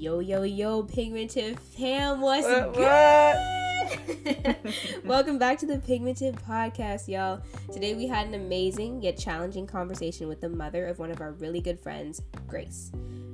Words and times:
Yo, 0.00 0.18
yo, 0.20 0.44
yo, 0.44 0.82
Pigmented 0.82 1.60
fam, 1.60 2.22
what's 2.22 2.46
What, 2.46 2.72
good? 2.72 4.56
Welcome 5.04 5.36
back 5.36 5.58
to 5.58 5.66
the 5.66 5.76
Pigmented 5.76 6.36
Podcast, 6.36 7.06
y'all. 7.06 7.42
Today 7.70 7.92
we 7.92 8.06
had 8.06 8.26
an 8.26 8.32
amazing 8.32 9.02
yet 9.02 9.18
challenging 9.18 9.66
conversation 9.66 10.26
with 10.26 10.40
the 10.40 10.48
mother 10.48 10.86
of 10.86 10.98
one 10.98 11.10
of 11.10 11.20
our 11.20 11.32
really 11.32 11.60
good 11.60 11.78
friends, 11.78 12.22
Grace. 12.48 12.90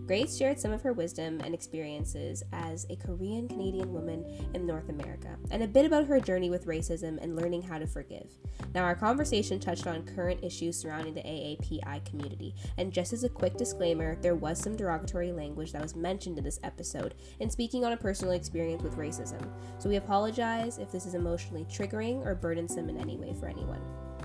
Grace 0.06 0.36
shared 0.36 0.60
some 0.60 0.70
of 0.70 0.82
her 0.82 0.92
wisdom 0.92 1.40
and 1.42 1.52
experiences 1.52 2.44
as 2.52 2.86
a 2.90 2.96
Korean 2.96 3.48
Canadian 3.48 3.92
woman 3.92 4.24
in 4.54 4.64
North 4.64 4.88
America, 4.88 5.36
and 5.50 5.64
a 5.64 5.66
bit 5.68 5.84
about 5.84 6.06
her 6.06 6.20
journey 6.20 6.48
with 6.48 6.66
racism 6.66 7.18
and 7.20 7.34
learning 7.34 7.62
how 7.62 7.76
to 7.76 7.88
forgive. 7.88 8.30
Now, 8.72 8.84
our 8.84 8.94
conversation 8.94 9.58
touched 9.58 9.88
on 9.88 10.04
current 10.04 10.44
issues 10.44 10.78
surrounding 10.78 11.14
the 11.14 11.22
AAPI 11.22 12.04
community, 12.04 12.54
and 12.78 12.92
just 12.92 13.12
as 13.12 13.24
a 13.24 13.28
quick 13.28 13.56
disclaimer, 13.56 14.14
there 14.22 14.36
was 14.36 14.60
some 14.60 14.76
derogatory 14.76 15.32
language 15.32 15.72
that 15.72 15.82
was 15.82 15.96
mentioned 15.96 16.38
in 16.38 16.44
this 16.44 16.60
episode 16.62 17.16
in 17.40 17.50
speaking 17.50 17.84
on 17.84 17.92
a 17.92 17.96
personal 17.96 18.34
experience 18.34 18.84
with 18.84 18.96
racism. 18.96 19.44
So 19.78 19.88
we 19.88 19.96
apologize 19.96 20.78
if 20.78 20.92
this 20.92 21.06
is 21.06 21.14
emotionally 21.14 21.64
triggering 21.64 22.24
or 22.24 22.36
burdensome 22.36 22.88
in 22.88 22.96
any 22.96 23.16
way 23.16 23.34
for 23.34 23.48
anyone. 23.48 23.82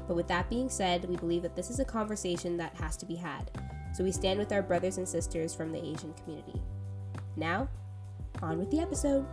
But 0.08 0.16
with 0.16 0.28
that 0.28 0.48
being 0.48 0.70
said, 0.70 1.06
we 1.06 1.16
believe 1.16 1.42
that 1.42 1.56
this 1.56 1.72
is 1.72 1.80
a 1.80 1.86
conversation 1.86 2.56
that 2.58 2.76
has 2.76 2.98
to 2.98 3.08
be 3.08 3.16
had. 3.16 3.50
So 3.94 4.04
we 4.06 4.12
stand 4.12 4.40
with 4.40 4.52
our 4.52 4.62
brothers 4.62 4.98
and 4.98 5.08
sisters 5.08 5.54
from 5.54 5.72
the 5.72 5.80
Asian 5.80 6.14
community. 6.24 6.62
Now, 7.36 7.68
on 8.42 8.58
with 8.58 8.72
the 8.72 8.80
episode. 8.80 9.26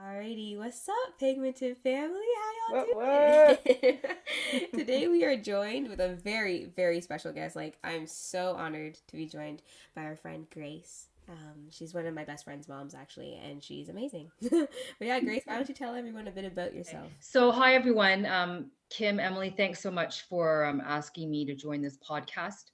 Alrighty, 0.00 0.56
what's 0.56 0.88
up, 0.88 1.18
Pigmented 1.20 1.76
family? 1.78 2.20
How 2.70 2.76
y'all 2.76 2.86
What, 2.94 3.64
doing? 3.64 3.98
Today 4.74 5.06
we 5.06 5.24
are 5.24 5.36
joined 5.36 5.88
with 5.88 6.00
a 6.00 6.14
very, 6.14 6.64
very 6.74 7.02
special 7.02 7.32
guest. 7.32 7.54
Like, 7.54 7.76
I'm 7.84 8.06
so 8.06 8.54
honored 8.54 8.98
to 9.08 9.16
be 9.16 9.26
joined 9.26 9.62
by 9.94 10.04
our 10.04 10.16
friend 10.16 10.46
Grace. 10.50 11.07
Um, 11.28 11.68
she's 11.70 11.92
one 11.92 12.06
of 12.06 12.14
my 12.14 12.24
best 12.24 12.44
friend's 12.44 12.68
moms, 12.68 12.94
actually, 12.94 13.38
and 13.44 13.62
she's 13.62 13.90
amazing. 13.90 14.30
but 14.50 14.68
yeah, 15.00 15.20
Grace, 15.20 15.42
why 15.44 15.56
don't 15.56 15.68
you 15.68 15.74
tell 15.74 15.94
everyone 15.94 16.26
a 16.26 16.30
bit 16.30 16.46
about 16.46 16.74
yourself? 16.74 17.12
So, 17.20 17.50
hi 17.50 17.74
everyone. 17.74 18.24
Um, 18.24 18.70
Kim, 18.88 19.20
Emily, 19.20 19.50
thanks 19.54 19.80
so 19.82 19.90
much 19.90 20.22
for 20.22 20.64
um, 20.64 20.80
asking 20.80 21.30
me 21.30 21.44
to 21.44 21.54
join 21.54 21.82
this 21.82 21.98
podcast. 21.98 22.70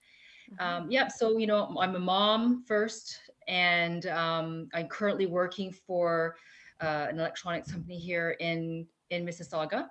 Um, 0.60 0.88
yeah, 0.90 1.08
so 1.08 1.38
you 1.38 1.46
know, 1.48 1.74
I'm 1.80 1.96
a 1.96 1.98
mom 1.98 2.62
first, 2.64 3.18
and 3.48 4.06
um, 4.06 4.68
I'm 4.72 4.86
currently 4.86 5.26
working 5.26 5.72
for 5.72 6.36
uh, 6.80 7.06
an 7.08 7.18
electronics 7.18 7.72
company 7.72 7.98
here 7.98 8.36
in 8.38 8.86
in 9.10 9.26
Mississauga, 9.26 9.88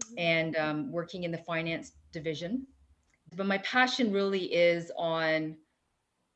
Mhm. 0.00 0.14
and 0.18 0.56
um, 0.56 0.92
working 0.92 1.24
in 1.24 1.30
the 1.32 1.38
finance 1.38 1.92
division. 2.12 2.66
But 3.36 3.46
my 3.46 3.58
passion 3.58 4.12
really 4.12 4.52
is 4.52 4.92
on, 4.96 5.56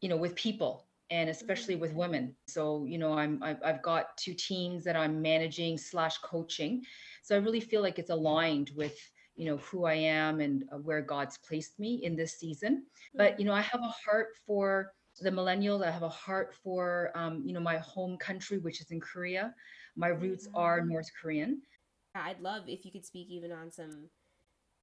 you 0.01 0.09
know, 0.09 0.17
with 0.17 0.34
people 0.34 0.88
and 1.11 1.28
especially 1.31 1.77
with 1.77 1.95
women. 1.95 2.34
So 2.48 2.84
you 2.84 2.98
know, 2.98 3.12
I'm 3.14 3.42
I've, 3.42 3.59
I've 3.64 3.83
got 3.83 4.17
two 4.17 4.34
teams 4.34 4.84
that 4.84 4.97
I'm 4.97 5.20
managing 5.23 5.78
slash 5.78 6.19
coaching. 6.19 6.83
So 7.23 7.34
I 7.34 7.39
really 7.39 7.61
feel 7.61 7.83
like 7.83 7.98
it's 7.98 8.11
aligned 8.11 8.70
with 8.77 8.97
you 9.37 9.47
know 9.47 9.59
who 9.59 9.84
I 9.84 9.95
am 9.95 10.41
and 10.41 10.65
uh, 10.73 10.78
where 10.78 11.03
God's 11.03 11.39
placed 11.39 11.78
me 11.78 12.00
in 12.03 12.17
this 12.17 12.39
season. 12.39 12.87
But 13.17 13.39
you 13.39 13.45
know, 13.47 13.53
I 13.55 13.62
have 13.62 13.81
a 13.83 13.95
heart 14.05 14.28
for 14.47 14.92
the 15.20 15.31
millennials. 15.31 15.84
I 15.87 15.91
have 15.91 16.03
a 16.03 16.09
heart 16.09 16.55
for 16.62 17.11
um, 17.15 17.43
you 17.45 17.53
know 17.53 17.61
my 17.61 17.78
home 17.78 18.17
country, 18.19 18.59
which 18.59 18.81
is 18.81 18.91
in 18.91 19.00
Korea. 19.00 19.55
My 19.97 20.09
roots 20.09 20.48
are 20.55 20.81
Mhm. 20.81 20.89
North 20.89 21.11
Korean. 21.20 21.62
I'd 22.15 22.41
love 22.41 22.69
if 22.69 22.84
you 22.84 22.93
could 22.93 23.05
speak 23.05 23.28
even 23.31 23.53
on 23.53 23.70
some 23.70 24.11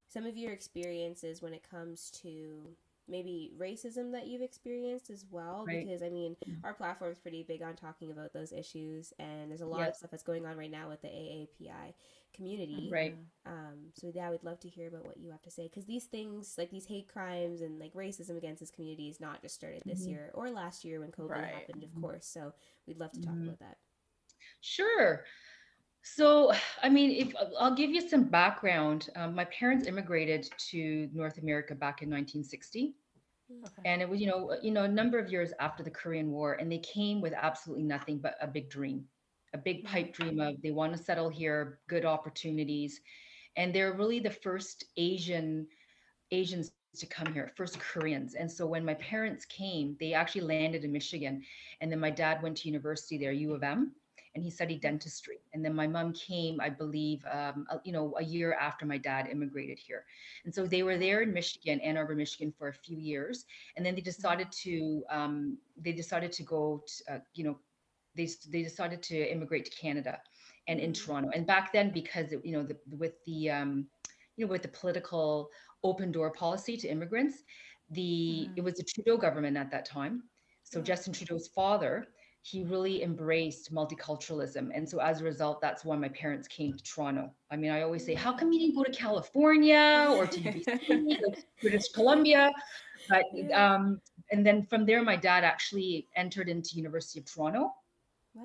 some 0.08 0.26
of 0.26 0.36
your 0.36 0.52
experiences 0.52 1.42
when 1.42 1.52
it 1.54 1.62
comes 1.68 2.10
to 2.22 2.76
maybe 3.08 3.52
racism 3.58 4.12
that 4.12 4.26
you've 4.26 4.42
experienced 4.42 5.10
as 5.10 5.24
well 5.30 5.66
Right. 5.66 5.70
because 5.70 6.02
I 6.02 6.08
mean 6.10 6.36
Mhm. 6.46 6.64
our 6.64 6.74
platform's 6.74 7.18
pretty 7.18 7.42
big 7.42 7.62
on 7.62 7.76
talking 7.76 8.10
about 8.10 8.32
those 8.32 8.52
issues 8.52 9.12
and 9.18 9.50
there's 9.50 9.60
a 9.60 9.66
lot 9.66 9.88
of 9.88 9.94
stuff 9.96 10.10
that's 10.10 10.22
going 10.22 10.46
on 10.46 10.56
right 10.56 10.70
now 10.70 10.88
with 10.88 11.02
the 11.02 11.08
AAPI 11.08 11.94
community. 12.34 12.90
Right. 12.90 13.18
Um, 13.44 13.90
so 13.94 14.10
yeah, 14.12 14.26
I 14.26 14.30
would 14.30 14.42
love 14.42 14.58
to 14.60 14.68
hear 14.68 14.88
about 14.88 15.04
what 15.06 15.18
you 15.18 15.30
have 15.30 15.42
to 15.42 15.50
say 15.50 15.64
because 15.64 15.84
these 15.86 16.06
things, 16.06 16.56
like 16.58 16.70
these 16.70 16.86
hate 16.86 17.08
crimes 17.08 17.60
and 17.60 17.78
like 17.78 17.92
racism 17.94 18.36
against 18.36 18.60
this 18.60 18.70
community, 18.72 19.08
is 19.08 19.20
not 19.20 19.40
just 19.40 19.54
started 19.54 19.84
this 19.86 20.06
Mhm. 20.06 20.08
year 20.08 20.30
or 20.34 20.50
last 20.50 20.84
year 20.84 20.98
when 21.00 21.12
COVID 21.12 21.44
Right. 21.44 21.46
happened, 21.46 21.84
of 21.84 21.94
course. 21.94 22.26
So 22.26 22.54
we'd 22.86 22.98
love 22.98 23.12
to 23.12 23.20
talk 23.20 23.40
Mhm. 23.40 23.46
about 23.46 23.60
that. 23.60 23.78
Sure. 24.60 25.24
So, 26.08 26.52
I 26.84 26.88
mean, 26.88 27.10
if 27.10 27.34
I'll 27.58 27.74
give 27.74 27.90
you 27.90 28.08
some 28.08 28.24
background, 28.24 29.08
um, 29.16 29.34
my 29.34 29.44
parents 29.46 29.88
immigrated 29.88 30.48
to 30.70 31.10
North 31.12 31.38
America 31.38 31.74
back 31.74 32.00
in 32.00 32.08
1960, 32.08 32.94
Okay. 33.50 33.82
and 33.84 34.00
it 34.00 34.08
was, 34.08 34.20
you 34.20 34.28
know, 34.28 34.56
you 34.62 34.70
know, 34.70 34.84
a 34.84 34.88
number 34.88 35.18
of 35.18 35.30
years 35.30 35.52
after 35.58 35.82
the 35.82 35.90
Korean 35.90 36.30
War, 36.30 36.54
and 36.54 36.70
they 36.70 36.78
came 36.78 37.20
with 37.20 37.32
absolutely 37.32 37.82
nothing 37.84 38.18
but 38.18 38.36
a 38.40 38.46
big 38.46 38.70
dream, 38.70 39.04
a 39.52 39.58
big 39.58 39.84
pipe 39.84 40.12
dream 40.12 40.38
of 40.40 40.62
they 40.62 40.70
want 40.70 40.96
to 40.96 41.02
settle 41.02 41.28
here, 41.28 41.80
good 41.88 42.04
opportunities, 42.04 43.00
and 43.56 43.74
they're 43.74 43.94
really 43.94 44.20
the 44.20 44.30
first 44.30 44.84
Asian 44.96 45.66
Asians 46.30 46.70
to 46.96 47.06
come 47.06 47.32
here, 47.32 47.50
first 47.56 47.80
Koreans. 47.80 48.34
And 48.34 48.50
so 48.50 48.64
when 48.64 48.84
my 48.84 48.94
parents 48.94 49.44
came, 49.44 49.96
they 49.98 50.12
actually 50.12 50.42
landed 50.42 50.84
in 50.84 50.92
Michigan, 50.92 51.42
and 51.80 51.90
then 51.90 51.98
my 51.98 52.10
dad 52.10 52.44
went 52.44 52.58
to 52.58 52.68
university 52.68 53.18
there, 53.18 53.32
U 53.32 53.54
of 53.54 53.64
M 53.64 53.92
and 54.36 54.44
he 54.44 54.52
studied 54.52 54.82
dentistry. 54.82 55.40
And 55.54 55.64
then 55.64 55.74
my 55.74 55.88
mom 55.88 56.14
came, 56.14 56.60
I 56.60 56.70
believe, 56.70 57.24
um, 57.32 57.66
a- 57.70 57.82
you 57.84 57.92
know, 57.92 58.16
a 58.18 58.24
year 58.24 58.54
after 58.54 58.86
my 58.86 58.98
dad 58.98 59.28
immigrated 59.28 59.80
here. 59.80 60.06
And 60.44 60.54
so 60.54 60.68
they 60.68 60.84
were 60.84 60.98
there 60.98 61.22
in 61.22 61.34
Michigan, 61.34 61.80
Ann 61.82 61.98
Arbor, 61.98 62.16
Michigan, 62.16 62.52
for 62.58 62.68
a 62.68 62.74
few 62.74 62.98
years, 62.98 63.46
and 63.76 63.86
then 63.86 63.96
they 63.96 64.02
decided 64.02 64.52
to 64.64 65.04
um, 65.10 65.58
they 65.78 65.92
decided 65.92 66.32
to 66.34 66.44
go, 66.44 66.84
to, 66.86 67.14
uh, 67.14 67.20
you 67.34 67.44
know, 67.44 67.58
they 68.16 68.28
they 68.52 68.62
decided 68.62 69.02
to 69.04 69.16
immigrate 69.32 69.66
to 69.66 69.72
Canada 69.72 70.22
and 70.68 70.80
in 70.80 70.92
Mhm. 70.92 70.94
Toronto. 70.94 71.30
And 71.34 71.46
back 71.46 71.72
then, 71.72 71.90
because 71.90 72.32
it, 72.32 72.44
you 72.44 72.52
know, 72.52 72.64
the, 72.64 72.78
with 72.96 73.24
the 73.24 73.50
um, 73.50 73.88
you 74.36 74.46
know, 74.46 74.50
with 74.52 74.62
the 74.62 74.68
political 74.68 75.50
open 75.82 76.12
door 76.12 76.30
policy 76.32 76.76
to 76.78 76.88
immigrants, 76.88 77.44
the 77.90 78.52
it 78.56 78.62
was 78.62 78.74
the 78.76 78.84
Trudeau 78.84 79.16
government 79.18 79.56
at 79.56 79.70
that 79.72 79.86
time. 79.86 80.30
So 80.64 80.82
Justin 80.82 81.14
Trudeau's 81.14 81.48
father 81.48 82.08
he 82.46 82.62
really 82.62 83.02
embraced 83.02 83.74
multiculturalism. 83.74 84.70
And 84.72 84.88
so 84.88 85.00
as 85.00 85.20
a 85.20 85.24
result, 85.24 85.60
that's 85.60 85.84
why 85.84 85.96
my 85.96 86.08
parents 86.10 86.46
came 86.46 86.72
to 86.72 86.82
Toronto. 86.84 87.32
I 87.50 87.56
mean, 87.56 87.72
I 87.72 87.82
always 87.82 88.06
say, 88.06 88.14
how 88.14 88.32
come 88.32 88.52
you 88.52 88.60
didn't 88.60 88.76
go 88.76 88.84
to 88.84 88.92
California 88.92 90.06
or 90.10 90.28
to 90.28 90.40
British 91.60 91.88
Columbia? 91.88 92.52
But 93.08 93.24
um, 93.52 94.00
and 94.30 94.46
then 94.46 94.62
from 94.62 94.86
there, 94.86 95.02
my 95.02 95.16
dad 95.16 95.42
actually 95.42 96.06
entered 96.14 96.48
into 96.48 96.76
University 96.76 97.18
of 97.18 97.26
Toronto 97.26 97.72
Wow. 98.36 98.44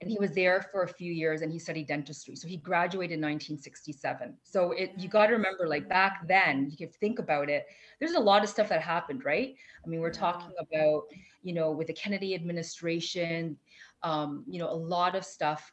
And 0.00 0.10
he 0.10 0.18
was 0.18 0.32
there 0.32 0.60
for 0.72 0.82
a 0.82 0.88
few 0.88 1.12
years 1.12 1.40
and 1.42 1.50
he 1.52 1.58
studied 1.58 1.86
dentistry. 1.88 2.36
So 2.36 2.46
he 2.48 2.56
graduated 2.58 3.14
in 3.14 3.20
1967. 3.20 4.36
So 4.42 4.72
it 4.72 4.92
you 4.96 5.08
got 5.08 5.26
to 5.26 5.32
remember, 5.32 5.66
like 5.68 5.88
back 5.88 6.26
then, 6.28 6.68
you 6.70 6.76
could 6.76 6.94
think 6.94 7.18
about 7.18 7.48
it. 7.48 7.66
There's 7.98 8.12
a 8.12 8.20
lot 8.20 8.42
of 8.42 8.48
stuff 8.50 8.68
that 8.68 8.82
happened, 8.82 9.24
right? 9.24 9.54
I 9.84 9.88
mean, 9.88 10.00
we're 10.00 10.10
talking 10.10 10.52
about, 10.60 11.04
you 11.42 11.54
know, 11.54 11.70
with 11.72 11.86
the 11.88 11.94
Kennedy 11.94 12.34
administration, 12.34 13.56
um, 14.02 14.44
you 14.48 14.58
know, 14.58 14.70
a 14.70 14.74
lot 14.76 15.14
of 15.14 15.24
stuff 15.24 15.72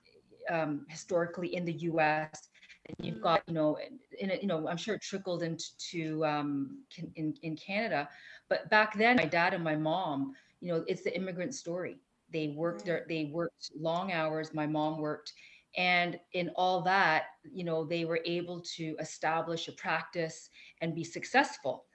um, 0.49 0.85
historically 0.89 1.55
in 1.55 1.65
the 1.65 1.73
U.S. 1.89 2.49
And 2.87 2.95
you've 3.01 3.17
Mm. 3.17 3.21
got, 3.21 3.41
you 3.47 3.53
know, 3.53 3.77
in 4.19 4.29
it, 4.29 4.41
you 4.41 4.47
know, 4.47 4.67
I'm 4.67 4.77
sure 4.77 4.95
it 4.95 5.01
trickled 5.01 5.43
into 5.43 5.65
to, 5.91 6.25
um, 6.25 6.83
in 7.15 7.33
in 7.41 7.55
Canada, 7.55 8.09
but 8.49 8.69
back 8.69 8.95
then, 8.97 9.15
my 9.17 9.25
dad 9.25 9.53
and 9.53 9.63
my 9.63 9.75
mom, 9.75 10.33
you 10.61 10.69
know, 10.73 10.83
it's 10.87 11.03
the 11.03 11.15
immigrant 11.15 11.53
story. 11.53 11.97
They 12.33 12.49
worked 12.49 12.85
their, 12.85 13.05
they 13.07 13.25
worked 13.31 13.71
long 13.79 14.11
hours. 14.11 14.53
My 14.53 14.67
mom 14.67 14.97
worked, 14.97 15.31
and 15.75 16.19
in 16.33 16.49
all 16.55 16.81
that, 16.81 17.25
you 17.43 17.63
know, 17.63 17.83
they 17.83 18.05
were 18.05 18.19
able 18.25 18.61
to 18.75 18.95
establish 18.99 19.67
a 19.67 19.71
practice 19.73 20.49
and 20.81 20.93
be 20.95 21.03
successful. 21.03 21.85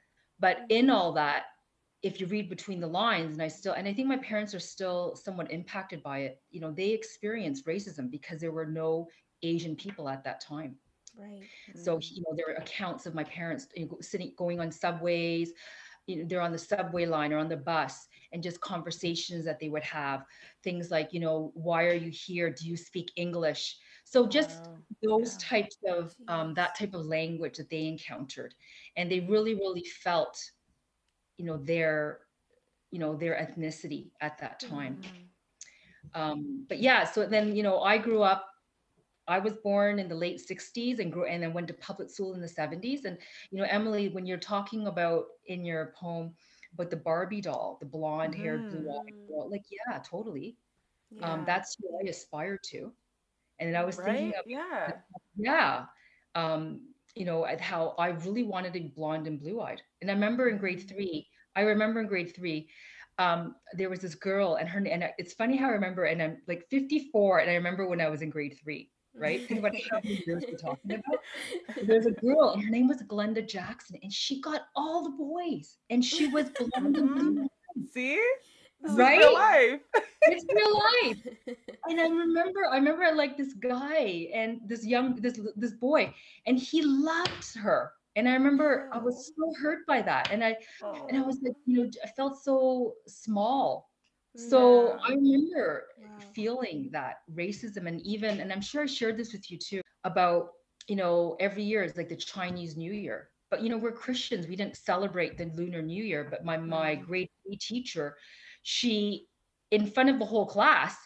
But 0.40 0.58
in 0.68 0.86
mm-hmm. 0.86 0.94
all 0.94 1.12
that, 1.12 1.44
if 2.02 2.20
you 2.20 2.26
read 2.26 2.48
between 2.48 2.80
the 2.80 2.86
lines, 2.86 3.34
and 3.34 3.42
I 3.42 3.48
still, 3.48 3.72
and 3.72 3.88
I 3.88 3.92
think 3.92 4.08
my 4.08 4.18
parents 4.18 4.54
are 4.54 4.60
still 4.60 5.16
somewhat 5.16 5.50
impacted 5.50 6.02
by 6.02 6.20
it. 6.20 6.40
You 6.50 6.60
know, 6.60 6.72
they 6.72 6.90
experienced 6.90 7.66
racism 7.66 8.10
because 8.10 8.40
there 8.40 8.52
were 8.52 8.66
no 8.66 9.08
Asian 9.42 9.74
people 9.76 10.08
at 10.08 10.24
that 10.24 10.40
time. 10.40 10.76
Right. 11.16 11.42
So, 11.74 11.96
mm-hmm. 11.96 12.14
you 12.14 12.22
know, 12.22 12.36
there 12.36 12.54
are 12.54 12.62
accounts 12.62 13.06
of 13.06 13.14
my 13.14 13.24
parents 13.24 13.66
you 13.74 13.86
know, 13.86 13.98
sitting, 14.00 14.32
going 14.36 14.60
on 14.60 14.70
subways, 14.70 15.52
you 16.06 16.16
know, 16.16 16.24
they're 16.26 16.40
on 16.40 16.52
the 16.52 16.58
subway 16.58 17.06
line 17.06 17.32
or 17.32 17.38
on 17.38 17.48
the 17.48 17.56
bus, 17.56 18.07
and 18.32 18.42
just 18.42 18.60
conversations 18.60 19.44
that 19.44 19.58
they 19.60 19.68
would 19.68 19.82
have. 19.84 20.24
Things 20.62 20.90
like, 20.90 21.12
you 21.12 21.20
know, 21.20 21.50
why 21.54 21.84
are 21.84 21.94
you 21.94 22.10
here? 22.10 22.50
Do 22.50 22.66
you 22.68 22.76
speak 22.76 23.10
English? 23.16 23.76
So 24.04 24.26
just 24.26 24.68
Wow. 24.68 24.82
those 25.02 25.36
Yeah. 25.36 25.38
types 25.38 25.76
of 25.88 26.14
um, 26.28 26.54
that 26.54 26.74
type 26.76 26.94
of 26.94 27.04
language 27.06 27.56
that 27.58 27.70
they 27.70 27.86
encountered, 27.86 28.54
and 28.96 29.10
they 29.10 29.20
really, 29.20 29.54
really 29.54 29.84
felt, 29.84 30.38
you 31.36 31.44
know, 31.44 31.56
their, 31.56 32.20
you 32.90 32.98
know, 32.98 33.16
their 33.16 33.34
ethnicity 33.34 34.10
at 34.20 34.38
that 34.38 34.60
time 34.60 34.98
Mhm. 35.00 35.30
um, 36.14 36.64
but 36.68 36.78
yeah 36.80 37.04
so 37.04 37.26
then 37.26 37.54
you 37.54 37.62
know 37.62 37.80
i 37.80 37.96
grew 37.98 38.22
up 38.22 38.46
i 39.28 39.38
was 39.38 39.54
born 39.56 39.98
in 39.98 40.08
the 40.08 40.14
late 40.14 40.40
60s 40.40 40.98
and 40.98 41.12
grew 41.12 41.24
and 41.26 41.42
then 41.42 41.52
went 41.52 41.68
to 41.68 41.74
public 41.74 42.10
school 42.10 42.34
in 42.34 42.40
the 42.40 42.48
70s 42.48 43.04
and 43.04 43.18
you 43.50 43.58
know 43.58 43.66
emily 43.70 44.08
when 44.08 44.26
you're 44.26 44.38
talking 44.38 44.86
about 44.86 45.24
in 45.46 45.64
your 45.64 45.92
poem 45.98 46.32
but 46.78 46.90
the 46.90 46.96
Barbie 46.98 47.42
doll, 47.42 47.78
the 47.80 47.86
blonde 47.86 48.36
haired, 48.36 48.68
Mhm. 48.68 48.70
blue 48.70 48.90
eyed 48.90 49.14
girl, 49.28 49.50
like, 49.50 49.66
yeah, 49.70 50.00
totally. 50.00 50.58
Yeah. 51.10 51.22
Um, 51.22 51.44
that's 51.46 51.76
who 51.80 51.88
I 52.04 52.08
aspired 52.10 52.60
to. 52.70 52.94
And 53.60 53.68
then 53.68 53.80
I 53.80 53.84
was 53.84 53.98
thinking 54.00 54.32
of, 54.38 54.44
Yeah. 54.44 55.02
yeah, 55.36 55.86
um, 56.34 56.94
you 57.14 57.24
know, 57.24 57.46
at 57.46 57.60
how 57.60 57.90
I 57.98 58.08
really 58.08 58.42
wanted 58.42 58.72
to 58.74 58.80
be 58.80 58.88
blonde 58.88 59.26
and 59.26 59.38
blue 59.40 59.60
eyed. 59.60 59.82
And 60.00 60.10
I 60.10 60.14
remember 60.14 60.48
in 60.48 60.58
grade 60.58 60.88
three, 60.88 61.28
I 61.56 61.62
remember 61.62 62.00
in 62.00 62.06
grade 62.08 62.34
three, 62.34 62.70
um, 63.18 63.56
there 63.74 63.90
was 63.90 64.00
this 64.00 64.14
girl, 64.14 64.54
and 64.56 64.68
her, 64.68 64.78
and 64.86 65.12
it's 65.18 65.34
funny 65.34 65.56
how 65.56 65.68
I 65.68 65.72
remember, 65.72 66.04
and 66.04 66.22
I'm 66.22 66.42
like 66.46 66.68
54, 66.70 67.40
and 67.40 67.50
I 67.50 67.54
remember 67.54 67.88
when 67.88 68.00
I 68.00 68.08
was 68.08 68.22
in 68.22 68.30
grade 68.30 68.58
three, 68.62 68.92
right? 69.18 69.46
Think 69.46 69.60
about 69.60 69.74
how 69.90 70.00
many 70.02 70.22
years 70.26 70.44
we're 70.50 70.56
talking 70.58 70.92
about. 70.92 71.20
There's 71.86 72.06
a 72.06 72.12
girl, 72.12 72.50
and 72.50 72.62
her 72.62 72.70
name 72.70 72.88
was 72.88 73.02
Glenda 73.02 73.46
Jackson, 73.46 73.98
and 74.02 74.12
she 74.12 74.40
got 74.40 74.62
all 74.76 75.02
the 75.04 75.10
boys, 75.10 75.78
and 75.90 76.04
she 76.04 76.28
was 76.28 76.46
and 76.76 76.94
mm-hmm. 76.96 77.14
blue. 77.14 77.48
See? 77.92 78.20
This 78.80 78.92
is 78.92 78.98
Right? 78.98 79.18
real 79.18 79.34
life. 79.34 79.80
It's 80.26 80.44
real 80.54 80.74
life. 80.74 81.18
and 81.88 82.00
I 82.00 82.06
remember, 82.08 82.66
I 82.70 82.76
remember 82.76 83.02
I 83.04 83.10
like 83.10 83.36
this 83.36 83.54
guy 83.54 84.28
and 84.32 84.60
this 84.66 84.86
young, 84.86 85.16
this 85.16 85.40
this 85.56 85.72
boy, 85.72 86.14
and 86.46 86.58
he 86.58 86.82
loved 86.82 87.56
her. 87.56 87.92
And 88.16 88.28
I 88.28 88.34
remember 88.34 88.88
I 88.92 88.98
was 88.98 89.32
so 89.36 89.52
hurt 89.60 89.86
by 89.86 90.02
that, 90.02 90.30
and 90.32 90.42
I 90.44 90.56
and 91.08 91.16
I 91.16 91.20
Oh. 91.20 91.26
was 91.26 91.40
like, 91.42 91.54
you 91.66 91.84
know, 91.84 91.90
I 92.04 92.08
felt 92.08 92.42
so 92.42 92.94
small. 93.06 93.87
So 94.36 94.96
Yeah. 94.96 95.08
I 95.08 95.12
remember 95.14 95.88
Wow. 95.96 96.34
feeling 96.34 96.90
that 96.92 97.16
racism, 97.32 97.86
and 97.88 98.00
even, 98.02 98.40
and 98.40 98.52
I'm 98.52 98.60
sure 98.60 98.82
I 98.82 98.86
shared 98.86 99.16
this 99.16 99.32
with 99.32 99.50
you 99.50 99.58
too, 99.58 99.80
about 100.04 100.50
you 100.88 100.96
know, 100.96 101.36
every 101.38 101.62
year 101.64 101.82
is 101.84 101.96
like 101.96 102.08
the 102.08 102.16
Chinese 102.16 102.76
New 102.76 102.92
Year. 102.92 103.30
But 103.50 103.62
you 103.62 103.68
know, 103.68 103.78
we're 103.78 103.92
Christians, 103.92 104.46
we 104.46 104.56
didn't 104.56 104.76
celebrate 104.76 105.36
the 105.38 105.46
Lunar 105.46 105.82
New 105.82 106.02
Year. 106.04 106.24
But 106.30 106.44
my 106.44 106.56
my 106.58 106.94
Mhm. 106.94 107.04
grade 107.06 107.28
three 107.44 107.56
teacher, 107.56 108.16
she, 108.62 109.28
in 109.70 109.86
front 109.86 110.10
of 110.10 110.18
the 110.18 110.24
whole 110.26 110.46
class, 110.46 110.96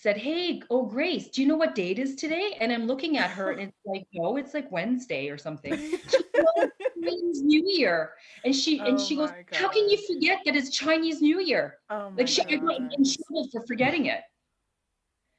said, 0.00 0.16
Hey, 0.16 0.62
oh 0.70 0.86
Grace, 0.86 1.28
do 1.28 1.42
you 1.42 1.48
know 1.48 1.56
what 1.56 1.74
date 1.74 1.98
is 1.98 2.14
today? 2.14 2.56
And 2.60 2.72
I'm 2.72 2.86
looking 2.86 3.18
at 3.18 3.30
her 3.30 3.50
and 3.50 3.62
it's 3.68 3.76
like, 3.84 4.06
no, 4.12 4.36
it's 4.36 4.54
like 4.54 4.70
Wednesday 4.70 5.28
or 5.28 5.36
something. 5.36 5.72
She 6.08 6.22
goes, 6.34 6.70
Chinese 7.02 7.42
New 7.42 7.64
Year. 7.66 8.12
And 8.44 8.54
she 8.54 8.78
and 8.78 8.94
Oh 8.94 8.98
she 8.98 9.16
goes, 9.16 9.30
my 9.30 9.44
How 9.54 9.68
can 9.68 9.88
you 9.88 9.98
forget 10.06 10.38
that 10.44 10.54
it's 10.54 10.70
Chinese 10.70 11.20
New 11.20 11.40
Year? 11.40 11.78
Oh 11.90 12.12
Like 12.16 12.28
she 12.28 12.42
I 12.42 12.56
got 12.56 12.80
in 12.80 13.04
trouble 13.04 13.48
for 13.50 13.66
forgetting 13.66 14.06
it. 14.06 14.20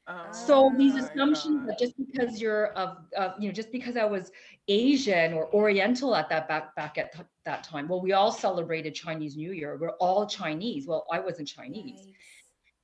Oh 0.09 0.31
So 0.33 0.73
these 0.77 0.95
assumptions 0.95 1.61
gosh. 1.61 1.67
that 1.67 1.79
just 1.79 1.93
because 1.97 2.41
you're 2.41 2.67
of, 2.73 2.97
of 3.15 3.35
you 3.39 3.47
know 3.47 3.53
just 3.53 3.71
because 3.71 3.95
I 3.95 4.03
was 4.03 4.29
Asian 4.67 5.33
or 5.33 5.53
Oriental 5.53 6.13
at 6.15 6.27
that 6.29 6.49
back 6.49 6.75
back 6.75 6.97
at 6.97 7.13
th- 7.13 7.27
that 7.45 7.63
time, 7.63 7.87
well, 7.87 8.01
we 8.01 8.11
all 8.11 8.31
celebrated 8.31 8.93
Chinese 8.93 9.37
New 9.37 9.53
Year. 9.53 9.77
We're 9.79 9.97
all 10.01 10.27
Chinese. 10.27 10.85
Well, 10.85 11.05
I 11.11 11.19
wasn't 11.19 11.47
Chinese. 11.47 12.07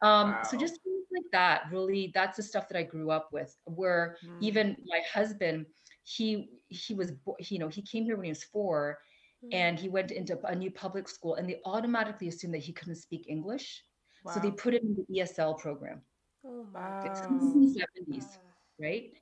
Um, 0.06 0.40
so 0.44 0.58
just 0.58 0.82
things 0.84 1.06
like 1.16 1.32
that. 1.32 1.64
Really, 1.72 2.12
that's 2.14 2.38
the 2.38 2.44
stuff 2.44 2.68
that 2.70 2.78
I 2.78 2.84
grew 2.84 3.12
up 3.12 3.30
with. 3.34 3.58
Where 3.66 4.18
Mm. 4.24 4.38
even 4.42 4.78
my 4.88 5.02
husband, 5.14 5.66
he 6.04 6.50
he 6.70 6.94
was 6.94 7.12
you 7.40 7.60
know 7.60 7.70
he 7.70 7.82
came 7.82 8.06
here 8.06 8.16
when 8.18 8.26
he 8.26 8.32
was 8.32 8.44
four, 8.44 9.00
Mm. 9.44 9.50
and 9.54 9.80
he 9.80 9.90
went 9.90 10.12
into 10.12 10.40
a 10.46 10.56
new 10.56 10.72
public 10.72 11.08
school, 11.10 11.36
and 11.36 11.50
they 11.50 11.62
automatically 11.66 12.28
assumed 12.30 12.54
that 12.56 12.64
he 12.64 12.74
couldn't 12.74 12.96
speak 12.96 13.26
English, 13.28 13.84
so 14.28 14.40
they 14.40 14.52
put 14.52 14.74
him 14.74 14.84
in 14.86 14.96
the 14.96 15.06
ESL 15.16 15.56
program. 15.56 16.02
Oh 16.46 16.64
my 16.74 16.80
Wow. 16.80 17.00
It's 17.04 17.22
in 17.24 17.40
the 17.62 17.68
70s 17.68 18.40
right? 18.80 19.14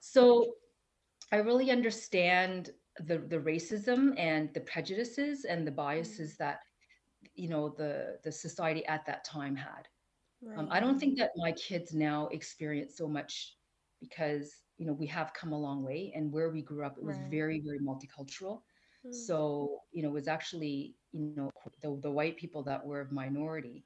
So 0.00 0.56
I 1.32 1.36
really 1.38 1.70
understand 1.70 2.70
the 2.98 3.18
the 3.18 3.38
racism 3.38 4.14
and 4.18 4.52
the 4.54 4.60
prejudices 4.60 5.44
and 5.44 5.66
the 5.66 5.72
biases 5.72 6.36
that 6.38 6.60
you 7.34 7.48
know 7.48 7.68
the 7.70 8.18
the 8.24 8.32
society 8.32 8.84
at 8.86 9.06
that 9.06 9.24
time 9.24 9.56
had. 9.56 9.88
Um, 10.56 10.68
I 10.70 10.80
don't 10.80 10.98
think 10.98 11.16
that 11.18 11.30
my 11.36 11.52
kids 11.52 11.94
now 11.94 12.28
experience 12.28 12.96
so 12.96 13.08
much 13.08 13.56
because 14.00 14.62
you 14.78 14.86
know 14.86 14.92
we 14.92 15.06
have 15.06 15.32
come 15.34 15.52
a 15.52 15.58
long 15.60 15.82
way 15.82 16.12
and 16.14 16.32
where 16.32 16.50
we 16.50 16.62
grew 16.62 16.84
up 16.84 16.96
it 16.98 17.04
was 17.04 17.18
Right. 17.18 17.30
very 17.30 17.60
very 17.64 17.80
multicultural. 17.80 18.62
Mm. 19.04 19.30
So 19.30 19.80
you 19.92 20.02
know 20.02 20.10
it 20.10 20.14
was 20.14 20.28
actually 20.28 20.96
you 21.12 21.20
know 21.20 21.36
the 21.82 21.98
the 22.02 22.10
white 22.10 22.36
people 22.36 22.62
that 22.64 22.84
were 22.84 23.00
of 23.00 23.12
minority. 23.12 23.84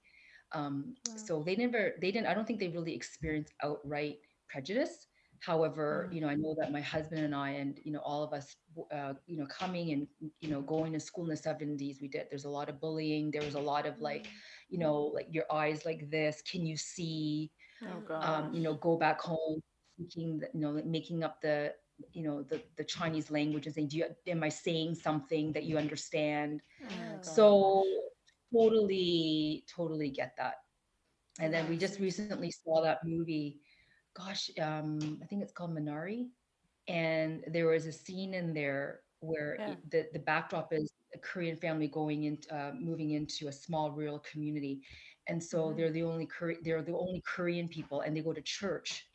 Um, 0.52 0.96
Wow. 1.04 1.16
so 1.16 1.42
they 1.42 1.56
never 1.56 1.94
they 2.00 2.10
didn't 2.10 2.26
I 2.26 2.34
don't 2.34 2.46
think 2.46 2.60
they 2.60 2.68
really 2.68 2.94
experienced 2.94 3.54
outright 3.62 4.18
prejudice. 4.48 5.08
However, 5.44 6.08
Mhm. 6.08 6.12
you 6.12 6.20
know, 6.20 6.28
I 6.28 6.34
know 6.34 6.54
that 6.58 6.72
my 6.72 6.80
husband 6.80 7.22
and 7.24 7.34
I, 7.34 7.50
and 7.50 7.78
you 7.84 7.92
know, 7.92 8.00
all 8.00 8.22
of 8.24 8.32
us, 8.32 8.56
uh, 8.92 9.14
you 9.26 9.36
know, 9.38 9.46
coming 9.46 9.92
and 9.92 10.08
you 10.40 10.50
know, 10.50 10.62
going 10.62 10.92
to 10.92 11.00
school 11.00 11.24
in 11.24 11.30
the 11.30 11.36
seventies, 11.36 12.00
we 12.00 12.08
did. 12.08 12.26
There's 12.30 12.44
a 12.44 12.50
lot 12.50 12.68
of 12.68 12.80
bullying. 12.80 13.30
There 13.30 13.42
was 13.42 13.54
a 13.54 13.60
lot 13.60 13.86
of 13.86 14.00
like, 14.00 14.28
you 14.68 14.78
know, 14.78 14.98
like 15.14 15.28
your 15.30 15.44
eyes 15.52 15.84
like 15.84 16.10
this. 16.10 16.42
Can 16.42 16.66
you 16.66 16.76
see? 16.76 17.52
Oh 17.82 18.00
Um, 18.20 18.44
gosh. 18.44 18.46
Um, 18.46 18.54
you 18.54 18.62
know, 18.62 18.74
go 18.74 18.96
back 18.96 19.20
home, 19.20 19.60
speaking, 19.94 20.42
you 20.54 20.60
know, 20.60 20.70
like 20.70 20.86
making 20.86 21.22
up 21.24 21.40
the, 21.40 21.74
you 22.12 22.22
know, 22.24 22.42
the 22.42 22.62
the 22.76 22.84
Chinese 22.84 23.30
language 23.30 23.66
and 23.66 23.74
saying, 23.74 23.88
do 23.88 23.98
you 23.98 24.06
am 24.26 24.42
I 24.42 24.48
saying 24.50 24.94
something 24.94 25.52
that 25.52 25.64
you 25.64 25.76
understand? 25.78 26.62
Oh. 26.82 27.20
So 27.20 27.84
totally, 28.52 29.64
totally 29.74 30.10
get 30.10 30.34
that. 30.38 30.56
And 31.40 31.52
then 31.52 31.68
we 31.68 31.76
just 31.76 31.98
recently 32.00 32.42
saw 32.42 32.74
that 32.76 32.92
movie. 32.96 33.60
Gosh, 34.14 34.50
um, 34.60 35.18
I 35.22 35.26
think 35.26 35.42
it's 35.42 35.52
called 35.52 35.72
Minari. 35.74 36.30
And 36.88 37.44
there 37.48 37.66
was 37.66 37.86
a 37.86 37.92
scene 37.92 38.34
in 38.34 38.52
there 38.54 39.02
where 39.20 39.56
Yeah. 39.58 39.72
it- 39.72 39.90
the, 39.90 40.08
the 40.12 40.18
backdrop 40.18 40.72
is 40.72 40.92
a 41.14 41.18
Korean 41.18 41.56
family 41.56 41.88
going 41.88 42.24
in, 42.24 42.38
uh, 42.50 42.72
moving 42.74 43.10
into 43.12 43.48
a 43.48 43.52
small 43.52 43.90
rural 43.92 44.18
community. 44.20 44.82
And 45.26 45.42
so 45.42 45.70
Mhm. 45.70 45.76
they're 45.76 45.90
the 45.92 46.02
only 46.02 46.28
they're 46.62 46.82
the 46.82 46.96
only 46.96 47.22
Korean 47.22 47.68
people 47.68 48.02
and 48.02 48.16
they 48.16 48.20
go 48.20 48.32
to 48.32 48.42
church. 48.42 49.10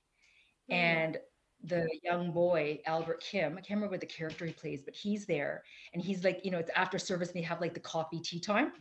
Mm. 0.72 0.76
And 0.76 1.18
the 1.62 1.88
young 2.04 2.32
boy, 2.32 2.82
Albert 2.86 3.20
Kim, 3.22 3.54
I 3.58 3.62
can't 3.62 3.78
remember 3.78 3.92
what 3.92 4.02
the 4.02 4.08
character 4.08 4.46
he 4.46 4.54
plays, 4.54 4.82
but 4.82 4.96
he's 4.96 5.26
there 5.26 5.64
and 5.94 6.02
he's 6.02 6.24
like, 6.24 6.44
you 6.44 6.52
know, 6.52 6.58
it's 6.60 6.72
after 6.76 6.98
service 6.98 7.30
and 7.30 7.38
they 7.38 7.42
have 7.44 7.62
like 7.62 7.74
the 7.74 7.80
coffee 7.82 8.20
tea 8.22 8.40
time. 8.40 8.74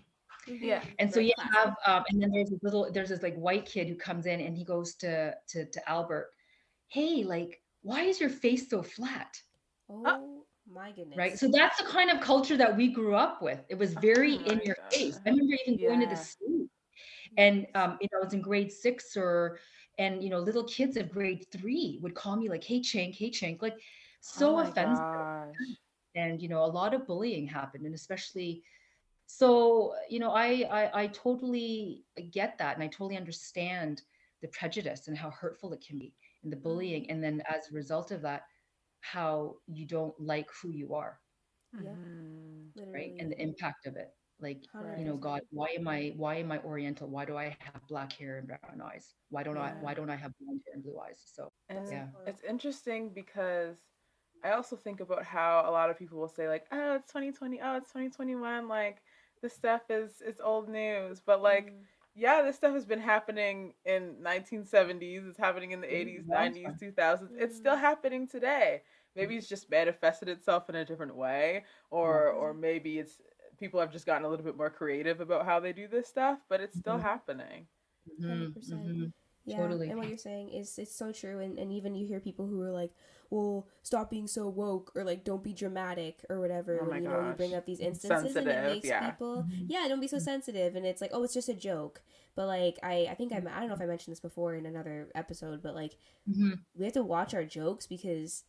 Mhm. 0.46 0.62
Yeah. 0.62 0.82
And 0.98 1.10
so 1.10 1.20
Very 1.20 1.26
you 1.26 1.32
classic. 1.34 1.54
have, 1.54 1.76
um, 1.86 2.04
and 2.08 2.22
then 2.22 2.30
there's 2.30 2.50
this 2.50 2.62
little, 2.62 2.90
there's 2.92 3.08
this 3.08 3.22
like 3.22 3.36
white 3.36 3.66
kid 3.66 3.88
who 3.88 3.96
comes 3.96 4.26
in 4.26 4.40
and 4.40 4.56
he 4.56 4.64
goes 4.64 4.94
to 4.96 5.34
to 5.48 5.64
to 5.66 5.88
Albert, 5.88 6.30
hey, 6.88 7.24
like, 7.24 7.62
why 7.82 8.02
is 8.02 8.20
your 8.20 8.30
face 8.30 8.68
so 8.68 8.82
flat? 8.82 9.40
Oh 9.90 10.44
my 10.70 10.92
goodness. 10.92 11.16
Right. 11.16 11.38
So 11.38 11.48
that's 11.48 11.78
the 11.78 11.84
kind 11.84 12.10
of 12.10 12.20
culture 12.20 12.56
that 12.56 12.76
we 12.76 12.88
grew 12.88 13.14
up 13.14 13.42
with. 13.42 13.64
It 13.68 13.76
was 13.76 13.94
very 13.94 14.34
Oh 14.36 14.52
in 14.52 14.60
your 14.64 14.76
God. 14.76 14.92
face. 14.92 15.18
I 15.26 15.30
remember 15.30 15.54
even 15.66 15.78
going 15.86 16.00
to 16.00 16.06
the 16.06 16.16
school, 16.16 16.66
and 17.36 17.66
um, 17.74 17.98
you 18.00 18.08
know, 18.12 18.20
I 18.20 18.24
was 18.24 18.34
in 18.34 18.40
grade 18.40 18.72
six 18.72 19.16
or, 19.16 19.58
and 19.98 20.22
you 20.22 20.30
know, 20.30 20.38
little 20.38 20.64
kids 20.64 20.96
of 20.96 21.10
grade 21.10 21.46
three 21.52 21.98
would 22.02 22.14
call 22.14 22.36
me 22.36 22.48
like, 22.48 22.64
hey, 22.64 22.80
Chink, 22.80 23.14
hey, 23.16 23.30
Chink, 23.30 23.62
like, 23.62 23.76
so 24.20 24.58
oh 24.58 24.62
offensive 24.62 25.04
gosh. 25.04 25.68
and 26.14 26.42
you 26.42 26.48
know 26.48 26.64
a 26.64 26.66
lot 26.66 26.94
of 26.94 27.06
bullying 27.06 27.46
happened 27.46 27.86
and 27.86 27.94
especially 27.94 28.62
so 29.28 29.94
you 30.10 30.20
know 30.20 30.32
I, 30.32 30.62
I 30.70 31.02
i 31.04 31.08
totally 31.08 32.06
get 32.32 32.58
that 32.58 32.74
and 32.76 32.84
i 32.84 32.88
totally 32.88 33.18
understand 33.18 34.02
the 34.42 34.48
prejudice 34.48 35.08
and 35.08 35.18
how 35.18 35.30
hurtful 35.30 35.74
it 35.74 35.82
can 35.86 35.98
be 35.98 36.16
and 36.44 36.52
the 36.52 36.58
bullying 36.58 37.10
and 37.10 37.24
then 37.24 37.42
as 37.48 37.70
a 37.70 37.74
result 37.74 38.12
of 38.12 38.22
that 38.22 38.44
how 39.00 39.58
you 39.66 39.86
don't 39.86 40.18
like 40.20 40.50
who 40.52 40.70
you 40.70 40.94
are 40.94 41.22
Yeah. 41.80 41.94
Mhm. 41.94 42.72
right 42.94 43.14
and 43.20 43.30
the 43.32 43.42
impact 43.42 43.86
of 43.86 43.96
it 43.96 44.16
like 44.40 44.64
you 44.94 45.04
know 45.04 45.16
god 45.18 45.42
why 45.50 45.68
am 45.78 45.88
i 45.88 46.12
why 46.16 46.36
am 46.36 46.52
i 46.52 46.58
oriental 46.62 47.08
why 47.10 47.24
do 47.26 47.36
i 47.36 47.56
have 47.60 47.86
black 47.88 48.12
hair 48.12 48.38
and 48.38 48.48
brown 48.48 48.80
eyes 48.82 49.16
why 49.30 49.42
don't 49.44 49.58
i 49.58 49.74
why 49.78 49.94
don't 49.94 50.10
i 50.10 50.16
have 50.16 50.32
blonde 50.40 50.62
hair 50.66 50.74
and 50.74 50.84
blue 50.84 50.98
eyes 51.00 51.22
so 51.26 51.48
And 51.68 52.04
Yeah. 52.04 52.08
it's 52.26 52.42
interesting 52.42 53.12
because 53.14 53.90
I 54.44 54.52
also 54.52 54.76
think 54.76 55.00
about 55.00 55.24
how 55.24 55.68
a 55.68 55.72
lot 55.72 55.90
of 55.90 55.98
people 55.98 56.18
will 56.18 56.28
say 56.28 56.48
like, 56.48 56.66
"Oh, 56.72 56.94
it's 56.96 57.10
2020. 57.10 57.60
Oh, 57.60 57.76
it's 57.76 57.92
2021. 57.92 58.68
Like 58.68 59.02
this 59.40 59.54
stuff 59.54 59.82
is 59.90 60.20
is 60.22 60.40
old 60.40 60.68
news." 60.68 61.20
But 61.20 61.40
like, 61.42 61.74
Mm. 61.74 61.88
yeah, 62.14 62.42
this 62.42 62.56
stuff 62.56 62.74
has 62.74 62.86
been 62.86 62.98
happening 63.00 63.74
in 63.84 64.22
1970s. 64.22 65.24
It's 65.26 65.38
happening 65.38 65.72
in 65.72 65.80
the 65.80 65.88
Mhm, 65.90 65.94
80s, 65.94 66.24
long 66.26 66.52
90s, 66.52 66.64
time. 66.64 66.78
2000s. 66.78 67.32
It's 67.38 67.56
still 67.56 67.76
Mhm. 67.76 67.78
happening 67.78 68.26
today. 68.28 68.82
Maybe 69.14 69.36
it's 69.36 69.48
just 69.48 69.70
manifested 69.70 70.28
itself 70.28 70.68
in 70.68 70.74
a 70.76 70.84
different 70.84 71.16
way, 71.16 71.64
or 71.90 72.28
or 72.30 72.54
maybe 72.54 72.98
it's 72.98 73.20
people 73.58 73.80
have 73.80 73.92
just 73.92 74.06
gotten 74.06 74.24
a 74.24 74.28
little 74.28 74.44
bit 74.44 74.56
more 74.56 74.70
creative 74.70 75.20
about 75.20 75.44
how 75.46 75.60
they 75.60 75.72
do 75.72 75.88
this 75.88 76.08
stuff. 76.08 76.40
But 76.48 76.60
it's 76.60 76.76
still 76.76 76.98
happening. 76.98 77.68
Mhm, 78.06 78.56
100%. 78.62 78.82
mhm. 78.84 79.12
Yeah, 79.48 79.56
Totally. 79.58 79.88
and 79.88 79.98
what 79.98 80.08
you're 80.08 80.18
saying 80.18 80.50
is 80.50 80.78
it's 80.78 80.94
so 80.94 81.10
true, 81.12 81.38
and, 81.40 81.58
and 81.58 81.72
even 81.72 81.94
you 81.94 82.06
hear 82.06 82.20
people 82.20 82.46
who 82.46 82.60
are 82.62 82.70
like, 82.70 82.90
"Well, 83.30 83.66
stop 83.82 84.10
being 84.10 84.26
so 84.26 84.48
woke," 84.48 84.92
or 84.94 85.04
like, 85.04 85.24
"Don't 85.24 85.42
be 85.42 85.52
dramatic," 85.52 86.24
or 86.28 86.38
whatever. 86.38 86.78
Oh 86.82 86.90
my 86.90 86.96
you 86.98 87.04
know 87.04 87.28
you 87.28 87.32
bring 87.36 87.54
up 87.54 87.64
these 87.64 87.80
instances, 87.80 88.36
and 88.36 88.46
it 88.48 88.62
makes 88.62 88.88
yeah. 88.88 89.10
people, 89.10 89.46
Mhm. 89.48 89.64
yeah, 89.68 89.86
don't 89.88 90.00
be 90.00 90.08
so 90.08 90.18
sensitive, 90.18 90.76
and 90.76 90.84
it's 90.84 91.00
like, 91.00 91.10
oh, 91.14 91.22
it's 91.22 91.34
just 91.34 91.48
a 91.48 91.54
joke. 91.54 92.02
But 92.34 92.46
like, 92.46 92.78
I 92.82 93.08
I 93.10 93.14
think 93.14 93.32
I'm 93.32 93.48
I 93.48 93.60
don't 93.60 93.68
know 93.68 93.74
if 93.74 93.80
I 93.80 93.86
mentioned 93.86 94.12
this 94.12 94.20
before 94.20 94.54
in 94.54 94.66
another 94.66 95.08
episode, 95.14 95.62
but 95.62 95.74
like, 95.74 95.96
Mhm. 96.28 96.58
we 96.76 96.84
have 96.84 96.94
to 96.94 97.02
watch 97.02 97.32
our 97.34 97.44
jokes 97.44 97.86
because 97.86 98.44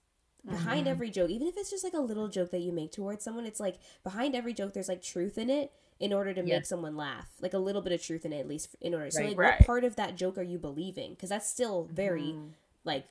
behind 0.50 0.88
Mhm. 0.88 0.92
every 0.92 1.10
joke, 1.10 1.30
even 1.30 1.48
if 1.48 1.58
it's 1.58 1.70
just 1.70 1.84
like 1.84 1.94
a 1.94 2.00
little 2.00 2.28
joke 2.28 2.52
that 2.52 2.60
you 2.62 2.72
make 2.72 2.92
towards 2.92 3.24
someone, 3.24 3.46
it's 3.46 3.60
like 3.60 3.78
behind 4.04 4.36
every 4.36 4.54
joke 4.54 4.74
there's 4.74 4.90
like 4.90 5.02
truth 5.02 5.38
in 5.38 5.50
it 5.50 5.72
in 6.00 6.14
order 6.14 6.34
to 6.34 6.42
make 6.44 6.66
someone 6.66 6.96
laugh. 6.96 7.28
Like 7.42 7.54
a 7.54 7.58
little 7.58 7.82
bit 7.82 7.92
of 7.94 8.02
truth 8.02 8.26
in 8.26 8.32
it 8.34 8.40
at 8.40 8.48
least 8.48 8.76
in 8.82 8.94
order. 8.94 9.12
So 9.12 9.20
Right. 9.20 9.30
like 9.30 9.38
Right. 9.38 9.60
what 9.60 9.66
part 9.68 9.84
of 9.84 9.96
that 9.98 10.16
joke 10.16 10.38
are 10.38 10.44
you 10.44 10.58
believing? 10.58 11.16
Cuz 11.16 11.30
that's 11.30 11.50
still 11.50 11.84
very 11.92 12.22
Mhm. 12.34 12.52
like 12.86 13.06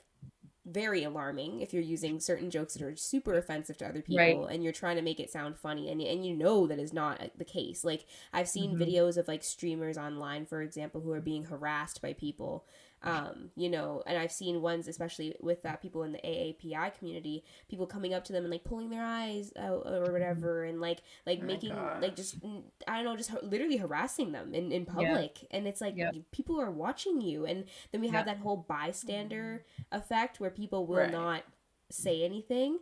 very 0.64 1.02
alarming 1.02 1.61
if 1.61 1.73
you're 1.73 1.83
using 1.83 2.21
certain 2.21 2.50
jokes 2.50 2.75
that 2.75 2.83
are 2.83 2.95
super 2.95 3.35
offensive 3.38 3.78
to 3.78 3.87
other 3.88 4.02
people 4.02 4.18
Right. 4.45 4.54
and 4.54 4.62
you're 4.62 4.73
trying 4.73 4.97
to 4.97 5.02
make 5.02 5.18
it 5.18 5.30
sound 5.30 5.57
funny 5.59 5.90
and, 5.90 5.99
and 6.02 6.26
you 6.26 6.35
know 6.37 6.66
that 6.66 6.78
is 6.78 6.92
not 6.92 7.23
uh, 7.23 7.28
the 7.38 7.45
case 7.45 7.85
like 7.85 8.04
i've 8.35 8.49
seen 8.50 8.76
Mhm. 8.76 8.78
videos 8.78 9.16
of 9.16 9.28
like 9.28 9.42
streamers 9.42 9.97
online 9.97 10.45
for 10.45 10.61
example 10.61 11.00
who 11.00 11.12
are 11.12 11.23
being 11.23 11.45
harassed 11.45 12.02
by 12.02 12.12
people 12.12 12.66
um 13.02 13.50
you 13.57 13.69
know 13.69 14.02
and 14.07 14.19
i've 14.19 14.33
seen 14.33 14.61
ones 14.61 14.88
especially 14.88 15.35
with 15.40 15.64
uh, 15.64 15.76
people 15.76 16.02
in 16.02 16.12
the 16.12 16.19
aapi 16.25 16.99
community 16.99 17.45
people 17.69 17.87
coming 17.87 18.12
up 18.12 18.25
to 18.25 18.33
them 18.33 18.45
and 18.45 18.50
like 18.50 18.64
pulling 18.64 18.90
their 18.90 19.05
eyes 19.05 19.52
out 19.59 19.83
or 19.87 20.12
whatever 20.12 20.64
and 20.64 20.81
like 20.81 20.99
like 21.26 21.40
Oh 21.40 21.45
making 21.47 21.71
like 22.00 22.17
just 22.17 22.37
i 22.88 22.97
don't 22.97 23.05
know 23.05 23.17
just 23.17 23.33
literally 23.43 23.76
harassing 23.76 24.33
them 24.33 24.55
in, 24.55 24.73
in 24.73 24.85
public. 24.85 25.47
And 25.50 25.67
it's 25.67 25.81
like 25.81 25.95
Yeah. 25.97 26.11
people 26.33 26.61
are 26.61 26.71
watching 26.71 27.21
you. 27.21 27.47
And 27.47 27.64
then 27.93 28.00
we 28.00 28.09
have 28.09 28.26
Yeah. 28.26 28.35
that 28.35 28.38
whole 28.38 28.57
bystander 28.69 29.64
effect 29.93 30.40
where 30.40 30.50
people 30.50 30.87
will 30.87 30.97
Right. 30.97 31.11
not 31.12 31.43
say 31.90 32.23
anything. 32.25 32.78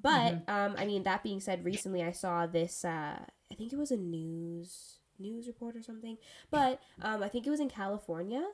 But 0.00 0.42
um 0.48 0.74
i 0.78 0.84
mean 0.86 1.02
that 1.04 1.22
being 1.22 1.40
said 1.40 1.64
recently 1.64 2.02
i 2.02 2.12
saw 2.12 2.46
this 2.46 2.84
uh 2.84 3.18
i 3.50 3.54
think 3.56 3.72
it 3.72 3.78
was 3.78 3.90
a 3.90 3.96
news 3.96 4.98
news 5.18 5.46
report 5.46 5.76
or 5.76 5.82
something. 5.82 6.18
But 6.50 6.80
um 7.00 7.22
i 7.22 7.28
think 7.28 7.46
it 7.46 7.50
was 7.50 7.60
in 7.60 7.68
california 7.70 8.44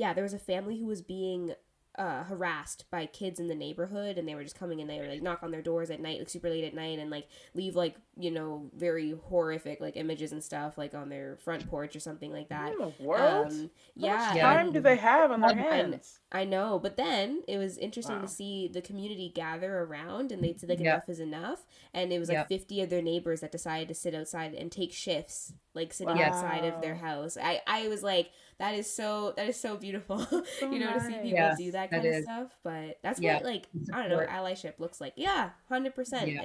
yeah 0.00 0.12
there 0.14 0.24
was 0.24 0.34
a 0.34 0.38
family 0.52 0.76
who 0.78 0.86
was 0.86 1.02
being 1.02 1.52
uh, 1.98 2.22
harassed 2.22 2.84
by 2.90 3.04
kids 3.04 3.40
in 3.40 3.48
the 3.48 3.54
neighborhood 3.54 4.16
and 4.16 4.26
they 4.26 4.34
were 4.36 4.44
just 4.44 4.58
coming 4.58 4.80
and 4.80 4.88
they 4.88 5.00
were 5.00 5.08
like 5.08 5.20
knock 5.22 5.40
on 5.42 5.50
their 5.50 5.60
doors 5.60 5.90
at 5.90 6.00
night 6.00 6.20
like 6.20 6.30
super 6.30 6.48
late 6.48 6.62
at 6.64 6.72
night 6.72 6.98
and 7.00 7.10
like 7.10 7.26
leave 7.52 7.74
like 7.74 7.96
you 8.16 8.30
know 8.30 8.70
very 8.76 9.10
horrific 9.28 9.80
like 9.80 9.96
images 9.96 10.30
and 10.30 10.42
stuff 10.42 10.78
like 10.78 10.94
on 10.94 11.08
their 11.08 11.36
front 11.44 11.68
porch 11.68 11.96
or 11.96 12.00
something 12.00 12.32
like 12.32 12.48
that 12.48 12.66
What 12.70 12.72
in 12.72 12.94
the 12.98 13.04
world? 13.04 13.46
um, 13.48 13.52
How 13.52 13.62
much 13.62 13.70
yeah 13.96 14.34
Yeah. 14.36 14.54
time 14.54 14.72
do 14.72 14.80
they 14.80 14.96
have 14.96 15.32
on 15.32 15.40
their 15.40 15.50
And- 15.50 15.60
hands? 15.60 16.20
I 16.32 16.44
know, 16.44 16.78
but 16.78 16.96
then 16.96 17.42
it 17.48 17.58
was 17.58 17.76
interesting 17.76 18.16
Wow. 18.16 18.22
to 18.22 18.28
see 18.28 18.68
the 18.72 18.80
community 18.80 19.28
gather 19.34 19.80
around 19.80 20.30
and 20.30 20.42
they 20.44 20.54
said 20.54 20.68
like 20.68 20.78
Yeah. 20.78 20.92
enough 20.94 21.08
is 21.08 21.18
enough. 21.18 21.66
And 21.92 22.12
it 22.12 22.20
was 22.20 22.28
like 22.28 22.36
Yeah. 22.36 22.44
50 22.44 22.82
of 22.82 22.88
their 22.88 23.02
neighbors 23.02 23.40
that 23.40 23.50
decided 23.50 23.88
to 23.88 23.94
sit 23.94 24.14
outside 24.14 24.54
and 24.54 24.70
take 24.70 24.92
shifts, 24.92 25.54
like 25.74 25.92
sitting 25.92 26.16
Yes. 26.16 26.34
outside 26.34 26.64
of 26.64 26.80
their 26.80 26.94
house. 26.94 27.36
I, 27.40 27.60
I 27.66 27.88
was 27.88 28.02
like, 28.02 28.30
that 28.58 28.74
is 28.74 28.92
so, 28.92 29.32
that 29.36 29.48
is 29.48 29.58
so 29.58 29.76
beautiful, 29.76 30.18
So 30.58 30.70
you 30.72 30.78
know, 30.80 30.92
to 30.92 31.00
see 31.00 31.12
people 31.22 31.28
Yeah, 31.28 31.54
do 31.56 31.70
that 31.72 31.90
that 31.90 31.90
kind 31.90 32.06
of 32.06 32.14
is. 32.14 32.24
stuff. 32.24 32.50
But 32.62 32.98
that's 33.02 33.20
Yeah. 33.20 33.34
what 33.34 33.44
like, 33.44 33.66
I 33.92 34.00
don't 34.00 34.10
know, 34.10 34.26
allyship 34.26 34.78
looks 34.78 35.00
like. 35.00 35.14
Yeah, 35.16 35.50
100%. 35.70 35.94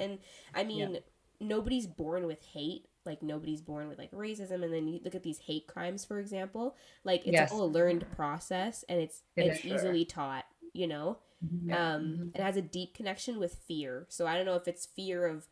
And 0.00 0.18
I 0.54 0.64
mean, 0.64 0.98
nobody's 1.40 1.86
born 1.86 2.26
with 2.26 2.42
hate. 2.42 2.86
Like 3.04 3.22
nobody's 3.22 3.60
born 3.60 3.88
with 3.88 3.98
like 3.98 4.10
racism, 4.10 4.64
and 4.64 4.72
then 4.74 4.88
you 4.88 5.00
look 5.04 5.14
at 5.14 5.22
these 5.22 5.38
hate 5.38 5.68
crimes, 5.68 6.04
for 6.04 6.18
example. 6.18 6.74
Like 7.04 7.22
it's 7.24 7.34
Yes. 7.34 7.52
all 7.52 7.62
a 7.62 7.64
learned 7.66 8.04
process, 8.16 8.84
and 8.88 9.00
it's 9.00 9.22
It 9.36 9.46
it's 9.46 9.58
is. 9.58 9.64
easily 9.64 10.04
taught. 10.04 10.44
You 10.72 10.88
know, 10.88 11.18
Mhm. 11.44 11.72
um, 11.72 12.02
Mhm. 12.18 12.34
it 12.34 12.40
has 12.40 12.56
a 12.56 12.62
deep 12.62 12.94
connection 12.94 13.38
with 13.38 13.54
fear. 13.54 14.06
So 14.08 14.26
I 14.26 14.34
don't 14.36 14.44
know 14.44 14.56
if 14.56 14.66
it's 14.66 14.86
fear 14.86 15.24
of, 15.26 15.46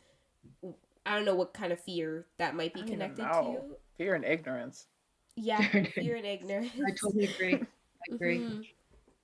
I 1.07 1.15
don't 1.15 1.25
know 1.25 1.35
what 1.35 1.53
kind 1.55 1.73
of 1.73 1.81
fear 1.81 2.27
that 2.39 2.55
might 2.55 2.73
be 2.75 2.81
I 2.81 2.85
don't 2.85 2.95
even 2.95 3.11
connected 3.15 3.23
to. 3.43 3.77
Fear 3.99 4.15
and 4.15 4.25
ignorance. 4.25 4.87
Yeah, 5.37 5.59
Fear 5.59 5.81
and 5.83 5.89
fear 5.93 6.17
and 6.17 6.27
ignorance. 6.27 6.73
I 6.87 6.91
totally 6.93 7.25
agree. 7.25 7.55
I 7.55 8.15
agree. 8.15 8.39
Mhm. 8.39 8.65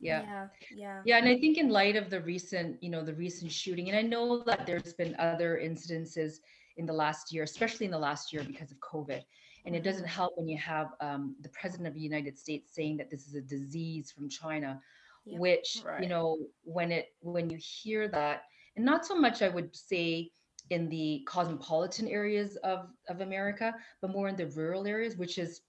Yeah. 0.01 0.23
yeah, 0.23 0.49
yeah. 0.75 1.03
Yeah, 1.05 1.19
and 1.19 1.29
I 1.29 1.39
think 1.39 1.59
in 1.59 1.69
light 1.69 1.97
of 1.97 2.09
the 2.11 2.21
recent, 2.21 2.83
you 2.83 2.89
know, 2.91 3.03
the 3.05 3.15
recent 3.15 3.53
shooting, 3.53 3.89
and 3.91 3.99
I 3.99 4.03
know 4.03 4.43
that 4.45 4.67
there's 4.67 4.95
been 4.95 5.15
other 5.19 5.61
incidences 5.63 6.41
in 6.79 6.87
the 6.87 6.93
last 6.93 7.33
year, 7.33 7.43
especially 7.43 7.85
in 7.87 7.93
the 7.93 7.99
last 7.99 8.33
year 8.33 8.43
because 8.43 8.71
of 8.71 8.79
COVID. 8.81 9.23
And 9.67 9.77
it 9.77 9.83
doesn't 9.83 10.07
help 10.07 10.33
when 10.39 10.49
you 10.49 10.57
have 10.57 10.95
um, 11.01 11.37
the 11.43 11.51
president 11.51 11.87
of 11.87 11.93
the 11.95 12.01
United 12.01 12.39
States 12.39 12.75
saying 12.75 12.97
that 12.97 13.11
this 13.11 13.27
is 13.27 13.35
a 13.35 13.43
disease 13.43 14.11
from 14.11 14.29
China, 14.29 14.81
Yep. 15.27 15.39
which 15.39 15.83
you 16.01 16.09
know, 16.09 16.39
when 16.65 16.91
it 16.91 17.13
when 17.21 17.51
you 17.51 17.59
hear 17.61 18.09
that, 18.09 18.45
and 18.77 18.85
not 18.87 19.05
so 19.05 19.15
much 19.15 19.43
I 19.43 19.49
would 19.51 19.77
say 19.77 20.31
in 20.71 20.89
the 20.89 21.25
cosmopolitan 21.29 22.09
areas 22.09 22.57
of 22.59 22.91
of 23.09 23.21
America, 23.21 23.75
but 24.01 24.11
more 24.11 24.29
in 24.29 24.37
the 24.37 24.47
rural 24.49 24.87
areas, 24.87 25.17
which 25.17 25.39
is 25.39 25.63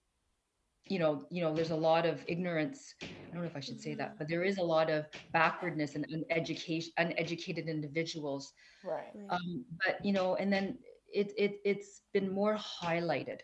you 0.86 1.00
know, 1.00 1.26
you 1.32 1.42
know, 1.42 1.56
there's 1.56 1.72
a 1.72 1.76
lot 1.76 2.06
of 2.06 2.24
ignorance. 2.28 2.96
I 3.32 3.36
don't 3.36 3.44
know 3.44 3.50
if 3.50 3.56
I 3.58 3.62
should 3.62 3.80
say 3.82 3.96
that, 3.96 4.18
but 4.18 4.28
there 4.28 4.44
is 4.44 4.58
a 4.58 4.64
lot 4.64 4.90
of 4.90 5.06
backwardness 5.34 5.96
and 5.96 6.06
uneducation, 6.10 6.90
uneducated 6.98 7.68
individuals. 7.68 8.54
Right. 8.84 9.14
Right. 9.16 9.30
Um, 9.30 9.66
but 9.86 10.04
you 10.06 10.14
know, 10.14 10.36
and 10.36 10.52
then 10.52 10.80
it 11.14 11.34
it 11.38 11.60
it's 11.66 12.02
been 12.14 12.32
more 12.34 12.56
highlighted. 12.58 13.42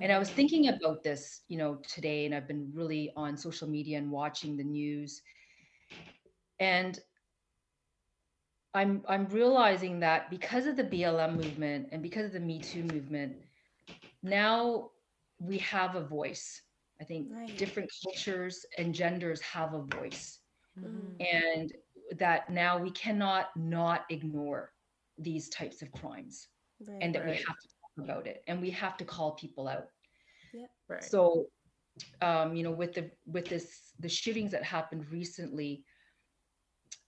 And 0.00 0.12
I 0.12 0.18
was 0.18 0.30
Mhm. 0.30 0.32
thinking 0.32 0.68
about 0.68 1.02
this, 1.02 1.42
you 1.48 1.56
know, 1.58 1.76
today, 1.76 2.24
and 2.26 2.34
I've 2.34 2.48
been 2.48 2.70
really 2.74 3.12
on 3.16 3.36
social 3.36 3.68
media 3.68 3.98
and 3.98 4.10
watching 4.10 4.56
the 4.56 4.64
news. 4.64 5.22
And 6.60 6.98
I'm 8.74 9.02
I'm 9.08 9.26
realizing 9.26 10.00
that 10.00 10.30
because 10.30 10.66
of 10.66 10.76
the 10.76 10.84
BLM 10.84 11.36
movement 11.36 11.88
and 11.92 12.02
because 12.02 12.26
of 12.26 12.32
the 12.32 12.40
Me 12.40 12.58
Too 12.60 12.82
movement, 12.84 13.36
now 14.22 14.90
we 15.38 15.58
have 15.58 15.94
a 15.96 16.02
voice. 16.04 16.62
I 17.00 17.04
think 17.04 17.28
Right. 17.30 17.56
different 17.56 17.90
cultures 18.04 18.64
and 18.78 18.94
genders 18.94 19.40
have 19.40 19.74
a 19.74 19.82
voice, 19.82 20.40
Mhm. 20.78 21.20
and 21.20 21.72
that 22.18 22.50
now 22.50 22.78
we 22.78 22.90
cannot 22.90 23.56
not 23.56 24.04
ignore 24.10 24.72
these 25.18 25.48
types 25.50 25.82
of 25.82 25.92
crimes, 25.92 26.48
right. 26.80 27.00
and 27.00 27.14
that 27.14 27.26
we 27.26 27.34
have 27.34 27.58
to 27.58 27.68
talk 27.68 28.04
about 28.04 28.26
it, 28.26 28.42
and 28.46 28.60
we 28.60 28.70
have 28.70 28.96
to 28.98 29.04
call 29.04 29.32
people 29.34 29.68
out. 29.68 29.88
Right. 30.88 31.02
So, 31.02 31.46
um, 32.20 32.54
you 32.54 32.62
know, 32.62 32.70
with 32.72 32.94
the 32.94 33.10
with 33.26 33.48
this 33.48 33.92
the 33.98 34.08
shootings 34.08 34.52
that 34.52 34.64
happened 34.64 35.10
recently, 35.10 35.84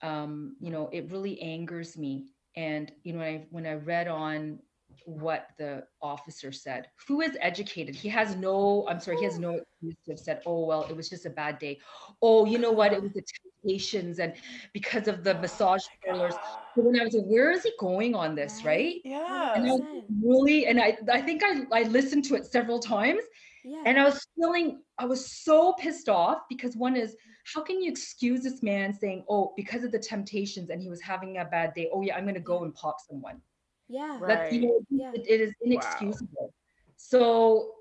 um, 0.04 0.56
you 0.60 0.70
know, 0.70 0.90
it 0.92 1.10
really 1.12 1.40
angers 1.42 1.98
me. 1.98 2.26
And 2.56 2.92
you 3.04 3.14
know, 3.14 3.20
when 3.20 3.28
I 3.28 3.46
when 3.50 3.66
I 3.66 3.74
read 3.74 4.08
on 4.08 4.60
what 5.06 5.48
the 5.58 5.84
officer 6.02 6.52
said, 6.52 6.88
who 7.08 7.20
is 7.22 7.36
educated, 7.40 7.96
he 7.96 8.08
has 8.10 8.36
no. 8.36 8.86
I'm 8.88 9.00
sorry, 9.00 9.18
he 9.18 9.24
has 9.24 9.38
no 9.38 9.50
excuse 9.56 9.96
to 10.06 10.12
have 10.12 10.20
said, 10.20 10.42
"Oh 10.46 10.66
well, 10.66 10.86
it 10.90 10.96
was 10.96 11.10
just 11.10 11.26
a 11.26 11.30
bad 11.30 11.58
day." 11.58 11.80
Oh, 12.22 12.46
you 12.46 12.58
know 12.58 12.72
what? 12.72 12.92
It 12.92 13.02
was 13.02 13.12
the 13.14 13.24
temptations, 13.64 14.18
and 14.20 14.34
because 14.72 15.08
of 15.08 15.24
the 15.24 15.34
massage 15.34 15.82
Oh 15.82 16.12
my 16.12 16.12
parlors. 16.12 16.38
So 16.76 16.82
when 16.82 17.00
I 17.00 17.04
was 17.04 17.14
like, 17.14 17.26
where 17.26 17.50
is 17.52 17.64
he 17.64 17.72
going 17.80 18.14
on 18.14 18.34
this, 18.36 18.64
right? 18.64 18.96
Yeah. 19.04 19.54
And 19.54 19.66
I 19.70 19.76
really, 20.22 20.66
and 20.66 20.80
I 20.80 20.98
I 21.12 21.22
think 21.22 21.42
I 21.44 21.64
I 21.72 21.82
listened 21.84 22.24
to 22.26 22.36
it 22.36 22.46
several 22.46 22.80
times 22.80 23.22
Yeah. 23.64 23.82
and 23.86 23.98
I 23.98 24.04
was 24.04 24.26
feeling, 24.36 24.82
I 24.98 25.06
was 25.06 25.26
so 25.44 25.72
pissed 25.74 26.08
off 26.10 26.42
because 26.50 26.76
one 26.76 26.96
is, 26.96 27.16
how 27.52 27.62
can 27.62 27.80
you 27.80 27.90
excuse 27.90 28.42
this 28.42 28.62
man 28.62 28.92
saying, 28.92 29.24
oh, 29.28 29.52
because 29.56 29.84
of 29.84 29.90
the 29.92 29.98
temptations 29.98 30.68
and 30.70 30.82
he 30.82 30.88
was 30.90 31.00
having 31.00 31.38
a 31.38 31.44
bad 31.46 31.72
day, 31.74 31.88
oh 31.92 32.02
yeah, 32.02 32.14
I'm 32.16 32.26
gonna 32.26 32.40
go 32.40 32.62
and 32.64 32.74
pop 32.74 32.96
someone. 33.08 33.40
yeah. 33.88 34.18
Right. 34.20 34.28
That's 34.28 34.52
you 34.54 34.60
know, 34.62 34.80
Yeah. 34.90 35.12
it- 35.14 35.26
it 35.28 35.40
is 35.40 35.52
inexcusable. 35.62 36.52
So 36.96 37.74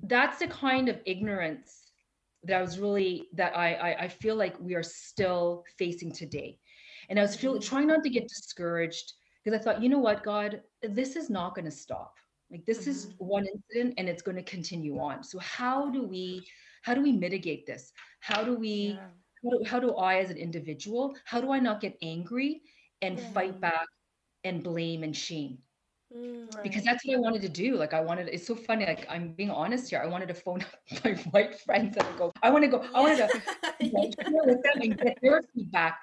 that's 0.00 0.38
the 0.38 0.48
kind 0.48 0.88
of 0.88 1.00
ignorance 1.06 1.92
that 2.44 2.58
I 2.58 2.62
was 2.62 2.78
really 2.78 3.28
that 3.34 3.56
I, 3.56 3.74
I 3.74 3.90
I 4.04 4.08
feel 4.08 4.36
like 4.36 4.54
we 4.60 4.74
are 4.74 4.82
still 4.82 5.64
facing 5.78 6.12
today. 6.12 6.58
And 7.08 7.18
I 7.18 7.22
was 7.22 7.34
feel, 7.36 7.54
Mhm. 7.56 7.62
trying 7.70 7.86
not 7.86 8.02
to 8.04 8.10
get 8.10 8.28
discouraged 8.28 9.14
because 9.42 9.58
I 9.58 9.62
thought, 9.62 9.82
you 9.82 9.88
know 9.88 9.98
what, 9.98 10.22
God, 10.22 10.62
this 10.82 11.16
is 11.16 11.30
not 11.30 11.54
going 11.54 11.64
to 11.66 11.70
stop. 11.86 12.14
Like 12.50 12.64
this 12.64 12.86
is 12.86 13.14
one 13.18 13.46
incident 13.46 13.94
and 13.98 14.08
it's 14.08 14.22
going 14.22 14.36
to 14.36 14.42
continue 14.42 14.98
on. 14.98 15.22
So 15.24 15.38
how 15.38 15.90
do 15.90 16.02
we 16.06 16.46
how 16.82 16.94
do 16.94 17.02
we 17.02 17.12
mitigate 17.12 17.66
this? 17.66 17.92
How 18.20 18.44
do 18.44 18.54
we 18.54 18.96
Yeah. 18.98 19.08
how 19.42 19.50
do, 19.50 19.64
how 19.66 19.80
do 19.80 19.94
I 19.96 20.18
as 20.18 20.30
an 20.30 20.36
individual, 20.38 21.16
how 21.24 21.40
do 21.40 21.50
I 21.52 21.58
not 21.58 21.80
get 21.80 21.96
angry 22.02 22.62
and 23.02 23.18
Yeah. 23.18 23.24
fight 23.34 23.60
back 23.60 23.86
and 24.44 24.62
blame 24.62 25.02
and 25.02 25.14
shame? 25.16 25.58
Mm. 26.14 26.62
because 26.62 26.84
that's 26.84 27.04
what 27.04 27.16
I 27.16 27.18
wanted 27.18 27.42
to 27.42 27.48
do. 27.48 27.76
Like 27.76 27.92
I 27.92 28.00
wanted, 28.00 28.28
it's 28.28 28.46
so 28.46 28.54
funny. 28.54 28.86
Like 28.86 29.06
I'm 29.10 29.32
being 29.32 29.50
honest 29.50 29.90
here. 29.90 30.00
I 30.02 30.06
wanted 30.06 30.28
to 30.28 30.34
phone 30.34 30.62
up 30.62 30.78
my 31.04 31.14
white 31.32 31.60
friends 31.60 31.96
and 31.96 32.18
go, 32.18 32.32
I 32.42 32.50
want 32.50 32.64
to 32.64 32.68
go, 32.68 32.84
I 32.94 33.00
wanted 33.00 33.18
to 33.18 33.30
like, 33.80 34.10
share 34.24 34.44
with 34.44 34.62
them 34.62 34.80
and 34.82 34.98
get 34.98 35.18
their 35.20 35.40
feedback. 35.54 35.98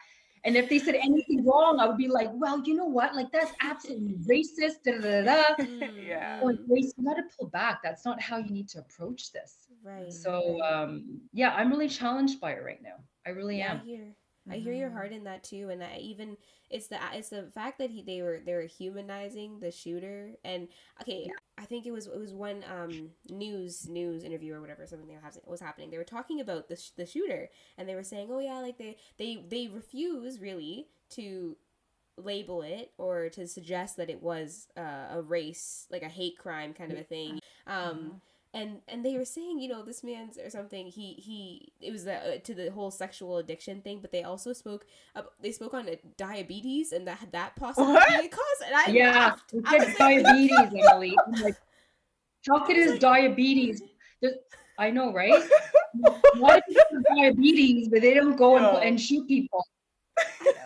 And 0.46 0.58
if 0.58 0.70
they 0.70 0.80
said 0.80 0.96
anything 0.96 1.46
wrong, 1.46 1.80
I 1.80 1.88
would 1.88 1.98
be 1.98 2.08
like, 2.08 2.30
well, 2.34 2.62
you 2.66 2.76
know 2.76 2.86
what? 2.86 3.16
Like 3.16 3.32
that's 3.32 3.54
absolutely 3.62 4.16
racist. 4.28 4.84
Da, 4.84 5.00
da, 5.00 5.22
da, 5.22 5.24
da. 5.24 5.64
Mm, 5.64 6.08
Yeah. 6.08 6.42
Going. 6.42 6.60
Grace, 6.68 6.94
you 6.98 7.06
got 7.06 7.16
to 7.16 7.24
pull 7.38 7.48
back. 7.48 7.82
That's 7.84 8.06
not 8.06 8.22
how 8.22 8.38
you 8.38 8.52
need 8.52 8.68
to 8.70 8.80
approach 8.80 9.32
this. 9.32 9.68
Right. 9.84 10.12
So 10.12 10.62
um, 10.62 11.22
yeah, 11.32 11.54
I'm 11.54 11.70
really 11.70 11.90
challenged 11.90 12.42
by 12.42 12.52
it 12.54 12.64
right 12.64 12.82
now. 12.82 12.96
I 13.26 13.30
really 13.30 13.60
yeah, 13.60 13.72
am. 13.72 13.78
I 13.78 14.14
hear. 14.46 14.54
I 14.54 14.58
hear 14.58 14.74
your 14.74 14.90
Mhm. 14.90 14.92
heart 14.92 15.12
in 15.14 15.24
that 15.26 15.44
too, 15.44 15.70
and 15.70 15.84
I 15.84 15.98
even 16.00 16.38
it's 16.70 16.88
the 16.88 16.98
it's 17.14 17.30
the 17.30 17.50
fact 17.54 17.78
that 17.80 17.90
he 17.90 18.02
they 18.04 18.22
were 18.22 18.42
they 18.46 18.54
were 18.54 18.62
humanizing 18.64 19.60
the 19.60 19.72
shooter, 19.72 20.32
and 20.44 20.68
okay, 21.02 21.32
I 21.58 21.66
think 21.66 21.86
it 21.86 21.92
was 21.92 22.08
it 22.08 22.18
was 22.20 22.34
one 22.34 22.64
um 22.72 23.10
news 23.30 23.88
news 23.90 24.24
interview 24.24 24.54
or 24.54 24.62
whatever 24.62 24.86
something 24.86 25.08
that 25.10 25.24
was 25.24 25.40
was 25.46 25.62
happening. 25.62 25.90
They 25.92 25.98
were 25.98 26.04
talking 26.04 26.40
about 26.42 26.68
the 26.68 26.76
sh- 26.76 26.92
the 26.98 27.06
shooter, 27.06 27.50
and 27.78 27.88
they 27.88 27.96
were 27.96 28.04
saying, 28.04 28.30
oh 28.32 28.40
yeah, 28.40 28.60
like 28.60 28.78
they 28.78 28.98
they 29.18 29.46
they 29.50 29.68
refuse 29.68 30.40
really 30.40 30.88
to 31.12 31.58
label 32.18 32.62
it 32.62 32.92
or 32.98 33.30
to 33.30 33.48
suggest 33.48 33.98
that 33.98 34.10
it 34.10 34.22
was 34.22 34.68
uh, 34.78 35.08
a 35.12 35.22
race 35.22 35.88
like 35.92 36.04
a 36.04 36.10
hate 36.10 36.38
crime 36.38 36.74
kind 36.74 36.92
of 36.92 36.98
a 36.98 37.04
thing 37.04 37.40
um 37.68 37.98
Mm-hmm. 38.02 38.18
And 38.54 38.82
and 38.88 39.04
they 39.06 39.18
were 39.18 39.26
saying 39.26 39.60
you 39.60 39.68
know 39.68 39.82
this 39.84 40.04
man's 40.04 40.38
or 40.38 40.50
something 40.50 40.88
he 40.88 41.14
he 41.14 41.72
it 41.82 41.92
was 41.92 42.06
uh, 42.06 42.38
to 42.44 42.54
the 42.54 42.70
whole 42.72 42.92
sexual 42.92 43.38
addiction 43.38 43.82
thing 43.82 44.00
but 44.02 44.12
they 44.12 44.24
also 44.24 44.54
spoke 44.54 44.86
uh, 45.16 45.22
they 45.42 45.52
spoke 45.52 45.74
on 45.74 45.90
uh, 45.90 45.96
diabetes 46.18 46.92
and 46.92 47.08
that 47.08 47.20
that 47.32 47.56
possibly 47.56 47.94
What? 47.94 48.32
cause 48.32 48.60
and 48.66 48.76
i 48.76 48.92
yeah, 48.92 49.12
laughed. 49.12 49.54
I 49.66 49.80
said 49.80 49.88
was 49.88 50.00
like, 50.00 50.24
diabetes, 50.24 50.86
Emily. 50.92 51.16
I'm 51.26 51.42
like, 51.42 51.56
how 52.48 52.60
could 52.66 52.76
his 52.78 53.00
diabetes? 53.00 53.82
There's- 54.22 54.38
I 54.80 54.90
know, 54.90 55.14
right? 55.14 55.32
Why 56.38 56.56
do 56.60 56.62
people 56.68 56.84
have 56.94 57.04
diabetes, 57.16 57.90
but 57.90 58.02
they 58.02 58.16
don't 58.16 58.36
go 58.36 58.56
and, 58.56 58.64
No. 58.66 58.78
and 58.78 59.00
shoot 59.00 59.28
people? 59.28 59.64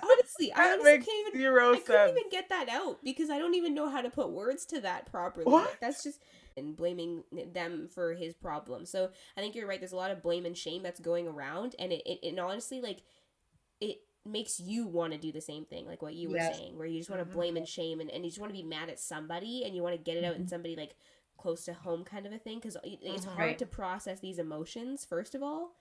honestly 0.03 0.51
i 0.53 0.71
honestly 0.73 0.91
can't 0.97 1.27
even 1.27 1.39
zero 1.39 1.73
I 1.73 1.79
couldn't 1.79 1.85
sense. 1.85 2.17
even 2.17 2.29
get 2.29 2.49
that 2.49 2.67
out 2.69 2.97
because 3.03 3.29
I 3.29 3.37
don't 3.39 3.53
even 3.55 3.73
know 3.73 3.89
how 3.89 4.01
to 4.01 4.09
put 4.09 4.29
words 4.31 4.65
to 4.67 4.81
that 4.81 5.09
properly. 5.11 5.45
What? 5.45 5.65
Like, 5.69 5.79
that's 5.79 6.03
just 6.03 6.21
and 6.57 6.75
blaming 6.75 7.23
them 7.53 7.87
for 7.87 8.13
his 8.13 8.33
problem. 8.33 8.85
So 8.85 9.09
I 9.37 9.41
think 9.41 9.55
you're 9.55 9.67
right. 9.67 9.79
There's 9.79 9.91
a 9.91 9.95
lot 9.97 10.11
of 10.11 10.21
blame 10.23 10.45
and 10.45 10.57
shame 10.57 10.83
that's 10.83 10.99
going 10.99 11.27
around, 11.27 11.75
and 11.79 11.91
it, 11.93 12.01
it 12.05 12.19
and 12.27 12.39
honestly, 12.39 12.81
like 12.81 13.03
it 13.79 13.97
makes 14.25 14.59
you 14.59 14.85
want 14.87 15.13
to 15.13 15.19
do 15.19 15.31
the 15.31 15.39
same 15.41 15.65
thing, 15.65 15.85
like 15.85 16.01
what 16.01 16.15
you 16.15 16.29
were 16.29 16.39
saying, 16.39 16.77
where 16.77 16.87
you 16.87 16.97
just 16.99 17.09
want 17.09 17.21
to 17.21 17.25
Mhm. 17.29 17.33
blame 17.33 17.57
and 17.57 17.67
shame, 17.67 18.01
and, 18.01 18.09
and 18.11 18.25
you 18.25 18.29
just 18.31 18.41
want 18.41 18.51
to 18.51 18.57
be 18.61 18.67
mad 18.67 18.89
at 18.89 18.99
somebody, 18.99 19.63
and 19.63 19.75
you 19.75 19.83
want 19.83 19.95
to 19.95 20.01
get 20.01 20.17
it 20.17 20.23
out 20.25 20.35
in 20.35 20.47
somebody 20.47 20.75
like 20.75 20.95
close 21.37 21.63
to 21.65 21.73
home, 21.73 22.03
kind 22.03 22.25
of 22.25 22.33
a 22.33 22.39
thing, 22.39 22.57
because 22.59 22.75
it's 22.83 23.25
Mhm. 23.25 23.35
hard 23.35 23.59
to 23.59 23.65
process 23.65 24.19
these 24.19 24.39
emotions 24.39 25.05
first 25.05 25.35
of 25.35 25.43
all. 25.43 25.75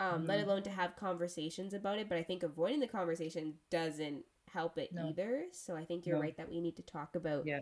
Um, 0.00 0.26
let 0.26 0.40
Mhm. 0.40 0.44
alone 0.44 0.62
to 0.64 0.70
have 0.70 0.96
conversations 0.96 1.72
about 1.72 1.98
it, 1.98 2.08
but 2.08 2.18
I 2.18 2.24
think 2.24 2.42
avoiding 2.42 2.80
the 2.80 2.88
conversation 2.88 3.60
doesn't 3.70 4.24
help 4.48 4.76
it 4.76 4.90
No. 4.92 5.06
either. 5.08 5.46
So 5.52 5.76
I 5.76 5.84
think 5.84 6.04
you're 6.04 6.16
No. 6.16 6.22
right 6.22 6.36
that 6.36 6.48
we 6.48 6.60
need 6.60 6.74
to 6.76 6.82
talk 6.82 7.14
about 7.14 7.46
Yeah. 7.46 7.60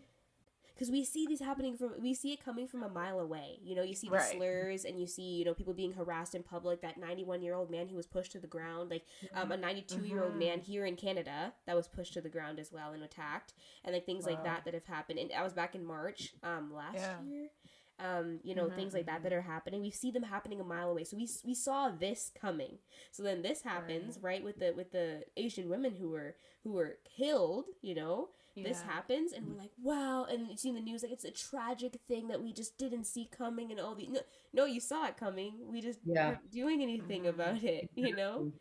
Because 0.75 0.91
we 0.91 1.05
see 1.05 1.26
these 1.26 1.41
happening 1.41 1.76
from 1.76 1.93
we 2.00 2.14
see 2.14 2.33
it 2.33 2.45
coming 2.45 2.67
from 2.67 2.83
a 2.83 2.88
mile 2.88 3.21
away. 3.21 3.59
You 3.62 3.75
know, 3.75 3.83
you 3.83 3.95
see 3.95 4.09
the 4.09 4.12
Right. 4.12 4.33
slurs 4.33 4.85
and 4.85 5.00
you 5.00 5.07
see 5.07 5.23
you 5.23 5.45
know 5.45 5.55
people 5.55 5.75
being 5.75 5.93
harassed 5.93 6.35
in 6.35 6.43
public. 6.43 6.81
That 6.83 6.99
91 6.99 7.43
year 7.43 7.55
old 7.55 7.71
man 7.71 7.88
who 7.88 7.97
was 7.97 8.07
pushed 8.07 8.33
to 8.33 8.38
the 8.41 8.47
ground, 8.47 8.91
like 8.91 9.05
um, 9.35 9.52
a 9.52 9.57
92 9.57 10.05
year 10.05 10.23
old 10.23 10.35
Mhm. 10.35 10.38
man 10.38 10.61
here 10.61 10.85
in 10.87 10.97
Canada 10.97 11.52
that 11.67 11.76
was 11.76 11.88
pushed 11.88 12.14
to 12.14 12.21
the 12.21 12.29
ground 12.29 12.59
as 12.59 12.73
well 12.73 12.93
and 12.93 13.02
attacked, 13.02 13.55
and 13.85 13.95
like 13.95 14.07
things 14.07 14.26
like 14.26 14.43
that 14.43 14.64
that 14.64 14.75
have 14.75 14.87
happened. 14.87 15.19
And 15.19 15.31
I 15.33 15.43
was 15.43 15.52
back 15.52 15.75
in 15.75 15.85
March 15.85 16.35
um 16.43 16.73
last 16.73 16.95
Yeah. 16.95 17.19
year. 17.19 17.50
Um, 17.99 18.41
you 18.43 18.55
know 18.55 18.69
Mhm, 18.69 18.75
things 18.75 18.95
like 18.95 19.07
that 19.07 19.23
that 19.23 19.33
are 19.33 19.43
happening. 19.43 19.81
We 19.81 19.91
see 19.91 20.11
them 20.11 20.25
happening 20.25 20.61
a 20.61 20.64
mile 20.64 20.91
away, 20.91 21.05
so 21.05 21.17
we 21.17 21.29
we 21.45 21.55
saw 21.55 21.88
this 21.91 22.31
coming. 22.35 22.79
So 23.12 23.23
then 23.23 23.43
this 23.43 23.62
happens 23.62 24.19
right, 24.21 24.43
with 24.43 24.59
the 24.59 24.73
with 24.76 24.91
the 24.93 25.25
Asian 25.37 25.69
women 25.69 25.95
who 25.95 26.09
were 26.09 26.35
who 26.64 26.73
were 26.73 26.99
killed. 27.17 27.67
You 27.81 27.95
know, 27.95 28.29
this 28.54 28.82
happens 28.82 29.32
and 29.32 29.47
we're 29.47 29.59
like 29.59 29.71
wow 29.82 30.25
and 30.30 30.49
you 30.50 30.56
see 30.56 30.68
in 30.68 30.75
the 30.75 30.80
news 30.80 31.02
like 31.02 31.12
it's 31.12 31.25
a 31.25 31.30
tragic 31.30 31.97
thing 32.06 32.28
that 32.28 32.42
we 32.42 32.52
just 32.52 32.76
didn't 32.78 33.04
see 33.04 33.28
coming 33.37 33.71
and 33.71 33.80
all 33.80 33.94
the 33.94 34.06
no, 34.09 34.21
no 34.52 34.64
you 34.64 34.80
saw 34.80 35.06
it 35.06 35.16
coming 35.16 35.54
we 35.71 35.80
just 35.80 35.99
Yeah. 36.04 36.28
weren't 36.28 36.50
doing 36.50 36.82
anything 36.82 37.23
Mhm. 37.23 37.28
about 37.28 37.62
it 37.62 37.90
you 37.97 38.14
know 38.14 38.52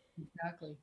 Exactly. 0.44 0.78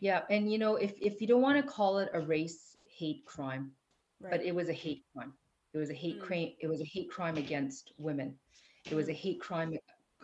Yeah, 0.00 0.22
and 0.30 0.50
you 0.50 0.58
know, 0.58 0.76
if 0.76 0.94
if 1.00 1.20
you 1.20 1.26
don't 1.26 1.42
want 1.42 1.62
to 1.62 1.70
call 1.70 1.98
it 1.98 2.08
a 2.14 2.20
race 2.20 2.76
hate 2.86 3.24
crime, 3.26 3.72
right 4.20 4.30
but 4.30 4.42
it 4.42 4.54
was 4.54 4.68
a 4.68 4.72
hate 4.72 5.04
crime. 5.14 5.32
It 5.74 5.78
was 5.78 5.90
a 5.90 5.94
hate 5.94 6.20
Mm. 6.20 6.26
crime. 6.26 6.48
It 6.60 6.66
was 6.68 6.80
a 6.80 6.84
hate 6.84 7.10
crime 7.10 7.36
against 7.36 7.92
women. 7.98 8.38
It 8.90 8.94
was 8.94 9.08
a 9.08 9.12
hate 9.12 9.40
crime 9.40 9.76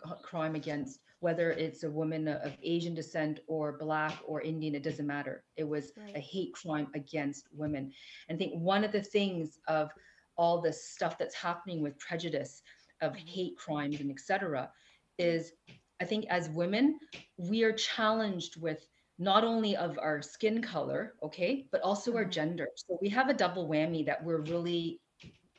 uh, 0.03 0.15
crime 0.15 0.55
against 0.55 0.99
whether 1.19 1.51
it's 1.51 1.83
a 1.83 1.89
woman 1.89 2.27
of 2.27 2.57
Asian 2.61 2.93
descent 2.93 3.39
or 3.47 3.77
black 3.77 4.17
or 4.25 4.41
Indian. 4.41 4.75
It 4.75 4.83
doesn't 4.83 5.07
matter. 5.07 5.43
It 5.55 5.67
was 5.67 5.91
a 6.15 6.19
hate 6.19 6.53
crime 6.53 6.87
against 6.93 7.47
women. 7.51 7.91
And 8.29 8.35
I 8.35 8.37
think 8.37 8.53
one 8.53 8.83
of 8.83 8.91
the 8.91 9.01
things 9.01 9.59
of 9.67 9.91
all 10.37 10.61
this 10.61 10.83
stuff 10.89 11.17
that's 11.17 11.35
happening 11.35 11.81
with 11.81 11.97
prejudice 11.99 12.61
of 13.01 13.15
hate 13.15 13.57
crimes 13.57 13.99
and 13.99 14.11
etc 14.11 14.71
is 15.17 15.53
I 15.99 16.05
think 16.05 16.25
as 16.29 16.49
women 16.49 16.99
we 17.37 17.63
are 17.63 17.73
challenged 17.73 18.61
with 18.61 18.87
not 19.17 19.43
only 19.43 19.75
of 19.75 19.97
our 19.97 20.21
skin 20.21 20.61
color, 20.61 21.15
okay, 21.23 21.67
but 21.71 21.81
also 21.81 22.15
our 22.15 22.25
Mhm. 22.25 22.31
gender. 22.31 22.69
So 22.75 22.97
we 23.01 23.09
have 23.09 23.29
a 23.29 23.33
double 23.33 23.67
whammy 23.67 24.05
that 24.05 24.23
we're 24.23 24.41
really, 24.41 25.01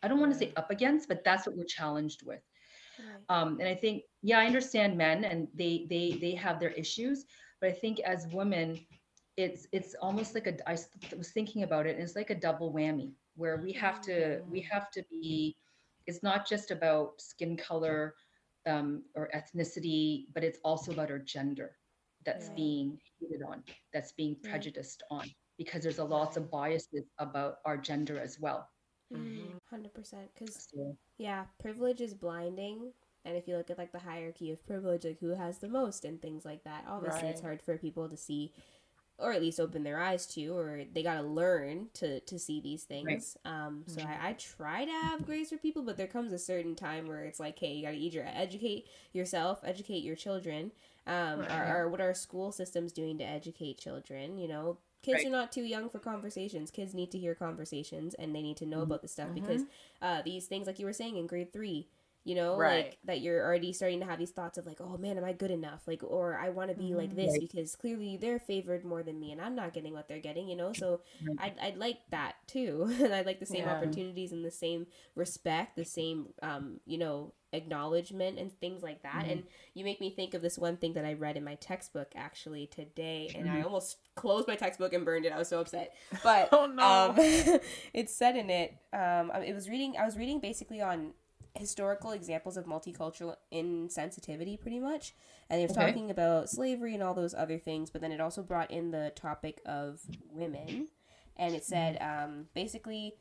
I 0.02 0.08
don't 0.08 0.20
want 0.20 0.32
to 0.32 0.38
say 0.38 0.52
up 0.56 0.70
against, 0.70 1.08
but 1.08 1.24
that's 1.24 1.46
what 1.46 1.56
we're 1.56 1.64
challenged 1.64 2.22
with. 2.24 2.47
Right. 2.98 3.24
Um, 3.28 3.58
and 3.60 3.68
I 3.68 3.74
think, 3.74 4.02
yeah, 4.22 4.38
I 4.38 4.46
understand 4.46 4.96
men 4.96 5.24
and 5.24 5.48
they 5.54 5.86
they 5.88 6.18
they 6.20 6.34
have 6.34 6.60
their 6.60 6.70
issues, 6.72 7.24
but 7.60 7.70
I 7.70 7.72
think 7.72 8.00
as 8.00 8.26
women, 8.32 8.78
it's 9.36 9.66
it's 9.72 9.94
almost 10.00 10.34
like 10.34 10.46
a 10.46 10.68
i 10.68 10.72
was 11.16 11.30
thinking 11.30 11.62
about 11.62 11.86
it, 11.86 11.94
and 11.94 12.02
it's 12.02 12.16
like 12.16 12.30
a 12.30 12.34
double 12.34 12.72
whammy 12.72 13.14
where 13.36 13.56
we 13.58 13.72
have 13.72 14.00
to 14.02 14.40
we 14.50 14.60
have 14.70 14.90
to 14.92 15.02
be. 15.10 15.56
It's 16.06 16.22
not 16.22 16.46
just 16.48 16.70
about 16.70 17.20
skin 17.20 17.56
color 17.56 18.14
um, 18.66 19.04
or 19.14 19.30
ethnicity, 19.34 20.26
but 20.34 20.44
it's 20.44 20.58
also 20.64 20.92
about 20.92 21.10
our 21.10 21.18
gender 21.18 21.76
that's 22.24 22.48
Right. 22.48 22.56
being 22.56 22.98
hated 23.20 23.42
on, 23.46 23.62
that's 23.92 24.12
being 24.12 24.36
Right. 24.42 24.66
prejudiced 24.66 25.02
on, 25.10 25.30
because 25.58 25.82
there's 25.82 25.98
a 25.98 26.04
lots 26.04 26.36
of 26.36 26.50
biases 26.50 27.10
about 27.18 27.56
our 27.64 27.76
gender 27.76 28.18
as 28.18 28.38
well. 28.40 28.68
Mhm. 29.12 29.58
100% 29.70 30.30
because 30.34 30.68
yeah 31.18 31.44
privilege 31.58 32.00
is 32.00 32.14
blinding 32.14 32.92
and 33.24 33.36
if 33.36 33.48
you 33.48 33.56
look 33.56 33.70
at 33.70 33.78
like 33.78 33.92
the 33.92 33.98
hierarchy 33.98 34.50
of 34.50 34.64
privilege 34.66 35.04
like 35.04 35.18
who 35.20 35.30
has 35.34 35.58
the 35.58 35.68
most 35.68 36.04
and 36.04 36.20
things 36.22 36.44
like 36.44 36.64
that 36.64 36.84
obviously 36.88 37.28
it's 37.28 37.40
hard 37.40 37.62
for 37.62 37.76
people 37.78 38.08
to 38.08 38.16
see 38.16 38.52
or 39.18 39.32
at 39.32 39.42
least 39.42 39.60
open 39.60 39.82
their 39.84 40.00
eyes 40.00 40.26
to 40.26 40.46
or 40.56 40.82
they 40.92 41.02
got 41.02 41.16
to 41.16 41.22
learn 41.22 41.88
to 41.94 42.20
to 42.20 42.38
see 42.38 42.60
these 42.60 42.84
things. 42.84 43.36
Um 43.44 43.84
so 43.86 44.02
Mhm. 44.02 44.06
I, 44.06 44.30
I 44.30 44.32
try 44.34 44.84
to 44.84 44.90
have 44.92 45.24
grace 45.26 45.50
for 45.50 45.58
people 45.58 45.82
but 45.82 45.96
there 45.96 46.06
comes 46.06 46.32
a 46.32 46.38
certain 46.38 46.74
time 46.76 47.06
where 47.08 47.24
it's 47.24 47.40
like 47.40 47.58
hey 47.58 47.74
you 47.74 47.84
got 47.84 47.92
to 47.92 47.96
either 47.98 48.24
educate 48.32 48.88
yourself 49.12 49.60
educate 49.64 50.04
your 50.04 50.16
children 50.16 50.72
um 51.06 51.40
Right. 51.40 51.50
or, 51.50 51.84
or 51.84 51.88
what 51.90 52.00
are 52.00 52.14
school 52.14 52.52
systems 52.52 52.92
doing 52.92 53.18
to 53.18 53.24
educate 53.24 53.78
children 53.78 54.38
you 54.38 54.48
know 54.48 54.78
kids 55.02 55.18
Right. 55.18 55.26
are 55.26 55.30
not 55.30 55.52
too 55.52 55.62
young 55.62 55.88
for 55.88 55.98
conversations 55.98 56.70
kids 56.70 56.92
need 56.94 57.10
to 57.12 57.18
hear 57.18 57.34
conversations 57.34 58.14
and 58.14 58.34
they 58.34 58.42
need 58.42 58.56
to 58.56 58.66
know 58.66 58.78
Mhm. 58.80 58.82
about 58.84 59.02
this 59.02 59.12
stuff 59.12 59.28
Mhm. 59.30 59.34
because 59.34 59.62
uh, 60.02 60.22
these 60.22 60.46
things 60.46 60.66
like 60.66 60.78
you 60.78 60.86
were 60.86 60.92
saying 60.92 61.16
in 61.16 61.26
grade 61.26 61.52
three 61.52 61.88
you 62.28 62.34
know 62.34 62.56
Right. 62.56 62.84
like 62.84 62.98
that 63.04 63.20
you're 63.22 63.42
already 63.44 63.72
starting 63.72 64.00
to 64.00 64.06
have 64.06 64.18
these 64.18 64.30
thoughts 64.32 64.58
of 64.58 64.66
like 64.66 64.80
oh 64.80 64.98
man 64.98 65.16
am 65.16 65.24
i 65.24 65.32
good 65.32 65.50
enough 65.50 65.82
like 65.86 66.02
or 66.04 66.38
i 66.38 66.50
want 66.50 66.68
to 66.70 66.76
be 66.76 66.94
like 66.94 67.14
Mhm. 67.14 67.16
this 67.16 67.32
Right. 67.32 67.40
because 67.40 67.74
clearly 67.76 68.16
they're 68.16 68.38
favored 68.38 68.84
more 68.84 69.02
than 69.02 69.18
me 69.18 69.32
and 69.32 69.40
i'm 69.40 69.54
not 69.56 69.72
getting 69.72 69.94
what 69.94 70.08
they're 70.08 70.18
getting 70.20 70.48
you 70.48 70.56
know 70.56 70.72
so 70.72 71.00
Right. 71.20 71.38
I'd, 71.38 71.54
I'd 71.60 71.76
like 71.78 71.98
that 72.10 72.34
too 72.46 72.86
and 73.02 73.14
i'd 73.14 73.26
like 73.26 73.40
the 73.40 73.46
same 73.46 73.64
Yeah. 73.64 73.70
opportunities 73.70 74.32
and 74.32 74.44
the 74.44 74.50
same 74.50 74.86
respect 75.14 75.76
the 75.76 75.84
same 75.84 76.28
um 76.42 76.80
you 76.86 76.98
know 76.98 77.32
acknowledgement 77.54 78.38
and 78.38 78.52
things 78.60 78.82
like 78.82 79.02
that 79.02 79.24
Mhm. 79.24 79.30
and 79.30 79.44
you 79.74 79.84
make 79.84 80.00
me 80.00 80.10
think 80.10 80.34
of 80.34 80.42
this 80.42 80.58
one 80.58 80.76
thing 80.76 80.92
that 80.92 81.06
i 81.06 81.14
read 81.14 81.36
in 81.36 81.44
my 81.44 81.54
textbook 81.56 82.12
actually 82.14 82.66
today 82.66 83.32
and 83.34 83.48
i 83.48 83.60
Mhm. 83.60 83.64
almost 83.64 83.96
closed 84.16 84.46
my 84.46 84.56
textbook 84.56 84.92
and 84.92 85.04
burned 85.04 85.24
it 85.24 85.32
i 85.32 85.38
was 85.38 85.48
so 85.48 85.60
upset 85.60 85.94
but 86.22 86.52
Oh 86.52 86.66
no. 86.66 86.84
um, 86.86 87.14
it 87.94 88.10
said 88.10 88.36
in 88.36 88.50
it 88.50 88.74
um, 88.92 89.30
it 89.46 89.54
was 89.54 89.68
reading 89.68 89.94
i 89.98 90.04
was 90.04 90.16
reading 90.18 90.40
basically 90.40 90.80
on 90.82 91.12
historical 91.58 92.12
examples 92.12 92.56
of 92.56 92.64
multicultural 92.66 93.34
insensitivity 93.52 94.58
pretty 94.60 94.78
much 94.80 95.14
and 95.50 95.60
it 95.60 95.68
was 95.68 95.76
Okay. 95.76 95.86
talking 95.86 96.10
about 96.10 96.48
slavery 96.48 96.94
and 96.94 97.02
all 97.02 97.14
those 97.14 97.34
other 97.34 97.58
things 97.58 97.90
but 97.90 98.00
then 98.00 98.12
it 98.12 98.20
also 98.20 98.42
brought 98.42 98.70
in 98.70 98.90
the 98.90 99.12
topic 99.14 99.60
of 99.66 100.00
women 100.30 100.88
and 101.36 101.54
it 101.54 101.64
said 101.64 101.98
um, 102.00 102.46
basically 102.54 103.14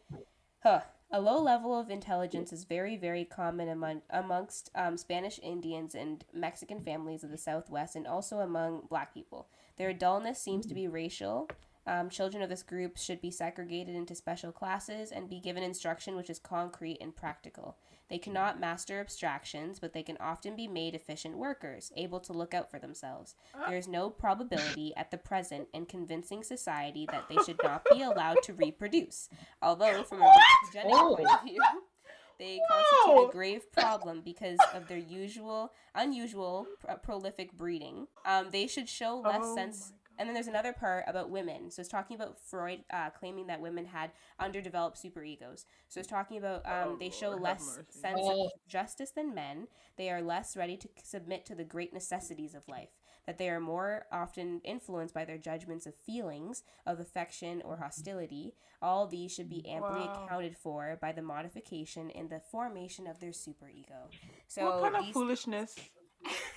huh, 0.63 0.81
a 1.11 1.21
low 1.21 1.41
level 1.41 1.77
of 1.79 1.89
intelligence 1.89 2.51
is 2.51 2.63
very 2.63 2.97
very 2.97 3.23
common 3.25 3.69
among, 3.69 4.01
amongst 4.09 4.69
um, 4.75 4.97
spanish 4.97 5.39
indians 5.43 5.95
and 5.95 6.25
mexican 6.33 6.81
families 6.81 7.23
of 7.23 7.31
the 7.31 7.37
southwest 7.37 7.95
and 7.95 8.07
also 8.07 8.39
among 8.39 8.81
black 8.89 9.13
people 9.13 9.47
their 9.77 9.93
dullness 9.93 10.39
seems 10.39 10.65
to 10.65 10.73
be 10.73 10.87
racial 10.87 11.49
um, 11.87 12.09
children 12.09 12.43
of 12.43 12.49
this 12.49 12.63
group 12.63 12.97
should 12.97 13.21
be 13.21 13.31
segregated 13.31 13.95
into 13.95 14.13
special 14.13 14.51
classes 14.51 15.09
and 15.09 15.29
be 15.29 15.39
given 15.39 15.63
instruction 15.63 16.17
which 16.17 16.29
is 16.29 16.37
concrete 16.37 16.97
and 16.99 17.15
practical. 17.15 17.77
They 18.09 18.17
cannot 18.17 18.59
master 18.59 18.99
abstractions, 18.99 19.79
but 19.79 19.93
they 19.93 20.03
can 20.03 20.17
often 20.19 20.55
be 20.55 20.67
made 20.67 20.95
efficient 20.95 21.37
workers, 21.37 21.91
able 21.97 22.19
to 22.21 22.33
look 22.33 22.53
out 22.53 22.71
for 22.71 22.79
themselves. 22.79 23.35
There 23.67 23.77
is 23.77 23.87
no 23.87 24.09
probability 24.09 24.93
at 24.95 25.11
the 25.11 25.17
present 25.17 25.67
in 25.73 25.85
convincing 25.85 26.43
society 26.43 27.07
that 27.11 27.27
they 27.27 27.35
should 27.43 27.59
not 27.63 27.83
be 27.91 28.01
allowed 28.01 28.37
to 28.43 28.53
reproduce. 28.53 29.29
Although, 29.61 30.03
from 30.03 30.21
a 30.21 30.33
genetic 30.71 30.91
point 30.93 31.29
of 31.31 31.43
view, 31.43 31.61
they 32.39 32.59
constitute 32.69 33.15
Whoa. 33.15 33.27
a 33.27 33.31
grave 33.31 33.71
problem 33.71 34.21
because 34.23 34.59
of 34.73 34.87
their 34.87 34.97
usual, 34.97 35.73
unusual, 35.95 36.67
pr- 36.79 36.93
prolific 37.03 37.53
breeding. 37.57 38.07
Um, 38.25 38.47
they 38.51 38.67
should 38.67 38.87
show 38.87 39.19
less 39.19 39.41
Oh 39.43 39.55
sense 39.55 39.79
my 39.79 39.87
God. 39.89 39.96
And 40.17 40.27
then 40.27 40.33
there's 40.33 40.47
another 40.47 40.73
part 40.73 41.03
about 41.07 41.29
women. 41.29 41.69
So 41.71 41.79
it's 41.81 41.89
talking 41.89 42.15
about 42.15 42.39
Freud 42.39 42.83
uh, 42.91 43.09
claiming 43.11 43.47
that 43.47 43.61
women 43.61 43.85
had 43.85 44.11
underdeveloped 44.39 45.01
superegos. 45.01 45.65
So 45.89 45.99
it's 45.99 46.09
talking 46.09 46.37
about 46.37 46.65
um, 46.65 46.89
Oh, 46.93 46.97
they 46.99 47.09
show 47.09 47.29
Lord, 47.29 47.41
less 47.41 47.79
sense 47.89 48.19
Oh. 48.21 48.45
of 48.45 48.51
justice 48.67 49.11
than 49.11 49.33
men. 49.35 49.67
They 49.97 50.09
are 50.09 50.21
less 50.21 50.55
ready 50.57 50.77
to 50.77 50.89
submit 51.03 51.45
to 51.47 51.55
the 51.55 51.63
great 51.63 51.93
necessities 51.93 52.53
of 52.55 52.67
life. 52.67 52.89
that 53.25 53.37
they 53.37 53.49
are 53.49 53.59
more 53.59 54.05
often 54.09 54.61
influenced 54.63 55.13
by 55.13 55.25
their 55.25 55.37
judgments 55.37 55.85
of 55.85 55.93
feelings 55.93 56.63
of 56.85 56.97
affection 57.01 57.61
or 57.65 57.75
hostility. 57.75 58.53
All 58.81 59.05
these 59.05 59.33
should 59.33 59.49
be 59.49 59.67
amply 59.67 59.99
Wow. 60.07 60.23
accounted 60.23 60.55
for 60.57 60.97
by 61.01 61.11
the 61.11 61.21
modification 61.21 62.09
in 62.09 62.29
the 62.29 62.39
formation 62.39 63.05
of 63.05 63.19
their 63.19 63.31
superego. 63.31 64.07
So 64.47 64.63
what 64.63 64.81
kind 64.83 64.95
of 64.95 65.03
these- 65.03 65.13
foolishness? 65.13 65.75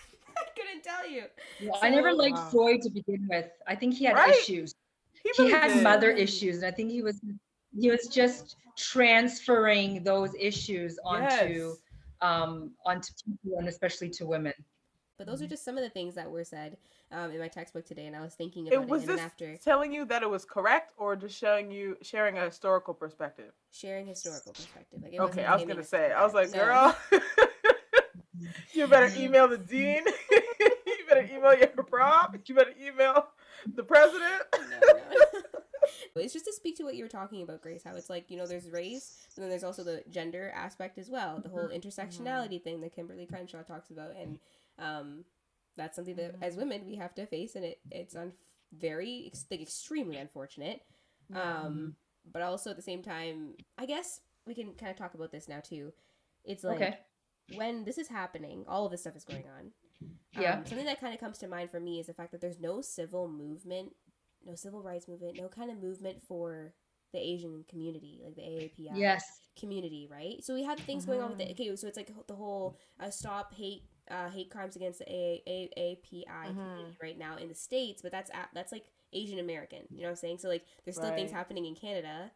I 0.81 0.89
tell 0.89 1.11
you. 1.11 1.25
Well, 1.61 1.79
I 1.83 1.91
never 1.91 2.13
liked 2.13 2.39
Wow. 2.39 2.51
Freud 2.51 2.83
to 2.83 2.91
begin 2.91 3.27
with. 3.29 3.51
I 3.67 3.75
think 3.75 3.95
he 3.95 4.05
had 4.05 4.17
Right? 4.17 4.31
issues. 4.31 4.75
He, 5.23 5.31
He 5.45 5.51
had 5.51 5.69
did. 5.69 5.83
mother 5.83 6.11
issues, 6.11 6.57
and 6.57 6.67
I 6.67 6.71
think 6.71 6.91
he 6.91 7.03
was 7.03 7.21
he 7.79 7.91
was 7.91 8.09
just 8.09 8.57
transferring 8.77 10.03
those 10.03 10.35
issues 10.39 10.99
onto 11.05 11.25
Yes. 11.27 11.83
um 12.23 12.73
onto 12.87 13.13
people 13.25 13.59
and 13.59 13.69
especially 13.69 14.09
to 14.11 14.27
women. 14.27 14.55
But 15.19 15.27
those 15.27 15.43
are 15.43 15.47
just 15.47 15.65
some 15.67 15.77
of 15.77 15.85
the 15.85 15.91
things 15.91 16.15
that 16.15 16.31
were 16.31 16.45
said 16.45 16.79
um, 17.13 17.31
in 17.31 17.39
my 17.39 17.49
textbook 17.49 17.85
today, 17.85 18.07
and 18.07 18.17
I 18.17 18.23
was 18.23 18.35
thinking 18.35 18.69
about 18.69 18.85
it, 18.85 18.89
was 18.89 19.03
and 19.03 19.11
this 19.11 19.19
then 19.19 19.27
after 19.27 19.57
telling 19.59 19.93
you 19.93 20.07
that 20.07 20.23
it 20.23 20.31
was 20.31 20.47
correct, 20.47 20.95
or 20.97 21.15
just 21.15 21.37
showing 21.37 21.71
you 21.71 21.99
sharing 22.01 22.39
a 22.39 22.45
historical 22.47 22.95
perspective? 22.95 23.53
sharing 23.71 24.07
historical 24.07 24.55
perspective. 24.55 25.01
Like, 25.03 25.13
it 25.13 25.21
Okay, 25.21 25.45
I 25.45 25.55
was 25.55 25.65
gonna 25.67 25.85
say, 25.85 26.11
I 26.11 26.25
was 26.25 26.33
like. 26.33 26.51
No. 26.53 26.59
girl, 26.65 26.97
you 28.73 28.87
better 28.87 29.13
email 29.15 29.47
the 29.47 29.59
dean. 29.59 30.05
email 31.31 31.55
your 31.55 31.69
prom. 31.91 32.39
You 32.45 32.55
better 32.55 32.75
email 32.81 33.27
the 33.75 33.83
president. 33.83 34.43
no, 34.71 34.79
no. 34.81 35.41
It's 36.17 36.33
just 36.35 36.45
to 36.45 36.53
speak 36.53 36.77
to 36.77 36.85
what 36.85 36.95
you 36.95 37.03
were 37.05 37.09
talking 37.09 37.43
about, 37.43 37.63
Grace. 37.63 37.83
How 37.85 37.95
it's 37.97 38.11
like 38.11 38.31
you 38.31 38.37
know, 38.37 38.47
there's 38.47 38.71
race, 38.71 39.27
and 39.35 39.43
then 39.43 39.51
there's 39.51 39.65
also 39.65 39.83
the 39.83 40.03
gender 40.11 40.53
aspect 40.55 40.99
as 40.99 41.09
well. 41.09 41.41
The 41.41 41.49
whole 41.49 41.69
intersectionality 41.69 42.63
thing 42.63 42.81
that 42.83 42.95
Kimberlé 42.95 43.29
Crenshaw 43.29 43.63
talks 43.63 43.91
about, 43.91 44.15
and 44.15 44.39
um, 44.79 45.25
that's 45.77 45.97
something 45.97 46.17
that 46.17 46.35
as 46.43 46.57
women 46.57 46.83
we 46.87 46.97
have 46.97 47.15
to 47.15 47.27
face, 47.27 47.55
and 47.57 47.65
it 47.65 47.81
it's 47.91 48.15
un- 48.15 48.35
very 48.79 49.25
ex- 49.27 49.47
like 49.51 49.63
extremely 49.63 50.17
unfortunate. 50.17 50.83
Um, 51.35 51.97
but 52.31 52.43
also 52.43 52.71
at 52.71 52.77
the 52.77 52.83
same 52.83 53.03
time, 53.03 53.55
I 53.79 53.87
guess 53.87 54.21
we 54.47 54.55
can 54.55 54.75
kind 54.75 54.91
of 54.91 54.97
talk 54.97 55.15
about 55.15 55.33
this 55.33 55.49
now 55.49 55.61
too. 55.61 55.93
It's 56.45 56.63
like 56.65 56.77
Okay. 56.77 56.99
When 57.49 57.85
this 57.85 57.99
is 57.99 58.09
happening, 58.09 58.65
all 58.69 58.85
of 58.85 58.91
this 58.93 59.01
stuff 59.03 59.17
is 59.17 59.25
going 59.25 59.47
on. 59.49 59.73
Yeah. 60.35 60.59
Um, 60.59 60.67
something 60.67 60.87
that 60.87 61.01
kind 61.01 61.15
of 61.15 61.21
comes 61.21 61.39
to 61.39 61.49
mind 61.49 61.71
for 61.71 61.81
me 61.81 62.01
is 62.01 62.07
the 62.07 62.15
fact 62.15 62.33
that 62.33 62.41
there's 62.41 62.61
no 62.61 62.81
civil 62.81 63.29
movement, 63.29 63.93
no 64.45 64.55
civil 64.55 64.83
rights 64.83 65.09
movement, 65.09 65.37
no 65.37 65.49
kind 65.49 65.71
of 65.71 65.83
movement 65.83 66.23
for 66.27 66.73
the 67.13 67.19
Asian 67.19 67.65
community, 67.69 68.21
like 68.25 68.37
the 68.37 68.43
AAPI 68.43 68.97
Yes. 68.97 69.25
community, 69.59 70.09
right? 70.11 70.43
So 70.45 70.55
we 70.55 70.63
have 70.65 70.81
things 70.81 71.05
going 71.05 71.21
on 71.21 71.31
with 71.31 71.41
Mm-hmm. 71.41 71.51
it. 71.51 71.53
Okay, 71.61 71.75
so 71.77 71.87
it's 71.89 71.97
like 71.97 72.13
the 72.29 72.35
whole 72.35 72.79
uh, 73.01 73.11
stop 73.11 73.55
hate 73.55 73.83
uh, 74.11 74.29
hate 74.31 74.51
crimes 74.51 74.77
against 74.77 75.01
the 75.01 75.07
AAPI 75.07 76.25
Mm-hmm. 76.47 76.55
community 76.55 76.97
right 77.03 77.19
now 77.19 77.37
in 77.37 77.49
the 77.49 77.55
states, 77.55 78.03
but 78.03 78.13
that's 78.13 78.31
at, 78.31 78.49
that's 78.55 78.73
like 78.73 78.85
Asian 79.13 79.39
American. 79.39 79.81
You 79.95 80.03
know 80.03 80.09
what 80.09 80.11
I'm 80.11 80.17
saying? 80.17 80.39
So 80.39 80.49
like 80.49 80.65
there's 80.85 80.97
still 80.97 81.13
things 81.13 81.31
happening 81.31 81.67
in 81.67 81.75
Canada. 81.75 82.31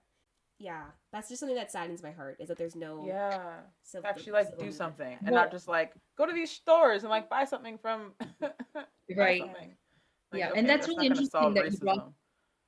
Yeah, 0.58 0.84
that's 1.12 1.28
just 1.28 1.40
something 1.40 1.56
that 1.56 1.70
saddens 1.72 2.02
my 2.02 2.12
heart 2.12 2.36
is 2.38 2.48
that 2.48 2.56
there's 2.58 2.76
no 2.76 3.04
Yeah. 3.06 3.60
civil, 3.82 4.08
Actually, 4.08 4.32
like 4.32 4.44
civil 4.46 4.58
do 4.60 4.64
movement. 4.66 4.74
something 4.76 5.18
and 5.20 5.30
Well- 5.30 5.42
not 5.44 5.50
just 5.50 5.66
like 5.68 5.94
go 6.16 6.26
to 6.26 6.32
these 6.32 6.50
stores 6.50 7.02
and 7.02 7.10
like 7.10 7.28
buy 7.28 7.44
something 7.44 7.78
from. 7.78 8.14
Right. 9.16 9.40
something. 9.40 9.76
Like, 10.32 10.38
Yeah, 10.40 10.48
and 10.48 10.58
okay, 10.58 10.66
that's 10.66 10.88
really 10.88 11.06
interesting 11.06 11.30
solve 11.30 11.54
that 11.54 11.70
you 11.70 11.78
brought- 11.78 12.12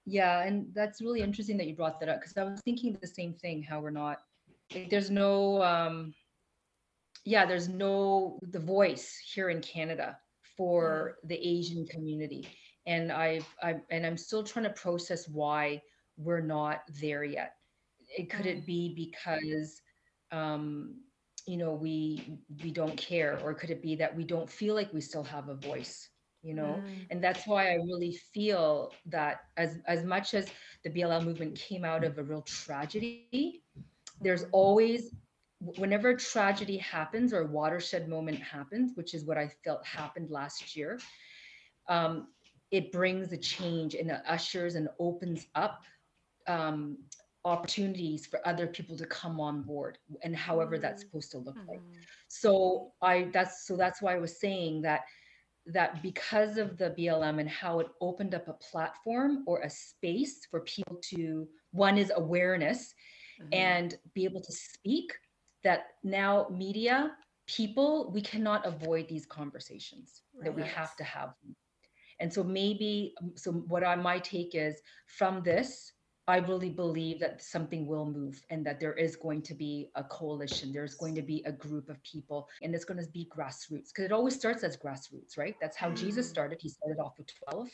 Yeah, 0.04 0.42
and 0.42 0.72
that's 0.74 1.00
really 1.00 1.20
interesting 1.22 1.56
that 1.58 1.66
you 1.66 1.74
brought 1.74 1.98
that 2.00 2.08
up 2.08 2.20
because 2.20 2.36
I 2.36 2.44
was 2.44 2.60
thinking 2.60 2.92
the 3.00 3.06
same 3.06 3.32
thing, 3.34 3.62
how 3.62 3.80
we're 3.80 3.90
not 3.90 4.22
like, 4.74 4.90
there's 4.90 5.10
no 5.10 5.62
um 5.62 6.14
yeah, 7.24 7.44
there's 7.46 7.68
no 7.68 8.38
the 8.42 8.60
voice 8.60 9.16
here 9.18 9.48
in 9.50 9.60
Canada 9.62 10.20
for 10.56 11.18
the 11.24 11.36
Asian 11.36 11.86
community. 11.86 12.48
And 12.86 13.10
I've 13.10 13.48
I 13.62 13.80
and 13.90 14.04
I'm 14.06 14.16
still 14.16 14.44
trying 14.44 14.64
to 14.64 14.70
process 14.70 15.28
why 15.28 15.82
we're 16.18 16.40
not 16.40 16.82
there 17.00 17.24
yet. 17.24 17.55
It 18.16 18.30
could 18.30 18.46
it 18.46 18.66
be 18.66 18.94
because 18.96 19.82
um 20.32 20.96
you 21.46 21.56
know 21.56 21.72
we 21.74 22.38
we 22.62 22.70
don't 22.72 22.96
care 22.96 23.38
or 23.44 23.54
could 23.54 23.70
it 23.70 23.82
be 23.82 23.96
that 23.96 24.16
we 24.16 24.24
don't 24.24 24.50
feel 24.50 24.74
like 24.74 24.92
we 24.92 25.00
still 25.00 25.24
have 25.24 25.48
a 25.48 25.54
voice 25.54 26.10
you 26.42 26.54
know? 26.54 26.82
Mm. 26.82 27.06
and 27.10 27.22
that's 27.24 27.46
why 27.46 27.70
i 27.70 27.74
really 27.74 28.12
feel 28.34 28.92
that 29.06 29.38
as 29.56 29.78
as 29.86 30.04
much 30.04 30.34
as 30.34 30.50
the 30.84 30.90
blm 30.90 31.24
movement 31.24 31.56
came 31.56 31.84
out 31.84 32.04
of 32.04 32.18
a 32.18 32.24
real 32.24 32.42
tragedy 32.42 33.40
there's 33.96 34.44
always 34.52 34.90
whenever 35.48 36.10
a 36.10 36.16
tragedy 36.16 36.78
happens 36.78 37.32
or 37.32 37.40
a 37.42 37.46
watershed 37.46 38.08
moment 38.08 38.38
happens 38.38 38.92
which 38.94 39.14
is 39.14 39.24
what 39.24 39.36
i 39.36 39.48
felt 39.64 39.84
happened 39.84 40.30
last 40.30 40.76
year 40.76 40.98
um, 41.88 42.28
it 42.70 42.92
brings 42.92 43.32
a 43.32 43.36
change 43.38 43.94
and 43.94 44.10
it 44.10 44.20
ushers 44.28 44.74
and 44.74 44.88
opens 44.98 45.46
up 45.54 45.82
um, 46.46 46.98
opportunities 47.46 48.26
for 48.26 48.38
other 48.46 48.66
people 48.66 48.96
to 48.96 49.06
come 49.06 49.40
on 49.40 49.62
board 49.62 49.98
and 50.24 50.34
however 50.36 50.76
that's 50.78 51.02
supposed 51.02 51.30
to 51.30 51.38
look 51.38 51.56
like 51.68 51.80
Mhm. 51.80 52.02
so 52.28 52.92
i 53.00 53.14
that's 53.32 53.66
so 53.66 53.76
that's 53.76 54.02
why 54.02 54.12
i 54.14 54.18
was 54.18 54.34
saying 54.40 54.82
that 54.82 55.02
that 55.76 56.02
because 56.02 56.58
of 56.58 56.76
the 56.76 56.90
blm 56.98 57.38
and 57.40 57.48
how 57.48 57.78
it 57.80 57.88
opened 58.00 58.34
up 58.34 58.46
a 58.48 58.52
platform 58.54 59.44
or 59.46 59.60
a 59.60 59.70
space 59.70 60.34
for 60.50 60.60
people 60.62 60.96
to 61.14 61.48
one 61.70 61.96
is 61.98 62.12
awareness 62.16 62.94
Mhm. 63.40 63.48
and 63.52 63.88
be 64.14 64.24
able 64.24 64.40
to 64.48 64.52
speak 64.52 65.08
that 65.62 65.80
now 66.02 66.48
media 66.50 67.16
people 67.46 68.10
we 68.16 68.20
cannot 68.32 68.66
avoid 68.66 69.06
these 69.08 69.26
conversations 69.26 70.08
that 70.42 70.54
we 70.54 70.62
have 70.78 70.96
to 70.96 71.04
have 71.04 71.30
and 72.20 72.32
so 72.32 72.42
maybe 72.42 73.14
so 73.36 73.52
what 73.52 73.84
i 73.84 73.94
my 73.94 74.18
take 74.18 74.52
is 74.54 74.74
from 75.18 75.42
this 75.42 75.92
i 76.28 76.36
really 76.38 76.70
believe 76.70 77.18
that 77.20 77.42
something 77.42 77.86
will 77.86 78.04
move 78.06 78.42
and 78.50 78.64
that 78.66 78.80
there 78.80 78.94
is 78.94 79.16
going 79.16 79.40
to 79.42 79.54
be 79.54 79.90
a 79.94 80.04
coalition 80.04 80.72
there's 80.72 80.94
going 80.94 81.14
to 81.14 81.22
be 81.22 81.42
a 81.46 81.52
group 81.52 81.88
of 81.88 82.02
people 82.02 82.48
and 82.62 82.74
it's 82.74 82.84
going 82.84 83.02
to 83.02 83.10
be 83.10 83.28
grassroots 83.36 83.88
because 83.88 84.04
it 84.04 84.12
always 84.12 84.34
starts 84.34 84.62
as 84.64 84.76
grassroots 84.76 85.38
right 85.38 85.54
that's 85.60 85.76
how 85.76 85.90
jesus 85.90 86.26
Mm. 86.26 86.30
started 86.30 86.58
he 86.60 86.68
started 86.68 86.98
off 87.00 87.14
with 87.18 87.28
12 87.50 87.68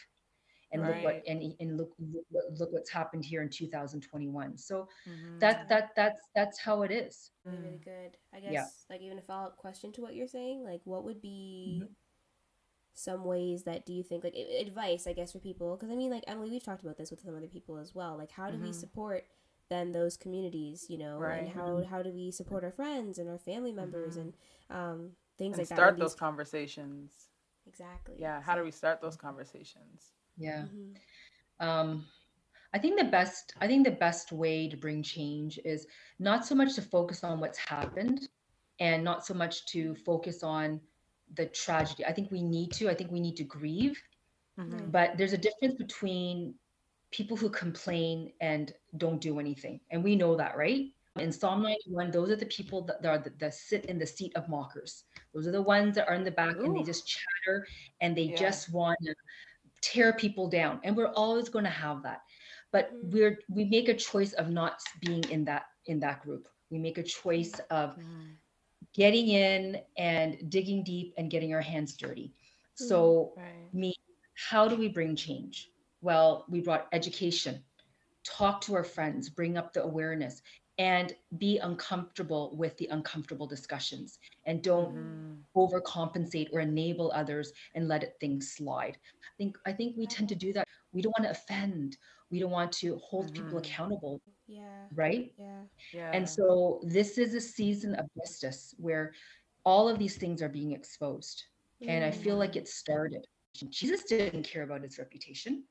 and 0.73 0.83
look 0.87 1.03
what 1.03 1.23
and, 1.27 1.55
and 1.61 1.77
look, 1.77 1.93
look 2.13 2.25
look 2.59 2.73
what's 2.73 2.91
happened 2.91 3.25
here 3.25 3.43
in 3.43 3.49
2021 3.49 4.57
so 4.57 4.89
Mhm. 5.07 5.41
that 5.41 5.69
that 5.69 5.91
that's 5.97 6.21
that's 6.35 6.59
how 6.61 6.83
it 6.83 6.91
is 6.91 7.31
really, 7.45 7.59
really 7.59 7.79
Mm. 7.79 7.85
good. 7.85 8.17
I 8.35 8.41
guess 8.41 8.53
Yeah. 8.53 8.67
like 8.91 9.01
even 9.03 9.19
a 9.19 9.23
follow 9.23 9.49
up 9.49 9.57
question 9.57 9.93
to 9.93 10.01
what 10.03 10.15
you're 10.15 10.27
saying, 10.29 10.63
like 10.65 10.81
what 10.85 11.05
would 11.05 11.21
be 11.21 11.67
Mm-hmm. 11.69 11.93
Some 12.95 13.25
ways 13.25 13.65
that 13.65 13.87
do 13.87 13.93
you 13.93 14.03
think 14.03 14.23
like 14.25 14.35
advice 14.35 15.07
I 15.07 15.13
guess 15.15 15.33
for 15.33 15.39
people 15.39 15.77
because 15.77 15.91
I 15.91 15.97
mean 15.97 16.11
like 16.11 16.25
Emily 16.27 16.51
we've 16.51 16.63
talked 16.63 16.83
about 16.83 16.99
this 16.99 17.11
with 17.11 17.21
some 17.21 17.35
other 17.37 17.47
people 17.47 17.79
as 17.79 17.95
well 17.95 18.17
like 18.19 18.31
how 18.31 18.51
do 18.51 18.59
we 18.59 18.69
Mhm. 18.69 18.75
support 18.75 19.25
then 19.71 19.93
those 19.93 20.17
communities 20.19 20.87
you 20.91 20.99
know 20.99 21.19
Right. 21.19 21.39
and 21.45 21.49
how 21.49 21.83
how 21.85 22.03
do 22.03 22.11
we 22.13 22.31
support 22.31 22.65
our 22.65 22.73
friends 22.73 23.19
and 23.19 23.29
our 23.31 23.39
family 23.39 23.73
members 23.73 24.17
Mhm. 24.17 24.21
and 24.21 24.35
um 24.71 25.17
things 25.39 25.55
and 25.55 25.61
like 25.63 25.69
that 25.69 25.77
start 25.77 25.97
those 25.99 26.13
these- 26.13 26.19
conversations. 26.21 27.29
exactly 27.67 28.17
Yeah. 28.19 28.41
How 28.43 28.55
do 28.57 28.63
we 28.65 28.71
start 28.71 29.01
those 29.01 29.17
conversations? 29.17 30.13
yeah 30.37 30.63
Mhm. 30.67 30.97
um 31.61 32.07
i 32.75 32.79
think 32.79 32.99
the 32.99 33.05
best 33.05 33.55
i 33.61 33.67
think 33.67 33.85
the 33.85 33.91
best 34.07 34.33
way 34.33 34.69
to 34.69 34.77
bring 34.77 35.03
change 35.03 35.59
is 35.65 35.87
not 36.19 36.45
so 36.45 36.55
much 36.55 36.75
to 36.75 36.83
focus 36.83 37.23
on 37.25 37.39
what's 37.41 37.59
happened 37.59 38.29
and 38.81 39.05
not 39.05 39.25
so 39.27 39.35
much 39.35 39.67
to 39.67 39.95
focus 39.95 40.43
on 40.43 40.81
the 41.35 41.47
tragedy 41.47 42.05
i 42.05 42.13
think 42.13 42.31
we 42.31 42.43
need 42.43 42.71
to 42.73 42.89
i 42.91 42.95
think 42.95 43.11
we 43.11 43.21
need 43.21 43.37
to 43.37 43.45
grieve 43.45 44.01
Mhm. 44.59 44.91
but 44.93 45.17
there's 45.17 45.33
a 45.33 45.39
difference 45.39 45.75
between 45.75 46.55
people 47.11 47.37
who 47.37 47.49
complain 47.51 48.33
and 48.41 48.73
don't 48.97 49.21
do 49.21 49.39
anything 49.39 49.81
and 49.91 50.03
we 50.03 50.15
know 50.17 50.37
that 50.37 50.57
right 50.57 50.93
in 51.19 51.33
psalm 51.33 51.63
91 51.63 52.11
those 52.11 52.31
are 52.31 52.37
the 52.37 52.47
people 52.47 52.83
that 52.83 53.05
are 53.05 53.19
that, 53.19 53.39
that 53.39 53.55
sit 53.55 53.87
in 53.87 53.99
the 53.99 54.07
seat 54.07 54.35
of 54.37 54.49
mockers 54.49 55.05
those 55.35 55.47
are 55.47 55.53
the 55.53 55.63
ones 55.63 55.95
that 55.97 56.09
are 56.09 56.15
in 56.15 56.25
the 56.25 56.31
back 56.31 56.57
and 56.65 56.75
they 56.77 56.83
just 56.83 57.07
chatter 57.07 57.67
and 58.01 58.17
they 58.17 58.29
Yeah. 58.29 58.37
just 58.37 58.73
want 58.73 58.99
to 59.03 59.15
tear 59.81 60.13
people 60.13 60.49
down 60.49 60.81
and 60.85 60.97
we're 60.97 61.13
always 61.15 61.49
going 61.49 61.65
to 61.65 61.71
have 61.71 62.03
that 62.03 62.21
but 62.73 62.91
Mhm. 62.93 63.13
we're 63.13 63.39
we 63.49 63.65
make 63.65 63.89
a 63.89 63.95
choice 63.95 64.33
of 64.35 64.49
not 64.51 64.81
being 65.01 65.23
in 65.31 65.45
that 65.45 65.65
in 65.87 66.01
that 66.01 66.23
group 66.23 66.49
we 66.71 66.79
make 66.79 66.99
a 66.99 67.03
choice 67.03 67.59
of 67.71 67.97
Mhm. 67.99 68.37
Getting 68.95 69.29
in 69.29 69.83
and 69.97 70.51
digging 70.51 70.85
deep 70.85 71.15
and 71.17 71.31
getting 71.31 71.53
our 71.55 71.61
hands 71.63 71.97
dirty. 71.97 72.35
So 72.75 73.35
Right. 73.37 73.73
me 73.73 73.95
how 74.51 74.69
do 74.69 74.77
we 74.77 74.89
bring 74.89 75.17
change? 75.17 75.73
Well 76.01 76.47
we 76.49 76.61
brought 76.61 76.89
education. 76.93 77.65
Talk 78.25 78.61
to 78.63 78.75
our 78.75 78.85
friends 78.85 79.29
bring 79.31 79.57
up 79.57 79.73
the 79.73 79.83
awareness 79.83 80.43
and 80.79 81.15
be 81.39 81.59
uncomfortable 81.59 82.55
with 82.57 82.77
the 82.79 82.89
uncomfortable 82.89 83.47
discussions. 83.47 84.19
And 84.45 84.63
don't 84.63 84.95
Mhm. 84.95 85.45
overcompensate 85.57 86.49
or 86.53 86.61
enable 86.61 87.13
others 87.13 87.53
and 87.75 87.89
let 87.89 88.19
things 88.21 88.53
slide. 88.53 88.99
I 89.25 89.33
think 89.39 89.59
i 89.67 89.73
think 89.73 89.97
we 89.97 90.07
tend 90.07 90.29
to 90.31 90.35
do 90.37 90.53
that. 90.55 90.67
We 90.93 91.03
don't 91.03 91.15
want 91.19 91.25
to 91.25 91.31
offend. 91.33 91.97
We 92.31 92.39
don't 92.41 92.51
want 92.51 92.73
to 92.75 92.97
hold 92.99 93.33
people 93.35 93.59
Mhm. 93.59 93.59
accountable 93.59 94.21
yeah 94.53 94.83
right 94.95 95.33
yeah 95.39 95.63
Yeah. 95.93 96.11
and 96.17 96.29
so 96.29 96.81
this 96.97 97.19
is 97.19 97.35
a 97.35 97.41
season 97.41 97.95
of 97.95 98.07
justice 98.19 98.75
where 98.79 99.13
all 99.65 99.89
of 99.89 99.99
these 99.99 100.17
things 100.17 100.43
are 100.43 100.49
being 100.49 100.73
exposed 100.73 101.39
and 101.89 102.05
i 102.05 102.11
feel 102.11 102.37
like 102.37 102.55
it 102.57 102.69
started 102.69 103.25
Jesus 103.69 104.05
didn't 104.05 104.45
care 104.45 104.63
about 104.63 104.83
his 104.83 104.99
reputation. 104.99 105.65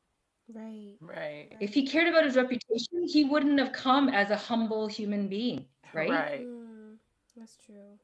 Right. 0.54 0.96
Right. 1.00 1.50
If 1.60 1.74
he 1.74 1.88
cared 1.88 2.08
about 2.08 2.26
his 2.26 2.36
reputation, 2.36 3.08
he 3.08 3.26
wouldn't 3.26 3.60
have 3.60 3.72
come 3.72 4.10
as 4.10 4.30
a 4.32 4.36
humble 4.36 4.88
human 4.88 5.28
being, 5.28 5.66
right? 5.94 6.10
Right. 6.10 6.48
Mm, 6.48 6.98
that's 7.36 7.58
true. 7.66 7.98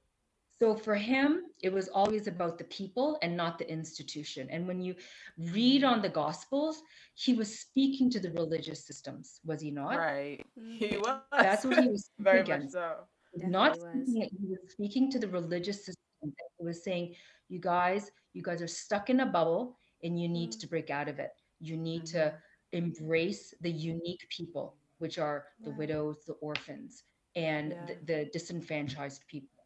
So 0.60 0.76
for 0.76 0.96
him, 0.96 1.44
it 1.62 1.72
was 1.72 1.88
always 1.90 2.28
about 2.28 2.58
the 2.58 2.64
people 2.66 3.20
and 3.22 3.38
not 3.38 3.60
the 3.60 3.70
institution. 3.72 4.48
And 4.50 4.68
when 4.68 4.82
you 4.82 4.96
read 5.38 5.84
on 5.84 6.02
the 6.02 6.10
Gospels, 6.10 6.82
he 7.14 7.34
was 7.34 7.60
speaking 7.60 8.10
to 8.12 8.20
the 8.20 8.32
religious 8.32 8.86
systems, 8.86 9.40
was 9.46 9.62
he 9.62 9.70
not? 9.70 9.98
Right. 9.98 10.44
He 10.56 10.88
Mhm. 10.90 11.02
was. 11.06 11.22
That's 11.32 11.64
what 11.64 11.78
he 11.78 11.90
was 11.90 12.06
speaking 12.10 12.24
Very 12.24 12.40
much 12.40 12.48
against. 12.50 12.74
so. 12.74 13.08
Not 13.36 13.74
Definitely 13.76 14.00
was. 14.00 14.10
speaking, 14.10 14.38
he 14.42 14.48
was 14.48 14.72
speaking 14.72 15.12
to 15.12 15.20
the 15.20 15.28
religious 15.28 15.86
system. 15.86 16.34
He 16.58 16.66
was 16.66 16.84
saying, 16.84 17.16
"You 17.50 17.60
guys, 17.60 18.12
you 18.34 18.42
guys 18.42 18.62
are 18.64 18.68
stuck 18.68 19.12
in 19.12 19.20
a 19.20 19.26
bubble, 19.28 19.78
and 20.04 20.20
you 20.20 20.28
need 20.28 20.52
Mm. 20.54 20.60
to 20.62 20.68
break 20.68 20.90
out 20.90 21.08
of 21.08 21.20
it. 21.20 21.34
You 21.60 21.78
need 21.78 22.04
Mhm. 22.04 22.12
to 22.14 22.42
embrace 22.72 23.54
the 23.62 23.72
unique 23.72 24.26
people, 24.36 24.76
which 24.98 25.20
are 25.20 25.40
the 25.60 25.70
Yeah. 25.70 25.78
widows, 25.78 26.26
the 26.26 26.34
orphans, 26.50 27.04
and 27.36 27.72
Yeah. 27.74 27.86
the, 27.86 27.96
the 28.10 28.26
disenfranchised 28.34 29.22
people." 29.28 29.57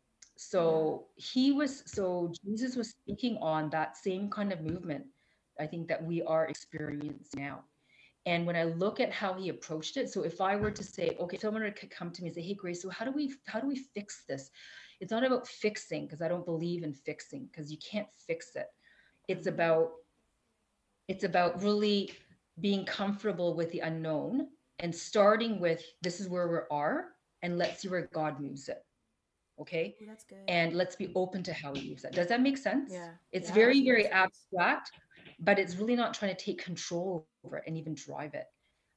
So 0.44 1.06
he 1.18 1.52
was. 1.52 1.84
So 1.86 2.34
Jesus 2.44 2.76
was 2.76 2.90
speaking 2.90 3.38
on 3.42 3.70
that 3.70 3.96
same 3.96 4.28
kind 4.28 4.52
of 4.52 4.62
movement. 4.62 5.06
I 5.60 5.68
think 5.68 5.88
that 5.88 6.04
we 6.04 6.24
are 6.24 6.48
experiencing 6.48 7.20
now. 7.36 7.64
And 8.26 8.48
when 8.48 8.56
I 8.56 8.64
look 8.64 9.00
at 9.00 9.12
how 9.12 9.36
he 9.36 9.50
approached 9.50 9.98
it, 9.98 10.10
so 10.10 10.24
if 10.24 10.42
I 10.42 10.56
were 10.56 10.72
to 10.72 10.84
say, 10.84 11.16
okay, 11.20 11.38
someone 11.38 11.72
could 11.74 11.92
come 11.92 12.10
to 12.12 12.24
me 12.24 12.30
and 12.30 12.36
say, 12.36 12.42
hey, 12.42 12.56
Grace, 12.56 12.82
so 12.82 12.90
how 12.90 13.06
do 13.06 13.12
we 13.12 13.36
how 13.46 13.60
do 13.60 13.68
we 13.68 13.76
fix 13.94 14.24
this? 14.28 14.50
It's 15.00 15.12
not 15.12 15.24
about 15.24 15.48
fixing 15.48 16.06
because 16.06 16.24
I 16.24 16.28
don't 16.28 16.46
believe 16.46 16.84
in 16.84 16.94
fixing 16.94 17.46
because 17.46 17.72
you 17.72 17.78
can't 17.78 18.10
fix 18.28 18.56
it. 18.56 18.68
It's 19.28 19.46
about 19.46 19.92
it's 21.08 21.24
about 21.24 21.62
really 21.62 22.14
being 22.60 22.84
comfortable 22.86 23.56
with 23.56 23.72
the 23.72 23.82
unknown 23.82 24.48
and 24.80 24.94
starting 24.94 25.60
with 25.60 25.84
this 26.02 26.20
is 26.20 26.30
where 26.30 26.48
we 26.48 26.58
are 26.72 27.10
and 27.44 27.60
let's 27.60 27.84
see 27.84 27.90
where 27.90 28.10
God 28.12 28.40
moves 28.40 28.70
it. 28.70 28.84
Okay. 29.62 29.96
Ooh, 30.02 30.06
that's 30.06 30.24
good. 30.24 30.38
And 30.48 30.74
let's 30.74 30.96
be 30.96 31.12
open 31.16 31.44
to 31.44 31.54
how 31.54 31.74
we 31.74 31.82
use 31.82 32.02
that 32.04 32.14
Does 32.14 32.28
that 32.28 32.42
make 32.42 32.58
sense? 32.58 32.92
Yeah. 32.92 33.12
It's 33.32 33.50
Yeah, 33.50 33.56
very, 33.56 33.84
very 33.84 34.04
sense. 34.04 34.14
abstract, 34.14 34.92
but 35.40 35.60
it's 35.60 35.76
really 35.78 35.96
not 35.96 36.14
trying 36.14 36.36
to 36.36 36.44
take 36.46 36.64
control 36.64 37.16
over 37.18 37.38
it 37.40 37.42
and 37.68 37.78
even 37.78 37.94
drive 37.96 38.34
it. 38.34 38.48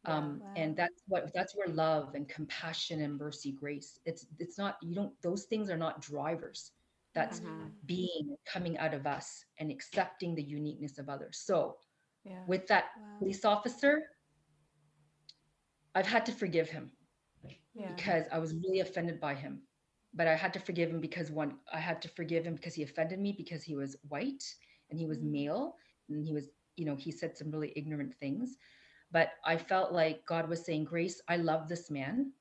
Yeah. 0.03 0.15
Um, 0.15 0.41
Wow. 0.41 0.53
and 0.57 0.77
that's 0.77 1.03
what 1.09 1.31
that's 1.35 1.55
where 1.57 1.69
love 1.69 2.15
and 2.15 2.29
compassion 2.29 3.01
and 3.01 3.17
mercy, 3.19 3.53
grace. 3.53 3.99
It's 4.05 4.27
it's 4.39 4.59
not 4.59 4.77
you 4.83 4.95
don't 4.95 5.13
those 5.23 5.45
things 5.45 5.71
are 5.71 5.77
not 5.77 6.01
drivers. 6.01 6.73
That's 7.15 7.41
Mhm. 7.41 7.71
being 7.87 8.37
coming 8.47 8.79
out 8.79 8.95
of 8.95 9.07
us 9.07 9.45
and 9.59 9.71
accepting 9.71 10.35
the 10.35 10.43
uniqueness 10.43 10.99
of 10.99 11.09
others. 11.09 11.39
So 11.39 11.77
Yeah. 12.25 12.45
with 12.47 12.67
that 12.69 12.87
Wow. 12.97 13.19
police 13.19 13.45
officer, 13.45 14.03
I've 15.95 16.07
had 16.07 16.27
to 16.27 16.33
forgive 16.33 16.69
him 16.71 16.93
Yeah. 17.75 17.89
because 17.89 18.25
I 18.33 18.39
was 18.39 18.55
really 18.55 18.81
offended 18.81 19.21
by 19.21 19.35
him. 19.35 19.63
But 20.15 20.29
I 20.29 20.37
had 20.37 20.53
to 20.55 20.61
forgive 20.61 20.91
him 20.91 21.01
because 21.01 21.31
one, 21.31 21.59
I 21.73 21.79
had 21.81 22.03
to 22.03 22.09
forgive 22.09 22.45
him 22.47 22.55
because 22.55 22.75
he 22.75 22.83
offended 22.83 23.21
me 23.21 23.33
because 23.37 23.63
he 23.65 23.75
was 23.77 23.97
white 24.09 24.45
and 24.91 24.99
he 24.99 25.07
was 25.07 25.23
Mm. 25.23 25.25
male 25.25 25.75
and 26.09 26.25
he 26.25 26.33
was, 26.33 26.49
you 26.77 26.85
know, 26.87 26.97
he 26.97 27.13
said 27.13 27.37
some 27.37 27.51
really 27.51 27.73
ignorant 27.77 28.15
things. 28.15 28.57
But 29.13 29.31
I 29.45 29.57
felt 29.57 29.93
like 29.93 30.27
God 30.27 30.49
was 30.49 30.65
saying, 30.65 30.85
Grace, 30.85 31.21
I 31.29 31.37
love 31.37 31.69
this 31.69 31.91
man 31.91 32.33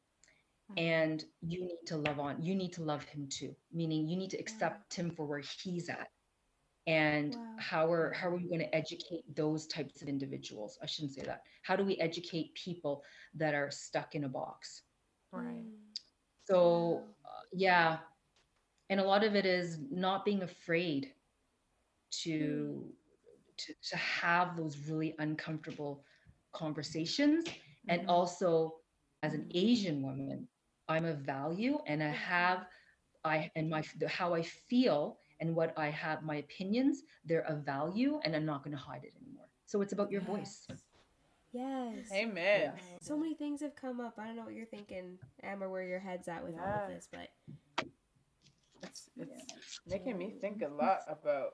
Mhm. 0.70 0.78
and 0.78 1.24
you 1.42 1.62
need 1.66 1.86
to 1.88 1.98
love 1.98 2.20
on, 2.20 2.42
you 2.44 2.56
need 2.56 2.74
to 2.74 2.84
love 2.84 3.04
him 3.06 3.28
too, 3.30 3.56
meaning 3.72 4.08
you 4.08 4.18
need 4.18 4.32
to 4.32 4.38
accept 4.40 4.96
him 4.96 5.12
for 5.12 5.26
where 5.26 5.40
he's 5.64 5.90
at. 5.90 6.10
And 6.88 7.38
Wow. 7.38 7.58
how 7.58 7.92
are 7.92 8.14
how 8.14 8.30
are 8.30 8.36
we 8.36 8.48
going 8.48 8.60
to 8.62 8.76
educate 8.76 9.24
those 9.36 9.68
types 9.68 10.02
of 10.02 10.08
individuals? 10.10 10.78
I 10.82 10.86
shouldn't 10.88 11.14
say 11.14 11.22
that. 11.24 11.42
How 11.64 11.76
do 11.76 11.84
we 11.86 11.98
educate 11.98 12.54
people 12.56 13.04
that 13.36 13.54
are 13.54 13.72
stuck 13.72 14.16
in 14.16 14.24
a 14.24 14.30
box? 14.30 14.84
Right. 15.32 15.66
So, 16.46 17.10
uh, 17.26 17.30
yeah. 17.52 18.00
And 18.90 19.00
a 19.00 19.04
lot 19.04 19.24
of 19.24 19.36
it 19.36 19.46
is 19.46 19.80
not 19.92 20.26
being 20.26 20.42
afraid 20.44 21.14
to, 22.24 22.94
to 23.58 23.74
to 23.84 23.98
have 23.98 24.56
those 24.58 24.78
really 24.90 25.16
uncomfortable 25.20 26.04
conversations 26.54 27.46
and 27.88 28.02
Mhm. 28.02 28.10
also 28.10 28.82
as 29.24 29.34
an 29.34 29.50
Asian 29.54 30.02
woman, 30.04 30.48
I'm 30.88 31.06
of 31.06 31.20
value 31.20 31.80
and 31.88 32.04
I 32.04 32.10
have 32.10 32.68
I 33.24 33.52
and 33.56 33.70
my 33.70 33.82
the- 33.98 34.08
how 34.10 34.34
I 34.34 34.42
feel 34.44 35.20
and 35.40 35.56
what 35.56 35.78
I 35.78 35.90
have 35.90 36.24
my 36.24 36.36
opinions, 36.38 37.04
they're 37.26 37.46
of 37.48 37.64
value 37.66 38.20
and 38.24 38.36
I'm 38.36 38.46
not 38.46 38.64
going 38.64 38.76
to 38.76 38.82
hide 38.84 39.04
it 39.06 39.14
anymore. 39.16 39.50
So 39.66 39.82
it's 39.82 39.94
about 39.94 40.12
your 40.12 40.22
voice. 40.22 40.68
Yes. 41.54 42.12
Amen. 42.14 42.72
Wow. 42.74 42.80
So 43.02 43.18
many 43.18 43.36
things 43.36 43.62
have 43.62 43.76
come 43.76 44.00
up. 44.00 44.16
I 44.18 44.26
don't 44.26 44.36
know 44.36 44.44
what 44.44 44.54
you're 44.54 44.66
thinking, 44.66 45.20
Em, 45.44 45.64
or 45.64 45.70
where 45.70 45.84
your 45.84 46.00
head's 46.00 46.28
at 46.28 46.44
with 46.44 46.56
all 46.56 46.66
of 46.66 46.94
this, 46.94 47.08
but 47.12 47.30
It's 48.82 49.10
it's 49.18 49.80
making 49.88 50.18
me 50.18 50.34
think 50.42 50.62
a 50.62 50.68
lot 50.68 51.00
about 51.08 51.52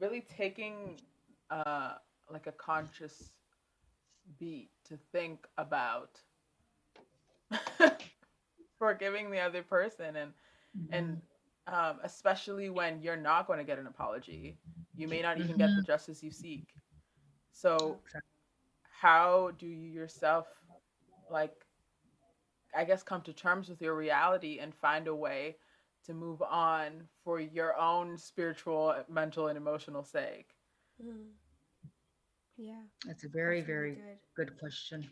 really 0.00 0.20
taking 0.22 1.00
uh 1.50 1.94
like 2.30 2.46
a 2.46 2.52
conscious 2.52 3.32
beat 4.38 4.70
to 4.84 4.96
think 5.12 5.46
about 5.58 6.20
forgiving 8.78 9.30
the 9.30 9.40
other 9.40 9.62
person 9.62 10.16
and 10.16 10.32
and 10.92 11.20
um, 11.66 11.98
especially 12.02 12.68
when 12.70 13.00
you're 13.02 13.16
not 13.16 13.46
going 13.46 13.58
to 13.58 13.64
get 13.64 13.78
an 13.78 13.86
apology 13.86 14.58
you 14.96 15.08
may 15.08 15.22
not 15.22 15.38
even 15.38 15.56
get 15.56 15.74
the 15.74 15.82
justice 15.82 16.22
you 16.22 16.30
seek 16.30 16.74
so 17.52 18.00
how 19.00 19.50
do 19.58 19.66
you 19.66 19.88
yourself 19.88 20.46
like 21.30 21.66
i 22.74 22.84
guess 22.84 23.02
come 23.02 23.22
to 23.22 23.32
terms 23.32 23.68
with 23.68 23.80
your 23.80 23.94
reality 23.96 24.58
and 24.58 24.74
find 24.74 25.06
a 25.08 25.14
way 25.14 25.56
to 26.04 26.14
move 26.14 26.42
on 26.42 27.08
for 27.24 27.40
your 27.40 27.76
own 27.76 28.16
spiritual 28.18 28.94
mental 29.08 29.48
and 29.48 29.56
emotional 29.58 30.02
sake 30.04 30.54
mm. 31.02 31.34
yeah. 32.56 32.82
That's 33.04 33.24
a 33.24 33.28
very 33.28 33.62
that's 33.62 33.66
really 33.66 33.88
very 33.88 33.94
good. 33.94 34.18
good 34.36 34.58
question. 34.58 35.10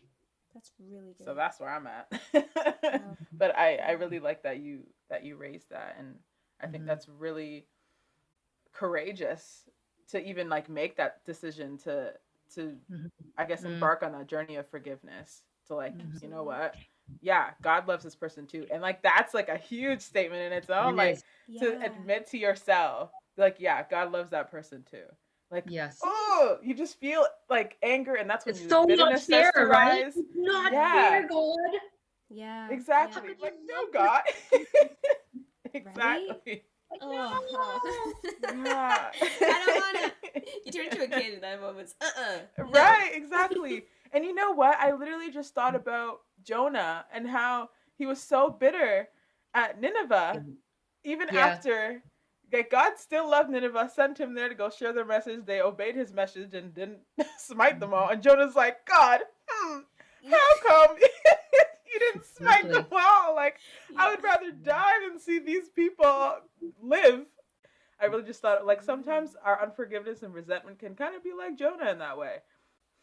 That's 0.53 0.71
really 0.79 1.13
good. 1.17 1.25
so 1.25 1.33
that's 1.33 1.59
where 1.59 1.69
i'm 1.69 1.87
at 1.87 2.07
Wow. 2.87 3.17
but 3.31 3.55
i 3.57 3.75
i 3.77 3.91
really 3.91 4.19
like 4.19 4.43
that 4.43 4.59
you 4.59 4.81
that 5.09 5.23
you 5.23 5.35
raised 5.35 5.69
that 5.71 5.95
and 5.99 6.15
i 6.61 6.67
think 6.67 6.85
Mhm. 6.85 6.87
that's 6.87 7.07
really 7.07 7.67
courageous 8.73 9.69
to 10.09 10.21
even 10.27 10.49
like 10.49 10.69
make 10.69 10.95
that 10.97 11.23
decision 11.25 11.77
to 11.77 12.13
to 12.55 12.77
Mhm. 12.91 13.11
i 13.37 13.45
guess 13.45 13.61
Mm. 13.63 13.73
embark 13.73 14.03
on 14.03 14.11
that 14.13 14.27
journey 14.27 14.55
of 14.57 14.67
forgiveness 14.67 15.43
to 15.67 15.75
like 15.75 15.95
Mhm. 15.97 16.21
you 16.21 16.27
know 16.29 16.43
what 16.43 16.75
yeah 17.21 17.51
god 17.61 17.87
loves 17.87 18.03
this 18.03 18.15
person 18.15 18.45
too 18.47 18.67
and 18.71 18.81
like 18.81 19.01
that's 19.01 19.33
like 19.33 19.49
a 19.49 19.57
huge 19.57 20.01
statement 20.01 20.41
in 20.43 20.53
its 20.53 20.69
own 20.69 20.93
It 20.93 20.97
like 20.97 21.15
is. 21.15 21.23
to 21.59 21.79
admit 21.83 22.27
to 22.27 22.37
yourself 22.37 23.11
like 23.37 23.57
yeah 23.59 23.83
god 23.89 24.11
loves 24.11 24.29
that 24.31 24.51
person 24.51 24.83
too 24.83 25.05
like 25.51 25.63
Yes. 25.67 25.99
oh 26.03 26.59
you 26.61 26.75
just 26.75 26.99
feel 26.99 27.25
like 27.49 27.77
anger 27.81 28.15
and 28.15 28.29
that's 28.29 28.45
when 28.45 28.53
It's 28.53 28.63
you- 28.63 28.69
so 28.69 28.83
not 28.83 29.19
fair, 29.21 29.51
right? 29.67 30.05
It's 30.07 30.17
not 30.35 30.71
Yeah. 30.71 31.09
fair, 31.09 31.27
God. 31.27 31.79
Yeah. 32.29 32.69
exactly 32.69 33.29
Yeah. 33.29 33.35
like 33.41 33.55
no 33.65 33.87
god 33.91 34.21
exactly 35.73 36.63
Oh. 37.01 37.39
Yeah. 38.41 39.11
I 39.41 39.63
don't 39.65 39.95
wanna. 39.95 40.11
You 40.65 40.71
turn 40.71 40.85
into 40.85 41.03
a 41.03 41.07
kid 41.07 41.33
in 41.35 41.41
that 41.41 41.59
moment. 41.61 41.93
Uh 42.01 42.05
uh 42.17 42.63
right 42.65 43.11
exactly 43.13 43.85
and 44.13 44.23
you 44.23 44.33
know 44.33 44.51
what 44.51 44.77
i 44.79 44.91
literally 44.91 45.31
just 45.31 45.53
thought 45.55 45.75
about 45.75 46.19
jonah 46.43 47.05
and 47.13 47.27
how 47.27 47.69
he 47.97 48.05
was 48.05 48.21
so 48.21 48.49
bitter 48.49 49.07
at 49.53 49.79
nineveh 49.81 50.43
even 51.03 51.27
Yeah. 51.31 51.47
after 51.47 52.03
that 52.51 52.69
god 52.69 52.93
still 52.97 53.29
loved 53.29 53.49
nineveh 53.49 53.89
sent 53.93 54.19
him 54.19 54.33
there 54.35 54.49
to 54.49 54.55
go 54.55 54.69
share 54.69 54.93
their 54.93 55.05
message 55.05 55.45
they 55.45 55.61
obeyed 55.61 55.95
his 55.95 56.13
message 56.13 56.53
and 56.53 56.73
didn't 56.73 56.99
smite 57.37 57.79
them 57.79 57.93
all 57.93 58.09
and 58.09 58.21
jonah's 58.23 58.55
like 58.55 58.85
god 58.85 59.21
hmm, 59.49 59.79
how 60.29 60.37
come 60.67 60.97
you 61.93 61.99
didn't 61.99 62.25
smite 62.25 62.63
them 62.63 62.71
Exactly. 62.71 62.97
all 63.01 63.35
like 63.35 63.57
i 63.97 64.09
would 64.09 64.23
rather 64.23 64.51
die 64.51 65.07
than 65.07 65.19
see 65.19 65.39
these 65.39 65.69
people 65.69 66.35
live. 66.81 67.25
I 68.01 68.05
really 68.05 68.23
just 68.23 68.41
thought 68.41 68.65
like 68.65 68.81
sometimes 68.81 69.35
our 69.43 69.61
unforgiveness 69.61 70.23
and 70.23 70.33
resentment 70.33 70.79
can 70.79 70.95
kind 70.95 71.15
of 71.15 71.23
be 71.23 71.31
like 71.37 71.57
jonah 71.57 71.91
in 71.91 71.99
that 71.99 72.17
way 72.17 72.37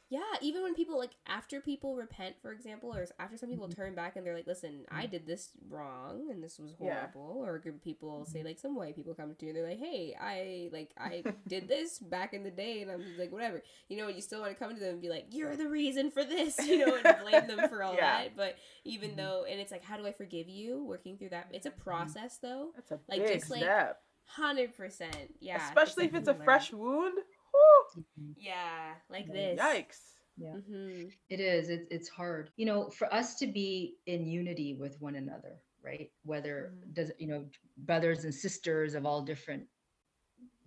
Yeah, 0.08 0.20
even 0.40 0.62
when 0.62 0.74
people 0.74 0.98
like 0.98 1.16
after 1.26 1.60
people 1.60 1.96
repent, 1.96 2.36
for 2.40 2.52
example, 2.52 2.94
or 2.94 3.06
after 3.18 3.36
some 3.36 3.48
people 3.48 3.66
mm-hmm. 3.66 3.80
turn 3.80 3.94
back 3.96 4.14
and 4.14 4.24
they're 4.24 4.36
like, 4.36 4.46
"Listen, 4.46 4.84
I 4.88 5.06
mm. 5.06 5.10
did 5.10 5.26
this 5.26 5.50
wrong 5.68 6.28
and 6.30 6.42
this 6.42 6.60
was 6.60 6.74
Yeah. 6.80 7.08
horrible," 7.12 7.44
or 7.44 7.56
a 7.56 7.60
group 7.60 7.76
of 7.76 7.82
people 7.82 8.24
say 8.24 8.38
mm-hmm. 8.38 8.48
like 8.48 8.58
some 8.60 8.76
white 8.76 8.94
people 8.94 9.14
come 9.14 9.34
to 9.34 9.44
you 9.44 9.50
and 9.50 9.56
they're 9.56 9.68
like, 9.68 9.80
"Hey, 9.80 10.14
I 10.18 10.68
like 10.72 10.90
I 10.96 11.24
did 11.48 11.66
this 11.66 11.98
back 11.98 12.34
in 12.34 12.44
the 12.44 12.52
day," 12.52 12.82
and 12.82 12.90
I'm 12.90 13.02
just 13.02 13.18
like, 13.18 13.32
"Whatever," 13.32 13.62
you 13.88 13.96
know. 13.96 14.06
You 14.06 14.20
still 14.20 14.40
want 14.40 14.52
to 14.52 14.58
come 14.58 14.72
to 14.74 14.80
them 14.80 14.92
and 14.94 15.02
be 15.02 15.08
like, 15.08 15.26
"You're 15.30 15.56
the 15.56 15.68
reason 15.68 16.12
for 16.12 16.24
this," 16.24 16.56
you 16.64 16.86
know, 16.86 16.94
and 17.04 17.16
blame 17.22 17.48
them 17.48 17.68
for 17.68 17.82
all 17.82 17.94
Yeah. 17.94 18.22
that. 18.22 18.36
But 18.36 18.56
even 18.84 19.10
Mhm. 19.12 19.16
though, 19.16 19.44
and 19.44 19.60
it's 19.60 19.72
like, 19.72 19.82
how 19.82 19.96
do 19.96 20.06
I 20.06 20.12
forgive 20.12 20.48
you? 20.48 20.84
Working 20.84 21.18
through 21.18 21.30
that, 21.30 21.48
it's 21.52 21.66
a 21.66 21.70
mm-hmm. 21.70 21.80
process 21.80 22.38
though. 22.38 22.70
that's 22.76 22.92
a 22.92 23.00
Like, 23.08 23.24
big 23.26 23.40
just, 23.40 23.50
like, 23.50 23.62
step 23.62 24.02
Hundred 24.28 24.76
percent, 24.76 25.34
yeah. 25.40 25.64
especially 25.68 26.04
if 26.04 26.14
it's 26.14 26.28
a 26.28 26.34
fresh 26.34 26.72
wound 26.72 27.16
Woo. 27.56 28.04
Yeah, 28.36 28.94
like 29.10 29.26
this. 29.32 29.60
Yikes. 29.60 30.00
Yeah. 30.38 30.52
hmm 30.52 31.08
It 31.30 31.40
is. 31.40 31.70
It's 31.70 31.86
it's 31.90 32.08
hard. 32.08 32.50
You 32.56 32.66
know, 32.66 32.90
for 32.90 33.12
us 33.12 33.36
to 33.36 33.46
be 33.46 33.96
in 34.06 34.26
unity 34.26 34.74
with 34.74 35.00
one 35.00 35.16
another, 35.16 35.60
right? 35.82 36.10
Whether 36.24 36.72
Mhm. 36.74 36.94
does 36.94 37.12
you 37.18 37.28
know 37.28 37.46
brothers 37.78 38.24
and 38.24 38.34
sisters 38.34 38.94
of 38.94 39.06
all 39.06 39.22
different 39.22 39.64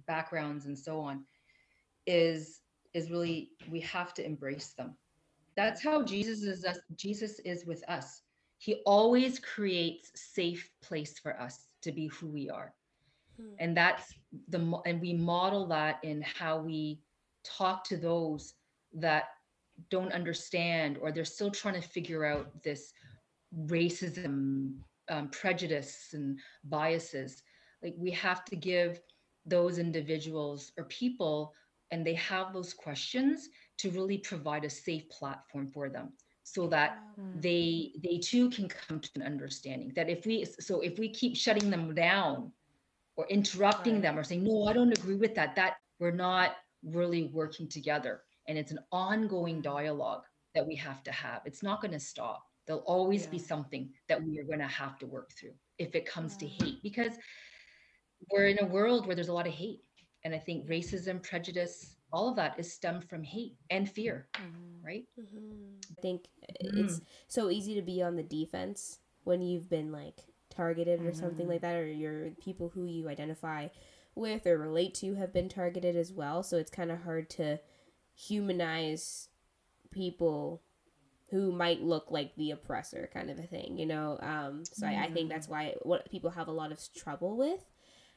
backgrounds 0.07 0.65
and 0.65 0.77
so 0.77 0.99
on, 0.99 1.25
is 2.07 2.61
is 2.93 3.11
really 3.11 3.51
we 3.69 3.79
have 3.81 4.13
to 4.15 4.25
embrace 4.25 4.73
them. 4.73 4.97
That's 5.55 5.83
how 5.83 6.03
Jesus 6.03 6.43
is 6.43 6.65
us. 6.65 6.79
Jesus 6.95 7.39
is 7.41 7.65
with 7.65 7.83
us. 7.89 8.23
He 8.57 8.81
always 8.85 9.39
creates 9.39 10.11
safe 10.15 10.69
place 10.81 11.19
for 11.19 11.39
us 11.39 11.67
to 11.83 11.91
be 11.91 12.07
who 12.07 12.27
we 12.27 12.49
are 12.49 12.73
Hmm. 13.39 13.53
and 13.59 13.77
that's 13.77 14.13
the 14.49 14.81
and 14.85 15.01
we 15.01 15.13
model 15.13 15.65
that 15.67 15.99
in 16.03 16.21
how 16.21 16.59
we 16.59 16.99
talk 17.43 17.83
to 17.85 17.97
those 17.97 18.53
that 18.93 19.29
don't 19.89 20.11
understand 20.11 20.97
or 21.01 21.11
they're 21.11 21.25
still 21.25 21.51
trying 21.51 21.81
to 21.81 21.87
figure 21.87 22.25
out 22.25 22.63
this 22.63 22.91
racism 23.65 24.73
um, 25.09 25.29
prejudice 25.29 26.09
and 26.13 26.39
biases. 26.65 27.41
Like 27.81 27.95
we 27.97 28.11
have 28.11 28.43
to 28.45 28.55
give 28.55 28.99
those 29.45 29.79
individuals 29.79 30.71
or 30.77 30.83
people 30.85 31.53
and 31.91 32.05
they 32.05 32.15
have 32.15 32.53
those 32.53 32.73
questions 32.73 33.49
to 33.79 33.89
really 33.91 34.17
provide 34.17 34.65
a 34.65 34.69
safe 34.69 35.09
platform 35.09 35.71
for 35.71 35.89
them 35.89 36.11
so 36.43 36.67
that 36.67 36.99
they 37.39 37.91
they 38.03 38.17
too 38.17 38.49
can 38.49 38.67
come 38.67 38.99
to 38.99 39.09
an 39.15 39.21
understanding 39.21 39.91
that 39.95 40.09
if 40.09 40.25
we 40.25 40.45
so 40.59 40.81
if 40.81 40.97
we 40.97 41.09
keep 41.09 41.35
shutting 41.35 41.69
them 41.69 41.93
down 41.93 42.51
or 43.19 43.27
interrupting 43.27 43.95
Right. 43.95 44.03
them 44.03 44.17
or 44.19 44.23
saying 44.23 44.43
no 44.43 44.65
i 44.71 44.73
don't 44.73 44.97
agree 44.97 45.19
with 45.23 45.33
that 45.35 45.55
that 45.55 45.73
we're 45.99 46.19
not 46.29 46.55
really 46.83 47.25
working 47.33 47.67
together. 47.67 48.21
And 48.47 48.57
it's 48.57 48.71
an 48.71 48.79
ongoing 48.91 49.61
dialogue 49.61 50.23
that 50.55 50.65
we 50.65 50.75
have 50.75 51.03
to 51.03 51.11
have. 51.11 51.41
It's 51.45 51.61
not 51.61 51.81
going 51.81 51.91
to 51.91 51.99
stop. 51.99 52.45
There'll 52.65 52.81
always 52.83 53.27
be 53.27 53.37
something 53.39 53.89
that 54.07 54.23
we 54.23 54.39
are 54.39 54.43
going 54.43 54.59
to 54.59 54.67
have 54.67 54.97
to 54.99 55.05
work 55.05 55.31
through 55.33 55.53
if 55.77 55.95
it 55.95 56.05
comes 56.05 56.37
to 56.37 56.47
hate 56.47 56.81
because 56.83 57.13
we're 58.31 58.47
in 58.47 58.59
a 58.61 58.65
world 58.65 59.05
where 59.07 59.15
there's 59.15 59.27
a 59.29 59.33
lot 59.33 59.47
of 59.47 59.53
hate. 59.53 59.81
And 60.25 60.35
i 60.35 60.37
think 60.37 60.67
racism 60.67 61.21
prejudice 61.21 61.95
all 62.11 62.29
of 62.29 62.35
that 62.35 62.59
is 62.59 62.71
stemmed 62.73 63.05
from 63.09 63.23
hate 63.23 63.55
and 63.69 63.89
fear 63.89 64.27
Mhm. 64.35 64.83
right? 64.83 65.05
Hmm 65.15 65.79
I 65.91 66.01
think 66.01 66.27
it's 66.59 67.01
so 67.27 67.49
easy 67.49 67.75
to 67.75 67.81
be 67.81 68.01
on 68.01 68.15
the 68.15 68.23
defense 68.23 68.99
when 69.23 69.41
you've 69.41 69.69
been 69.69 69.91
like 69.91 70.19
targeted 70.59 71.01
or 71.01 71.13
something 71.13 71.45
Mhm. 71.45 71.49
like 71.49 71.61
that, 71.61 71.75
or 71.75 71.87
your 71.87 72.31
people 72.31 72.69
who 72.69 72.83
you 72.85 73.07
identify 73.07 73.69
with 74.15 74.45
or 74.45 74.57
relate 74.57 74.93
to 74.95 75.15
have 75.15 75.31
been 75.31 75.47
targeted 75.47 75.95
as 75.95 76.11
well. 76.11 76.43
So 76.43 76.57
it's 76.57 76.71
kind 76.71 76.91
of 76.91 77.03
hard 77.03 77.29
to 77.31 77.59
humanize 78.13 79.29
people 79.91 80.61
who 81.29 81.51
might 81.51 81.81
look 81.81 82.11
like 82.11 82.35
the 82.35 82.51
oppressor, 82.51 83.09
kind 83.13 83.29
of 83.29 83.39
a 83.39 83.43
thing, 83.43 83.77
you 83.77 83.85
know. 83.85 84.17
Um, 84.21 84.63
so 84.65 84.85
I, 84.87 85.03
I 85.05 85.09
think 85.09 85.29
that's 85.29 85.47
why 85.47 85.75
what 85.83 86.09
people 86.09 86.31
have 86.31 86.47
a 86.47 86.51
lot 86.61 86.71
of 86.71 86.79
trouble 86.93 87.37
with. 87.37 87.63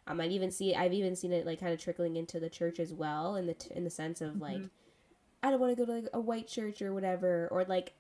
Um, 0.07 0.21
I'd 0.21 0.33
even 0.33 0.51
see 0.51 0.75
I've 0.75 0.93
even 0.95 1.15
seen 1.15 1.33
it 1.33 1.47
like 1.47 1.61
kind 1.61 1.73
of 1.73 1.79
trickling 1.81 2.17
into 2.17 2.41
the 2.41 2.51
church 2.51 2.81
as 2.81 2.93
well, 2.93 3.37
in 3.37 3.47
the 3.47 3.55
t- 3.55 3.75
in 3.75 3.85
the 3.85 3.91
sense 3.91 4.21
of 4.21 4.41
like, 4.41 4.63
I 5.43 5.51
don't 5.51 5.61
want 5.61 5.77
to 5.77 5.81
go 5.81 5.87
to 5.87 5.93
like 6.01 6.09
a 6.13 6.21
white 6.21 6.49
church 6.49 6.83
or 6.83 6.93
whatever, 6.93 7.49
or 7.53 7.65
like 7.65 7.93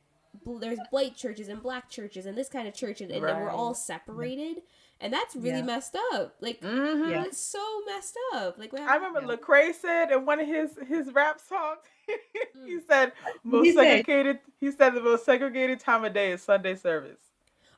there's 0.61 0.79
white 0.90 1.16
churches 1.16 1.49
and 1.49 1.62
black 1.62 1.88
churches 1.90 2.27
and 2.27 2.37
this 2.37 2.49
kind 2.49 2.66
of 2.68 2.75
church, 2.75 3.01
and, 3.01 3.11
and 3.11 3.25
then 3.27 3.40
we're 3.40 3.51
all 3.51 3.75
separated, 3.75 4.62
and 5.01 5.12
that's 5.12 5.37
really 5.37 5.59
Yeah. 5.59 5.62
messed 5.62 5.97
up. 6.12 6.37
Like 6.40 6.61
Mhm. 6.61 7.11
Yeah. 7.11 7.25
it's 7.25 7.38
so 7.38 7.83
messed 7.87 8.18
up. 8.35 8.59
Like 8.59 8.73
what 8.73 8.83
I 8.83 8.95
remember 8.97 9.21
Yeah. 9.21 9.37
Lecrae 9.37 9.75
said 9.75 10.11
in 10.11 10.25
one 10.25 10.40
of 10.40 10.47
his 10.47 10.77
his 10.88 11.12
rap 11.12 11.40
songs, 11.40 11.81
he 12.07 12.77
Mm. 12.79 12.87
said 12.87 13.12
most 13.45 13.64
he 13.66 13.73
say? 13.73 13.97
segregated. 13.99 14.40
He 14.59 14.71
said 14.71 14.90
the 14.95 15.01
most 15.01 15.25
segregated 15.25 15.81
time 15.81 16.05
of 16.05 16.12
day 16.12 16.33
is 16.33 16.42
Sunday 16.42 16.75
service. 16.77 17.21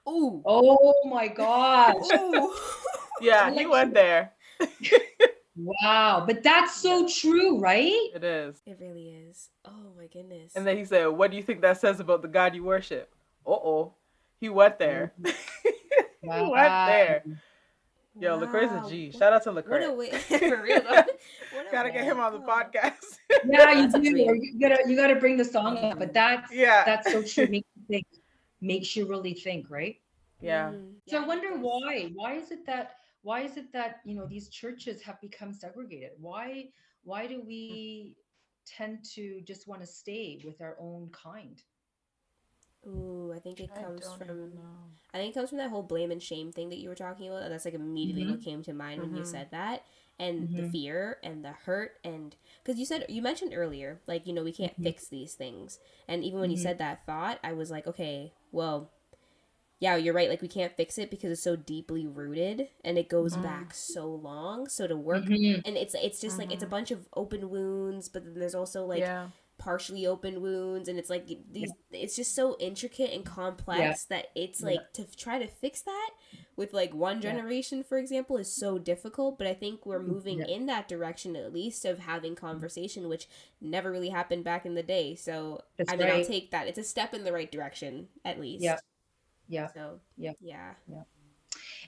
Ooh. 0.08 0.42
oh 0.44 0.94
my 1.06 1.28
gosh 1.42 1.94
Ooh. 2.12 2.52
Yeah, 3.20 3.50
he 3.54 3.66
went 3.66 3.94
there. 3.94 4.32
Wow, 5.56 6.24
but 6.26 6.42
that's 6.42 6.74
so 6.80 7.06
true, 7.08 7.60
right? 7.60 7.92
It 8.14 8.24
is. 8.24 8.60
it 8.66 8.76
really 8.80 9.10
is. 9.10 9.50
Oh 9.64 9.92
my 9.96 10.06
goodness. 10.06 10.52
And 10.56 10.66
then 10.66 10.76
he 10.76 10.84
said, 10.84 11.06
"What 11.06 11.30
do 11.30 11.36
you 11.36 11.42
think 11.42 11.60
that 11.62 11.80
says 11.80 12.00
about 12.00 12.22
the 12.22 12.28
God 12.28 12.54
you 12.54 12.64
worship?" 12.64 13.14
Uh 13.46 13.50
oh, 13.52 13.94
he 14.40 14.48
went 14.48 14.78
there. 14.78 15.12
he 15.24 16.28
went 16.28 16.52
there. 16.52 17.22
Yo, 18.18 18.38
Lecrae's 18.38 18.70
a 18.70 18.76
Wow. 18.76 18.88
G. 18.88 19.10
Shout 19.10 19.32
out 19.32 19.42
to 19.44 19.52
What 19.52 19.82
a 19.82 19.92
way 19.92 20.10
for 20.12 20.62
real. 20.62 20.82
though. 20.82 20.90
What 21.52 21.68
a 21.68 21.70
Gotta 21.72 21.90
get 21.90 22.04
him 22.04 22.20
on 22.20 22.32
the 22.32 22.38
podcast. 22.40 23.18
Yeah, 23.44 23.72
you 23.72 23.90
do. 23.90 24.00
you 24.00 24.58
gotta 24.60 24.78
you 24.88 24.96
gotta 24.96 25.16
bring 25.16 25.36
the 25.36 25.44
song 25.44 25.78
up. 25.78 25.98
But 25.98 26.12
that's 26.12 26.52
yeah. 26.52 26.84
that's 26.84 27.10
so 27.10 27.22
true. 27.22 27.46
Makes 27.48 27.68
you 27.76 27.82
think, 27.88 28.06
makes 28.60 28.96
you 28.96 29.06
really 29.06 29.34
think, 29.34 29.70
right? 29.70 29.96
yeah. 30.40 30.70
Mm. 30.70 30.92
So 31.08 31.16
Yeah, 31.18 31.24
I 31.24 31.26
wonder 31.26 31.56
why. 31.58 32.10
Why 32.14 32.34
is 32.34 32.50
it 32.52 32.64
that 32.66 32.96
why 33.24 33.42
is 33.42 33.58
it 33.58 33.72
that 33.72 34.00
you 34.06 34.16
know 34.16 34.26
these 34.26 34.48
churches 34.50 35.02
have 35.02 35.20
become 35.20 35.52
segregated? 35.52 36.12
Why 36.20 36.70
why 37.04 37.26
do 37.28 37.42
we 37.42 38.16
tend 38.66 39.04
to 39.16 39.42
just 39.42 39.68
want 39.68 39.82
to 39.82 39.88
stay 39.88 40.40
with 40.44 40.62
our 40.62 40.76
own 40.80 41.10
kind? 41.12 41.62
Ooh, 42.86 43.32
I 43.34 43.40
think 43.40 43.60
it 43.60 43.74
I 43.76 43.80
comes 43.80 44.00
don't 44.00 44.22
from 44.22 44.28
even 44.28 44.54
know. 44.54 44.92
I 45.14 45.18
think 45.18 45.30
it 45.34 45.38
comes 45.38 45.50
from 45.50 45.58
that 45.58 45.70
whole 45.70 45.82
blame 45.82 46.10
and 46.10 46.22
shame 46.22 46.52
thing 46.52 46.70
that 46.70 46.78
you 46.78 46.88
were 46.88 46.94
talking 46.96 47.28
about. 47.28 47.42
And 47.44 47.52
that's 47.52 47.64
like 47.64 47.74
immediately 47.74 48.26
what 48.26 48.42
came 48.42 48.62
to 48.64 48.72
mind 48.74 49.00
when 49.00 49.14
you 49.14 49.24
Mhm. 49.24 49.24
said 49.24 49.48
that. 49.52 49.84
And 50.18 50.48
the 50.56 50.62
Mhm. 50.62 50.64
fear 50.64 51.18
and 51.24 51.44
the 51.44 51.52
hurt 51.52 51.98
and 52.04 52.36
because 52.62 52.78
you 52.78 52.86
said 52.86 53.06
you 53.08 53.22
mentioned 53.22 53.52
earlier, 53.54 54.00
like, 54.06 54.26
you 54.26 54.32
know, 54.34 54.44
we 54.44 54.52
can't 54.52 54.76
Mhm. 54.78 54.84
fix 54.84 55.08
these 55.08 55.34
things. 55.34 55.78
And 56.08 56.24
even 56.24 56.40
when 56.40 56.50
you 56.50 56.56
Mhm. 56.56 56.58
said 56.58 56.78
that 56.78 57.06
thought, 57.06 57.38
I 57.44 57.52
was 57.54 57.70
like, 57.70 57.86
okay, 57.86 58.32
well, 58.52 58.90
yeah, 59.80 59.96
you're 59.96 60.14
right. 60.14 60.28
Like 60.30 60.42
we 60.42 60.48
can't 60.48 60.72
fix 60.76 60.98
it 60.98 61.10
because 61.10 61.30
it's 61.32 61.42
so 61.42 61.56
deeply 61.56 62.06
rooted 62.06 62.68
and 62.84 62.96
it 62.98 63.08
goes 63.08 63.36
Mhm. 63.36 63.42
back 63.42 63.74
so 63.74 64.06
long. 64.06 64.68
So 64.68 64.86
to 64.86 64.96
work 64.96 65.24
Mhm. 65.24 65.62
and 65.64 65.76
it's 65.76 65.94
it's 65.94 66.20
just 66.20 66.38
like 66.38 66.52
it's 66.52 66.62
a 66.62 66.66
Mhm. 66.66 66.70
bunch 66.70 66.90
of 66.90 67.08
open 67.14 67.50
wounds, 67.50 68.08
but 68.08 68.24
then 68.24 68.34
there's 68.34 68.54
also 68.54 68.86
like 68.86 69.00
yeah. 69.00 69.30
partially 69.56 70.04
open 70.06 70.40
wounds 70.42 70.88
and 70.88 70.98
it's 70.98 71.08
like 71.10 71.26
these 71.52 71.70
it's 71.92 72.16
just 72.16 72.34
so 72.34 72.56
intricate 72.58 73.12
and 73.12 73.24
complex 73.24 74.04
that 74.06 74.26
it's 74.34 74.60
Yeah. 74.60 74.66
like 74.66 74.92
to 74.94 75.04
try 75.16 75.38
to 75.38 75.46
fix 75.46 75.80
that 75.82 76.10
with 76.56 76.72
like 76.72 76.92
one 76.92 77.16
Yeah. 77.16 77.30
generation 77.32 77.84
for 77.84 77.96
example 77.98 78.36
is 78.36 78.52
so 78.52 78.78
difficult 78.78 79.38
but 79.38 79.46
i 79.46 79.54
think 79.54 79.86
we're 79.86 80.02
moving 80.02 80.40
Yeah. 80.40 80.46
in 80.46 80.66
that 80.66 80.88
direction 80.88 81.36
at 81.36 81.52
least 81.52 81.84
of 81.84 82.00
having 82.00 82.34
conversation 82.34 83.08
which 83.08 83.28
never 83.60 83.92
really 83.92 84.08
happened 84.08 84.42
back 84.42 84.66
in 84.66 84.74
the 84.74 84.82
day 84.82 85.14
so 85.14 85.62
That's 85.76 85.92
i 85.92 85.96
mean 85.96 86.08
i'll 86.08 86.24
take 86.24 86.50
that 86.50 86.66
it's 86.66 86.78
a 86.78 86.84
step 86.84 87.14
in 87.14 87.22
the 87.22 87.32
right 87.32 87.50
direction 87.50 88.08
at 88.24 88.40
least 88.40 88.64
Yeah. 88.64 88.78
Yeah. 89.48 89.68
so 89.72 90.00
Yeah. 90.16 90.32
yeah 90.40 90.74
yeah 90.88 91.02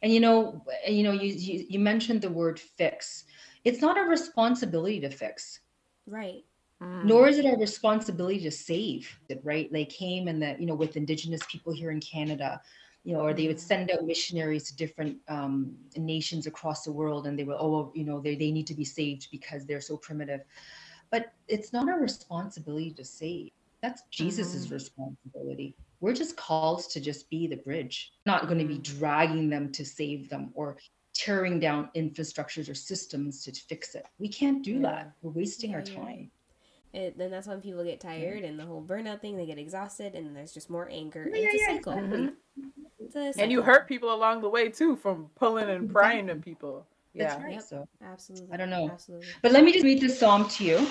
And 0.03 0.12
you 0.12 0.21
know, 0.21 0.62
you 0.87 1.03
know, 1.03 1.12
you, 1.12 1.33
you 1.33 1.66
you 1.69 1.79
mentioned 1.79 2.23
the 2.23 2.31
word 2.31 2.59
fix. 2.59 3.25
It's 3.64 3.81
not 3.81 3.99
a 3.99 4.03
responsibility 4.09 5.01
to 5.01 5.11
fix. 5.11 5.61
right 6.07 6.45
Mm. 6.83 6.88
nor 7.03 7.29
is 7.29 7.38
it 7.38 7.47
our 7.47 7.59
responsibility 7.59 8.40
to 8.40 8.51
save 8.51 9.21
it 9.29 9.40
right 9.45 9.73
they 9.73 9.85
came 9.85 10.29
and 10.29 10.42
that 10.42 10.61
you 10.61 10.66
know 10.66 10.75
with 10.75 10.97
indigenous 10.97 11.42
people 11.51 11.73
here 11.73 11.90
in 11.90 12.01
canada 12.01 12.61
you 13.05 13.14
know 13.14 13.21
or 13.21 13.33
they 13.35 13.47
would 13.49 13.61
Mhm. 13.61 13.61
send 13.61 13.90
out 13.90 14.05
missionaries 14.05 14.64
to 14.64 14.77
different 14.77 15.16
um, 15.29 15.75
nations 15.97 16.47
across 16.47 16.83
the 16.85 16.92
world 16.92 17.27
and 17.27 17.38
they 17.38 17.45
were 17.45 17.57
oh 17.59 17.92
you 17.95 18.05
know 18.05 18.21
they, 18.21 18.37
they 18.37 18.51
need 18.53 18.66
to 18.66 18.75
be 18.75 18.85
saved 18.85 19.29
because 19.31 19.66
they're 19.66 19.81
so 19.81 19.97
primitive 19.97 20.40
but 21.11 21.27
it's 21.49 21.73
not 21.73 21.88
our 21.88 22.01
responsibility 22.01 22.92
to 22.92 23.05
save 23.05 23.51
that's 23.83 24.03
jesus's 24.11 24.69
Mhm. 24.69 24.73
responsibility 24.73 25.77
we're 26.01 26.12
just 26.15 26.37
called 26.37 26.83
to 26.91 27.01
just 27.01 27.29
be 27.31 27.47
the 27.47 27.57
bridge 27.57 28.12
not 28.27 28.47
going 28.49 28.59
to 28.59 28.65
be 28.67 28.79
Mhm. 28.79 28.99
dragging 28.99 29.49
them 29.49 29.73
to 29.73 29.85
save 29.85 30.29
them 30.29 30.51
or 30.55 30.77
tearing 31.15 31.59
down 31.59 31.91
infrastructures 31.97 32.69
or 32.69 32.75
systems 32.75 33.43
to 33.45 33.53
fix 33.53 33.95
it 33.95 34.05
we 34.19 34.29
can't 34.29 34.62
do 34.62 34.75
Yeah. 34.75 34.83
that 34.83 35.12
we're 35.23 35.31
wasting 35.33 35.71
Yeah, 35.71 35.77
our 35.77 35.83
time 35.83 36.05
right. 36.05 36.31
it, 36.93 37.18
then 37.18 37.31
that's 37.31 37.47
when 37.47 37.61
people 37.61 37.85
get 37.85 38.01
tired 38.01 38.43
and 38.45 38.59
the 38.59 38.64
whole 38.64 38.83
burnout 38.83 39.20
thing 39.20 39.37
they 39.37 39.47
get 39.47 39.59
exhausted 39.59 40.14
and 40.14 40.35
there's 40.35 40.53
just 40.53 40.70
more 40.70 40.89
anger 40.91 41.24
and 41.24 41.37
Yeah, 41.37 41.43
it's 41.53 41.55
a 41.55 41.59
yeah, 41.59 41.74
cycle 41.77 41.93
exactly. 41.93 42.31
It's 42.99 43.39
a 43.39 43.43
And 43.43 43.53
you 43.53 43.62
hurt 43.62 43.87
people 43.87 44.12
along 44.14 44.41
the 44.41 44.49
way 44.49 44.68
too, 44.70 44.97
from 44.97 45.31
pulling 45.35 45.68
and 45.68 45.91
prying 45.91 46.29
at 46.31 46.41
people. 46.41 46.87
That's 47.14 47.37
Yeah. 47.39 47.45
right. 47.45 47.53
Yep. 47.55 47.62
So, 47.62 47.89
absolutely 48.03 48.55
I 48.55 48.57
don't 48.57 48.70
know. 48.70 48.91
absolutely 48.91 49.29
but 49.43 49.53
let 49.53 49.64
me 49.64 49.72
just 49.72 49.85
read 49.85 50.01
this 50.01 50.18
psalm 50.18 50.49
to 50.49 50.64
you 50.64 50.87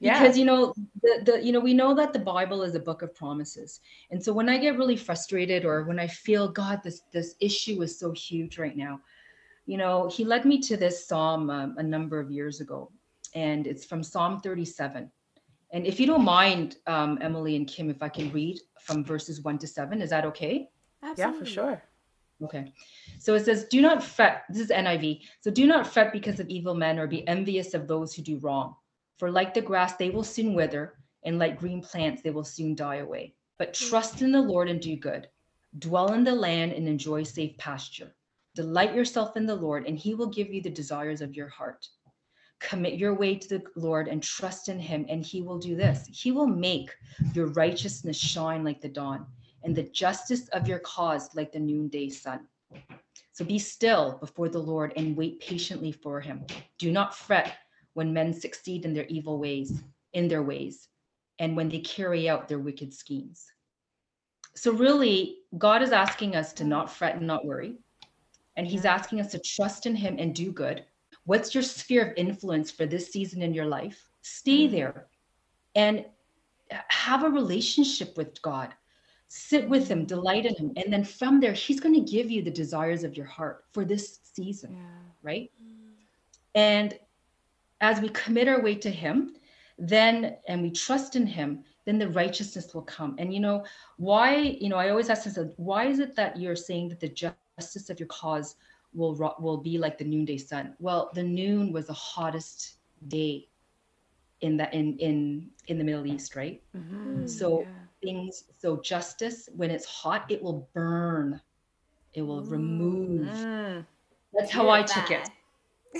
Yeah. 0.00 0.20
because 0.20 0.36
you 0.36 0.44
know 0.44 0.74
the, 1.02 1.22
the 1.24 1.44
you 1.44 1.52
know 1.52 1.60
we 1.60 1.74
know 1.74 1.94
that 1.94 2.12
the 2.12 2.18
Bible 2.18 2.62
is 2.62 2.74
a 2.74 2.80
book 2.80 3.02
of 3.02 3.14
promises, 3.14 3.80
and 4.10 4.22
so 4.22 4.32
when 4.32 4.48
I 4.48 4.58
get 4.58 4.76
really 4.76 4.96
frustrated 4.96 5.64
or 5.64 5.84
when 5.84 5.98
I 5.98 6.06
feel 6.06 6.48
God, 6.48 6.80
this 6.82 7.02
this 7.12 7.34
issue 7.40 7.82
is 7.82 7.98
so 7.98 8.12
huge 8.12 8.58
right 8.58 8.76
now, 8.76 9.00
you 9.66 9.78
know, 9.78 10.08
He 10.08 10.24
led 10.24 10.44
me 10.44 10.58
to 10.60 10.76
this 10.76 11.06
psalm 11.06 11.50
um, 11.50 11.74
a 11.78 11.82
number 11.82 12.18
of 12.20 12.30
years 12.30 12.60
ago, 12.60 12.90
and 13.34 13.66
it's 13.66 13.84
from 13.84 14.02
Psalm 14.02 14.40
37. 14.40 15.10
And 15.72 15.86
if 15.86 15.98
you 15.98 16.06
don't 16.06 16.24
mind, 16.24 16.76
um, 16.86 17.18
Emily 17.20 17.56
and 17.56 17.66
Kim, 17.66 17.90
if 17.90 18.00
I 18.00 18.08
can 18.08 18.30
read 18.30 18.60
from 18.80 19.04
verses 19.04 19.40
one 19.42 19.58
to 19.58 19.66
seven, 19.66 20.00
is 20.00 20.10
that 20.10 20.24
okay? 20.24 20.70
Yeah, 21.18 21.32
for 21.32 21.44
sure. 21.44 21.82
Okay. 22.42 22.72
So 23.18 23.34
it 23.34 23.44
says, 23.44 23.64
Do 23.64 23.80
not 23.80 24.02
fret. 24.02 24.44
This 24.48 24.60
is 24.62 24.68
NIV. 24.70 25.20
So 25.40 25.50
do 25.50 25.66
not 25.66 25.86
fret 25.86 26.12
because 26.12 26.40
of 26.40 26.48
evil 26.48 26.74
men 26.74 26.98
or 26.98 27.06
be 27.06 27.26
envious 27.26 27.74
of 27.74 27.86
those 27.86 28.14
who 28.14 28.22
do 28.22 28.38
wrong. 28.38 28.74
For 29.18 29.30
like 29.30 29.54
the 29.54 29.60
grass, 29.62 29.96
they 29.96 30.10
will 30.10 30.24
soon 30.24 30.54
wither, 30.54 30.98
and 31.24 31.38
like 31.38 31.58
green 31.58 31.80
plants, 31.80 32.22
they 32.22 32.30
will 32.30 32.44
soon 32.44 32.74
die 32.74 32.96
away. 32.96 33.34
But 33.58 33.72
mm. 33.72 33.88
trust 33.88 34.22
in 34.22 34.32
the 34.32 34.42
Lord 34.42 34.68
and 34.68 34.80
do 34.80 34.96
good. 34.96 35.28
Dwell 35.78 36.12
in 36.12 36.24
the 36.24 36.34
land 36.34 36.72
and 36.72 36.88
enjoy 36.88 37.22
safe 37.22 37.56
pasture. 37.56 38.14
Delight 38.54 38.94
yourself 38.94 39.36
in 39.36 39.46
the 39.46 39.54
Lord, 39.54 39.86
and 39.86 39.98
he 39.98 40.14
will 40.14 40.28
give 40.28 40.52
you 40.52 40.62
the 40.62 40.70
desires 40.70 41.20
of 41.20 41.34
your 41.34 41.48
heart. 41.48 41.88
Commit 42.60 42.94
your 42.94 43.14
way 43.14 43.34
to 43.34 43.48
the 43.48 43.62
Lord 43.76 44.08
and 44.08 44.22
trust 44.22 44.68
in 44.68 44.78
him, 44.78 45.04
and 45.08 45.24
he 45.24 45.42
will 45.42 45.58
do 45.58 45.74
this. 45.74 46.06
He 46.06 46.30
will 46.30 46.46
make 46.46 46.94
your 47.34 47.46
righteousness 47.48 48.16
shine 48.16 48.62
like 48.62 48.80
the 48.80 48.88
dawn, 48.88 49.26
and 49.64 49.74
the 49.74 49.82
justice 49.82 50.48
of 50.48 50.68
your 50.68 50.78
cause 50.80 51.34
like 51.34 51.52
the 51.52 51.58
noonday 51.58 52.10
sun. 52.10 52.46
So 53.32 53.44
be 53.44 53.58
still 53.58 54.18
before 54.20 54.48
the 54.48 54.60
Lord 54.60 54.92
and 54.96 55.16
wait 55.16 55.40
patiently 55.40 55.90
for 55.90 56.20
him. 56.20 56.44
Do 56.78 56.92
not 56.92 57.16
fret 57.16 57.56
when 57.94 58.12
men 58.12 58.32
succeed 58.32 58.84
in 58.84 58.92
their 58.92 59.06
evil 59.06 59.38
ways, 59.38 59.82
in 60.12 60.28
their 60.28 60.42
ways, 60.42 60.88
and 61.38 61.56
when 61.56 61.68
they 61.68 61.80
carry 61.80 62.28
out 62.28 62.48
their 62.48 62.58
wicked 62.58 62.92
schemes. 62.92 63.46
So, 64.56 64.72
really, 64.72 65.38
God 65.58 65.82
is 65.82 65.90
asking 65.90 66.36
us 66.36 66.52
to 66.54 66.64
not 66.64 66.90
fret 66.90 67.16
and 67.16 67.26
not 67.26 67.44
worry. 67.44 67.74
And 68.56 68.66
He's 68.66 68.84
asking 68.84 69.20
us 69.20 69.32
to 69.32 69.38
trust 69.40 69.86
in 69.86 69.96
Him 69.96 70.16
and 70.18 70.34
do 70.34 70.52
good. 70.52 70.84
What's 71.24 71.54
your 71.54 71.62
sphere 71.62 72.10
of 72.10 72.16
influence 72.16 72.70
for 72.70 72.86
this 72.86 73.10
season 73.10 73.42
in 73.42 73.52
your 73.52 73.66
life? 73.66 74.08
Stay 74.22 74.68
mm. 74.68 74.70
there 74.70 75.06
and 75.74 76.04
have 76.70 77.24
a 77.24 77.28
relationship 77.28 78.16
with 78.16 78.40
God. 78.42 78.74
Sit 79.26 79.68
with 79.68 79.88
Him, 79.88 80.04
delight 80.04 80.46
in 80.46 80.54
Him. 80.54 80.72
And 80.76 80.92
then 80.92 81.02
from 81.02 81.40
there, 81.40 81.52
He's 81.52 81.80
going 81.80 81.94
to 81.94 82.12
give 82.12 82.30
you 82.30 82.42
the 82.42 82.50
desires 82.50 83.02
of 83.02 83.16
your 83.16 83.26
heart 83.26 83.64
for 83.72 83.84
this 83.84 84.20
season, 84.22 84.74
Yeah. 84.74 85.02
right? 85.22 85.50
Mm. 85.60 85.94
And 86.54 86.98
as 87.84 88.00
we 88.00 88.10
commit 88.10 88.48
our 88.48 88.62
way 88.62 88.76
to 88.76 88.90
Him, 88.90 89.34
then 89.78 90.36
and 90.48 90.62
we 90.62 90.70
trust 90.70 91.16
in 91.16 91.26
Him, 91.26 91.64
then 91.86 91.98
the 91.98 92.08
righteousness 92.08 92.74
will 92.74 92.82
come. 92.82 93.16
And 93.18 93.34
you 93.34 93.40
know, 93.40 93.64
why, 93.96 94.36
you 94.60 94.68
know, 94.70 94.76
I 94.76 94.90
always 94.90 95.10
ask 95.10 95.26
myself, 95.26 95.50
why 95.56 95.86
is 95.86 96.00
it 96.00 96.16
that 96.16 96.38
you're 96.38 96.56
saying 96.56 96.88
that 96.90 97.00
the 97.00 97.08
justice 97.10 97.62
of 97.62 97.74
your 97.74 97.82
cause 97.82 98.56
will 98.94 99.14
ro- 99.16 99.34
will 99.40 99.58
be 99.58 99.78
like 99.78 99.78
the 99.98 100.04
noonday 100.04 100.20
sun? 100.20 100.58
Well, 100.80 100.96
the 101.14 101.22
noon 101.24 101.72
was 101.72 101.86
the 101.86 101.92
hottest 101.94 102.76
day 103.06 103.48
in 104.40 104.56
the 104.56 104.72
in 104.76 104.96
in 104.98 105.50
in 105.66 105.78
the 105.78 105.84
Middle 105.84 106.06
East, 106.06 106.36
right? 106.36 106.62
Mhm. 106.74 107.24
So 107.24 107.66
Yeah. 107.66 107.86
things 108.02 108.44
so 108.58 108.80
justice 108.80 109.48
when 109.54 109.70
it's 109.70 109.86
hot, 109.86 110.30
it 110.30 110.42
will 110.42 110.68
burn. 110.74 111.40
It 112.14 112.22
will 112.22 112.44
remove. 112.44 113.46
Mm. 113.54 113.86
That's 114.32 114.52
how 114.52 114.68
I 114.70 114.82
took 114.82 115.10
it. 115.10 115.30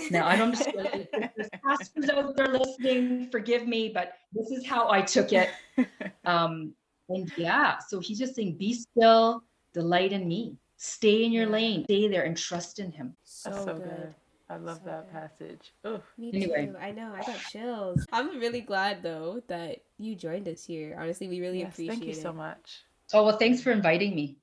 Now 0.09 0.27
I 0.27 0.35
don't 0.35 0.51
just 0.51 0.67
if 0.73 1.07
there's 1.35 1.49
pastors 1.63 2.09
out 2.09 2.35
there 2.35 2.47
listening, 2.49 3.29
forgive 3.31 3.67
me, 3.67 3.89
but 3.93 4.13
this 4.33 4.51
is 4.51 4.65
how 4.65 4.89
I 4.89 5.01
took 5.01 5.31
it. 5.33 5.49
Um, 6.25 6.73
and 7.09 7.31
yeah, 7.37 7.77
so 7.87 7.99
he's 7.99 8.17
just 8.17 8.33
saying, 8.33 8.57
be 8.57 8.73
still, 8.73 9.43
delight 9.75 10.11
in 10.11 10.27
me, 10.27 10.57
stay 10.77 11.23
in 11.23 11.31
your 11.31 11.45
lane, 11.45 11.83
stay 11.83 12.07
there 12.07 12.23
and 12.23 12.35
trust 12.35 12.79
in 12.79 12.91
him. 12.91 13.15
So, 13.23 13.51
That's 13.51 13.63
so 13.65 13.73
good. 13.75 13.83
good. 13.83 14.15
I 14.49 14.57
love 14.57 14.77
So 14.77 14.89
that 14.89 15.05
good. 15.05 15.11
passage. 15.11 15.73
Ugh. 15.83 16.01
Me 16.17 16.31
Anyway. 16.33 16.65
too. 16.65 16.77
I 16.79 16.91
know. 16.91 17.13
I 17.13 17.23
got 17.23 17.43
chills. 17.43 18.07
I'm 18.11 18.39
really 18.39 18.61
glad 18.61 19.03
though 19.03 19.43
that 19.47 19.83
you 19.99 20.15
joined 20.15 20.47
us 20.47 20.63
here. 20.63 20.97
Honestly, 20.99 21.27
we 21.27 21.41
really 21.41 21.59
Yes, 21.59 21.73
appreciate 21.73 21.93
it. 21.93 21.97
thank 21.97 22.07
you 22.07 22.13
it. 22.13 22.21
so 22.21 22.33
much. 22.33 22.83
Oh 23.13 23.23
well, 23.25 23.37
thanks 23.37 23.61
for 23.61 23.71
inviting 23.71 24.15
me. 24.15 24.37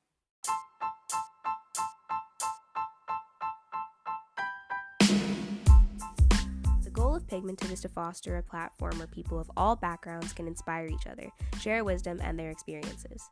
Pigmented 7.32 7.70
is 7.70 7.80
to 7.80 7.88
foster 7.88 8.36
a 8.36 8.42
platform 8.42 8.98
where 8.98 9.06
people 9.06 9.38
of 9.38 9.50
all 9.56 9.74
backgrounds 9.74 10.34
can 10.34 10.46
inspire 10.46 10.86
each 10.86 11.06
other, 11.06 11.30
share 11.58 11.82
wisdom, 11.82 12.20
and 12.22 12.38
their 12.38 12.50
experiences. 12.50 13.22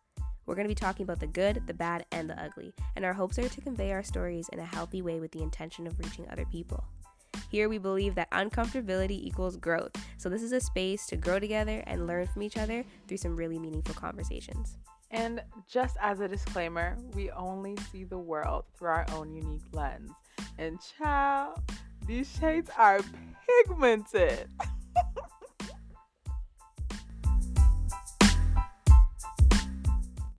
We're 0.46 0.54
going 0.54 0.64
to 0.64 0.70
be 0.70 0.74
talking 0.74 1.04
about 1.04 1.20
the 1.20 1.26
good, 1.26 1.66
the 1.66 1.74
bad, 1.74 2.06
and 2.10 2.30
the 2.30 2.42
ugly, 2.42 2.72
and 2.96 3.04
our 3.04 3.12
hopes 3.12 3.38
are 3.38 3.46
to 3.46 3.60
convey 3.60 3.92
our 3.92 4.02
stories 4.02 4.48
in 4.54 4.58
a 4.58 4.64
healthy 4.64 5.02
way 5.02 5.20
with 5.20 5.32
the 5.32 5.42
intention 5.42 5.86
of 5.86 5.98
reaching 5.98 6.26
other 6.30 6.46
people. 6.46 6.82
Here 7.50 7.68
we 7.68 7.76
believe 7.76 8.14
that 8.14 8.30
uncomfortability 8.30 9.22
equals 9.22 9.58
growth, 9.58 9.92
so 10.16 10.30
this 10.30 10.42
is 10.42 10.52
a 10.52 10.62
space 10.62 11.04
to 11.08 11.18
grow 11.18 11.38
together 11.38 11.84
and 11.86 12.06
learn 12.06 12.26
from 12.26 12.42
each 12.42 12.56
other 12.56 12.82
through 13.06 13.18
some 13.18 13.36
really 13.36 13.58
meaningful 13.58 13.94
conversations. 13.94 14.78
And 15.10 15.42
just 15.68 15.98
as 16.00 16.20
a 16.20 16.28
disclaimer, 16.28 16.96
we 17.12 17.30
only 17.32 17.76
see 17.92 18.04
the 18.04 18.16
world 18.16 18.64
through 18.78 18.88
our 18.88 19.06
own 19.12 19.34
unique 19.34 19.60
lens. 19.72 20.10
And 20.56 20.78
child, 20.98 21.60
these 22.10 22.38
shades 22.40 22.70
are 22.76 22.98
pigmented. 23.68 24.48